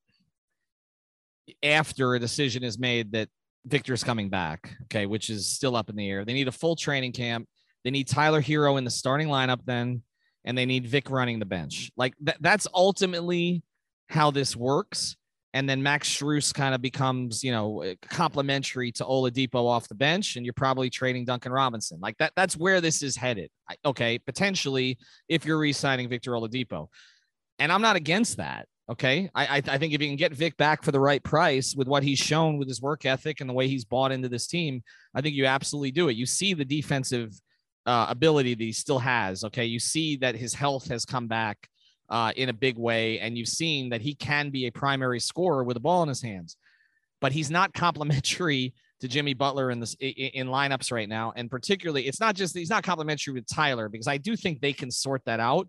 after 1.61 2.15
a 2.15 2.19
decision 2.19 2.63
is 2.63 2.79
made 2.79 3.11
that 3.11 3.29
Victor's 3.65 4.03
coming 4.03 4.29
back, 4.29 4.75
okay, 4.83 5.05
which 5.05 5.29
is 5.29 5.47
still 5.47 5.75
up 5.75 5.89
in 5.89 5.95
the 5.95 6.09
air. 6.09 6.25
They 6.25 6.33
need 6.33 6.47
a 6.47 6.51
full 6.51 6.75
training 6.75 7.11
camp. 7.11 7.47
They 7.83 7.91
need 7.91 8.07
Tyler 8.07 8.41
Herro 8.41 8.77
in 8.77 8.83
the 8.83 8.91
starting 8.91 9.27
lineup 9.27 9.59
then, 9.65 10.03
and 10.45 10.57
they 10.57 10.65
need 10.65 10.87
Vic 10.87 11.09
running 11.09 11.39
the 11.39 11.45
bench. 11.45 11.91
Like 11.95 12.13
that, 12.21 12.37
that's 12.39 12.67
ultimately 12.73 13.63
how 14.09 14.31
this 14.31 14.55
works. 14.55 15.15
And 15.53 15.69
then 15.69 15.83
Max 15.83 16.09
Strus 16.09 16.53
kind 16.53 16.73
of 16.73 16.81
becomes, 16.81 17.43
you 17.43 17.51
know, 17.51 17.83
complementary 18.09 18.91
to 18.93 19.03
Oladipo 19.03 19.67
off 19.67 19.89
the 19.89 19.95
bench, 19.95 20.37
and 20.37 20.45
you're 20.45 20.53
probably 20.53 20.89
trading 20.89 21.25
Duncan 21.25 21.51
Robinson. 21.51 21.99
Like 22.01 22.17
that, 22.19 22.31
that's 22.37 22.55
where 22.55 22.79
this 22.79 23.03
is 23.03 23.17
headed. 23.17 23.49
Okay, 23.83 24.17
potentially 24.19 24.97
if 25.27 25.45
you're 25.45 25.57
re-signing 25.59 26.07
Victor 26.07 26.31
Oladipo, 26.31 26.87
and 27.59 27.71
I'm 27.71 27.81
not 27.81 27.97
against 27.97 28.37
that. 28.37 28.67
Okay, 28.89 29.29
I, 29.35 29.45
I 29.45 29.55
I 29.57 29.77
think 29.77 29.93
if 29.93 30.01
you 30.01 30.07
can 30.07 30.15
get 30.15 30.33
Vic 30.33 30.55
back 30.57 30.83
for 30.83 30.91
the 30.91 30.99
right 30.99 31.23
price 31.23 31.75
with 31.75 31.87
what 31.87 32.03
he's 32.03 32.19
shown 32.19 32.57
with 32.57 32.67
his 32.67 32.81
work 32.81 33.05
ethic 33.05 33.41
and 33.41 33.49
the 33.49 33.53
way 33.53 33.67
he's 33.67 33.85
bought 33.85 34.11
into 34.11 34.29
this 34.29 34.47
team, 34.47 34.83
I 35.13 35.21
think 35.21 35.35
you 35.35 35.45
absolutely 35.45 35.91
do 35.91 36.07
it. 36.09 36.15
You 36.15 36.25
see 36.25 36.53
the 36.53 36.65
defensive 36.65 37.33
uh, 37.85 38.07
ability 38.09 38.53
that 38.55 38.63
he 38.63 38.71
still 38.71 38.99
has. 38.99 39.43
Okay, 39.43 39.65
you 39.65 39.79
see 39.79 40.15
that 40.17 40.35
his 40.35 40.53
health 40.53 40.87
has 40.89 41.05
come 41.05 41.27
back 41.27 41.69
uh, 42.11 42.33
in 42.35 42.49
a 42.49 42.53
big 42.53 42.77
way, 42.77 43.19
and 43.19 43.37
you've 43.37 43.47
seen 43.47 43.89
that 43.89 44.01
he 44.01 44.13
can 44.13 44.49
be 44.49 44.67
a 44.67 44.71
primary 44.71 45.19
scorer 45.19 45.63
with 45.63 45.77
a 45.77 45.79
ball 45.79 46.03
in 46.03 46.09
his 46.09 46.21
hands. 46.21 46.57
But 47.21 47.31
he's 47.31 47.49
not 47.49 47.73
complimentary 47.85 48.73
to 48.99 49.07
Jimmy 49.07 49.33
Butler 49.33 49.71
in 49.71 49.79
this 49.79 49.95
in, 49.95 50.11
in 50.11 50.47
lineups 50.47 50.91
right 50.91 51.09
now, 51.09 51.33
and 51.35 51.49
particularly, 51.49 52.07
it's 52.07 52.19
not 52.19 52.35
just 52.35 52.55
he's 52.55 52.69
not 52.69 52.83
complimentary 52.83 53.33
with 53.33 53.47
Tyler 53.47 53.89
because 53.89 54.07
I 54.07 54.17
do 54.17 54.35
think 54.35 54.59
they 54.59 54.73
can 54.73 54.91
sort 54.91 55.23
that 55.25 55.39
out. 55.39 55.67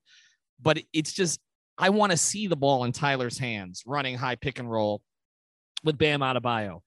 But 0.61 0.81
it's 0.93 1.13
just 1.13 1.41
I 1.79 1.91
want 1.91 2.13
to 2.13 2.19
see 2.19 2.49
the 2.49 2.57
ball 2.57 2.85
in 2.85 2.93
Tyler's 2.93 3.39
hands, 3.39 3.83
running 3.87 4.17
high 4.17 4.37
pick 4.37 4.59
and 4.59 4.71
roll 4.71 5.01
with 5.85 5.97
Bam 5.97 6.21
Adebayo. 6.21 6.81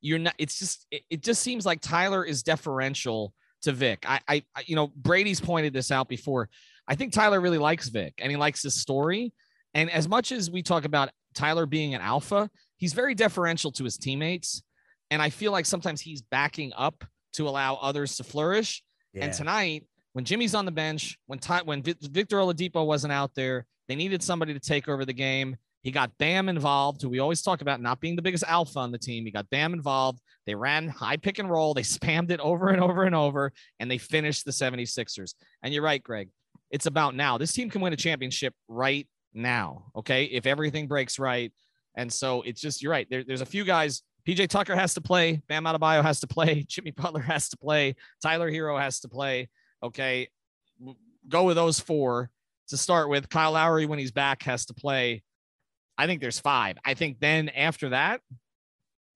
You're 0.00 0.18
not. 0.20 0.34
It's 0.38 0.58
just. 0.58 0.86
It, 0.90 1.02
it 1.10 1.22
just 1.22 1.42
seems 1.42 1.66
like 1.66 1.80
Tyler 1.80 2.24
is 2.24 2.42
deferential 2.42 3.34
to 3.62 3.72
Vic. 3.72 4.04
I, 4.08 4.20
I- 4.28 4.42
you 4.66 4.76
know, 4.76 4.88
Brady's 4.96 5.40
pointed 5.40 5.72
this 5.72 5.90
out 5.90 6.08
before. 6.08 6.48
I 6.90 6.96
think 6.96 7.12
Tyler 7.12 7.40
really 7.40 7.56
likes 7.56 7.88
Vic, 7.88 8.14
and 8.18 8.32
he 8.32 8.36
likes 8.36 8.64
his 8.64 8.74
story. 8.74 9.32
And 9.74 9.88
as 9.90 10.08
much 10.08 10.32
as 10.32 10.50
we 10.50 10.60
talk 10.60 10.84
about 10.84 11.10
Tyler 11.34 11.64
being 11.64 11.94
an 11.94 12.00
alpha, 12.00 12.50
he's 12.78 12.94
very 12.94 13.14
deferential 13.14 13.70
to 13.72 13.84
his 13.84 13.96
teammates. 13.96 14.64
And 15.08 15.22
I 15.22 15.30
feel 15.30 15.52
like 15.52 15.66
sometimes 15.66 16.00
he's 16.00 16.20
backing 16.20 16.72
up 16.76 17.04
to 17.34 17.48
allow 17.48 17.76
others 17.76 18.16
to 18.16 18.24
flourish. 18.24 18.82
And 19.14 19.32
tonight, 19.32 19.86
when 20.14 20.24
Jimmy's 20.24 20.56
on 20.56 20.64
the 20.64 20.72
bench, 20.72 21.16
when 21.26 21.38
Ty, 21.38 21.62
when 21.62 21.80
Vic- 21.80 21.98
Victor 22.00 22.38
Oladipo 22.38 22.84
wasn't 22.84 23.12
out 23.12 23.36
there, 23.36 23.66
they 23.86 23.94
needed 23.94 24.20
somebody 24.20 24.52
to 24.52 24.60
take 24.60 24.88
over 24.88 25.04
the 25.04 25.12
game. 25.12 25.56
He 25.82 25.92
got 25.92 26.10
Bam 26.18 26.48
involved, 26.48 27.02
who 27.02 27.08
we 27.08 27.20
always 27.20 27.40
talk 27.40 27.62
about 27.62 27.80
not 27.80 28.00
being 28.00 28.16
the 28.16 28.22
biggest 28.22 28.44
alpha 28.48 28.80
on 28.80 28.90
the 28.90 28.98
team. 28.98 29.24
He 29.24 29.30
got 29.30 29.48
Bam 29.48 29.74
involved. 29.74 30.20
They 30.44 30.56
ran 30.56 30.88
high 30.88 31.16
pick 31.16 31.38
and 31.38 31.48
roll. 31.48 31.72
They 31.72 31.82
spammed 31.98 32.32
it 32.32 32.40
over 32.40 32.68
and 32.68 32.82
over 32.82 33.04
and 33.04 33.14
over, 33.14 33.52
and 33.78 33.88
they 33.88 33.98
finished 33.98 34.44
the 34.44 34.50
76ers. 34.50 35.34
And 35.62 35.72
you're 35.72 35.84
right, 35.84 36.02
Greg. 36.02 36.30
It's 36.70 36.86
about 36.86 37.14
now. 37.14 37.38
This 37.38 37.52
team 37.52 37.70
can 37.70 37.80
win 37.80 37.92
a 37.92 37.96
championship 37.96 38.54
right 38.68 39.06
now. 39.34 39.90
Okay. 39.96 40.24
If 40.24 40.46
everything 40.46 40.86
breaks 40.86 41.18
right. 41.18 41.52
And 41.96 42.12
so 42.12 42.42
it's 42.42 42.60
just, 42.60 42.82
you're 42.82 42.92
right. 42.92 43.06
There, 43.10 43.24
there's 43.24 43.40
a 43.40 43.46
few 43.46 43.64
guys. 43.64 44.02
PJ 44.26 44.48
Tucker 44.48 44.76
has 44.76 44.94
to 44.94 45.00
play. 45.00 45.42
Bam 45.48 45.64
Adebayo 45.64 46.02
has 46.02 46.20
to 46.20 46.26
play. 46.26 46.62
Jimmy 46.68 46.92
Butler 46.92 47.22
has 47.22 47.48
to 47.50 47.56
play. 47.56 47.96
Tyler 48.22 48.50
Herro 48.50 48.80
has 48.80 49.00
to 49.00 49.08
play. 49.08 49.48
Okay. 49.82 50.28
Go 51.28 51.44
with 51.44 51.56
those 51.56 51.80
four 51.80 52.30
to 52.68 52.76
start 52.76 53.08
with. 53.08 53.28
Kyle 53.28 53.52
Lowry, 53.52 53.86
when 53.86 53.98
he's 53.98 54.12
back, 54.12 54.42
has 54.44 54.66
to 54.66 54.74
play. 54.74 55.22
I 55.98 56.06
think 56.06 56.20
there's 56.20 56.40
five. 56.40 56.78
I 56.84 56.94
think 56.94 57.20
then 57.20 57.48
after 57.50 57.90
that, 57.90 58.20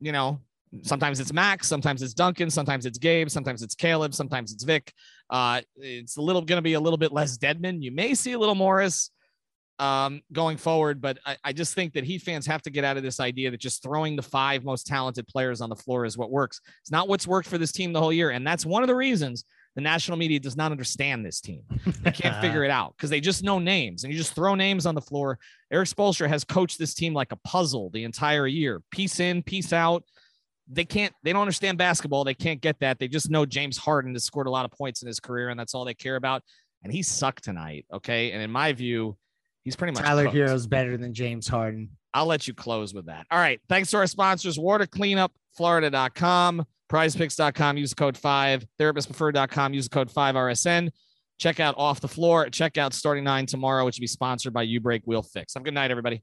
you 0.00 0.12
know, 0.12 0.40
sometimes 0.82 1.20
it's 1.20 1.32
Max, 1.32 1.68
sometimes 1.68 2.02
it's 2.02 2.14
Duncan, 2.14 2.50
sometimes 2.50 2.86
it's 2.86 2.98
Gabe, 2.98 3.28
sometimes 3.28 3.62
it's 3.62 3.74
Caleb, 3.74 4.14
sometimes 4.14 4.52
it's 4.52 4.64
Vic. 4.64 4.92
Uh, 5.30 5.60
it's 5.76 6.16
a 6.16 6.22
little 6.22 6.42
going 6.42 6.58
to 6.58 6.62
be 6.62 6.74
a 6.74 6.80
little 6.80 6.96
bit 6.96 7.12
less 7.12 7.38
Dedmon. 7.38 7.82
You 7.82 7.92
may 7.92 8.14
see 8.14 8.32
a 8.32 8.38
little 8.38 8.54
Morris 8.54 9.10
um, 9.78 10.20
going 10.32 10.56
forward, 10.56 11.00
but 11.00 11.18
I, 11.24 11.36
I 11.44 11.52
just 11.52 11.74
think 11.74 11.94
that 11.94 12.04
Heat 12.04 12.22
fans 12.22 12.46
have 12.46 12.62
to 12.62 12.70
get 12.70 12.84
out 12.84 12.96
of 12.96 13.02
this 13.02 13.20
idea 13.20 13.50
that 13.50 13.60
just 13.60 13.82
throwing 13.82 14.16
the 14.16 14.22
five 14.22 14.64
most 14.64 14.86
talented 14.86 15.26
players 15.26 15.60
on 15.60 15.68
the 15.68 15.76
floor 15.76 16.04
is 16.04 16.16
what 16.16 16.30
works. 16.30 16.60
It's 16.80 16.90
not 16.90 17.08
what's 17.08 17.26
worked 17.26 17.48
for 17.48 17.58
this 17.58 17.72
team 17.72 17.92
the 17.92 18.00
whole 18.00 18.12
year, 18.12 18.30
and 18.30 18.46
that's 18.46 18.64
one 18.66 18.82
of 18.82 18.88
the 18.88 18.94
reasons 18.94 19.44
the 19.74 19.80
national 19.80 20.16
media 20.16 20.38
does 20.38 20.56
not 20.56 20.70
understand 20.70 21.26
this 21.26 21.40
team. 21.40 21.62
They 22.02 22.12
can't 22.12 22.40
figure 22.40 22.62
it 22.62 22.70
out 22.70 22.94
because 22.96 23.10
they 23.10 23.20
just 23.20 23.42
know 23.42 23.58
names, 23.58 24.04
and 24.04 24.12
you 24.12 24.18
just 24.18 24.34
throw 24.34 24.54
names 24.54 24.86
on 24.86 24.94
the 24.94 25.00
floor. 25.00 25.38
Erik 25.72 25.88
Spoelstra 25.88 26.28
has 26.28 26.44
coached 26.44 26.78
this 26.78 26.94
team 26.94 27.12
like 27.12 27.32
a 27.32 27.36
puzzle 27.36 27.90
the 27.90 28.04
entire 28.04 28.46
year. 28.46 28.82
Piece 28.92 29.18
in, 29.18 29.42
piece 29.42 29.72
out. 29.72 30.04
They 30.68 30.84
can't, 30.84 31.12
they 31.22 31.32
don't 31.32 31.42
understand 31.42 31.78
basketball. 31.78 32.24
They 32.24 32.34
can't 32.34 32.60
get 32.60 32.80
that. 32.80 32.98
They 32.98 33.08
just 33.08 33.30
know 33.30 33.44
James 33.44 33.76
Harden 33.76 34.14
has 34.14 34.24
scored 34.24 34.46
a 34.46 34.50
lot 34.50 34.64
of 34.64 34.70
points 34.70 35.02
in 35.02 35.06
his 35.06 35.20
career, 35.20 35.50
and 35.50 35.60
that's 35.60 35.74
all 35.74 35.84
they 35.84 35.94
care 35.94 36.16
about. 36.16 36.42
And 36.82 36.92
he 36.92 37.02
sucked 37.02 37.44
tonight. 37.44 37.86
Okay. 37.92 38.32
And 38.32 38.42
in 38.42 38.50
my 38.50 38.72
view, 38.72 39.16
he's 39.62 39.76
pretty 39.76 39.92
much 39.92 40.04
Tyler 40.04 40.24
cooked. 40.24 40.36
Herro's 40.36 40.66
better 40.66 40.96
than 40.96 41.14
James 41.14 41.48
Harden. 41.48 41.90
I'll 42.12 42.26
let 42.26 42.46
you 42.46 42.54
close 42.54 42.94
with 42.94 43.06
that. 43.06 43.26
All 43.30 43.38
right. 43.38 43.60
Thanks 43.68 43.90
to 43.90 43.98
our 43.98 44.06
sponsors, 44.06 44.56
watercleanupflorida.com, 44.56 46.64
prizepicks.com, 46.90 47.76
use 47.76 47.94
code 47.94 48.16
5, 48.16 48.66
therapistpreferred.com, 48.78 49.74
use 49.74 49.88
the 49.88 49.94
code 49.94 50.12
5RSN. 50.12 50.90
Check 51.38 51.58
out 51.58 51.74
Off 51.76 52.00
the 52.00 52.08
Floor. 52.08 52.48
Check 52.48 52.78
out 52.78 52.94
Starting 52.94 53.24
Nine 53.24 53.46
tomorrow, 53.46 53.84
which 53.84 53.98
will 53.98 54.02
be 54.02 54.06
sponsored 54.06 54.52
by 54.52 54.62
U 54.62 54.80
Break 54.80 55.02
Wheel 55.04 55.22
Fix. 55.22 55.54
Have 55.54 55.62
a 55.62 55.64
good 55.64 55.74
night, 55.74 55.90
everybody. 55.90 56.22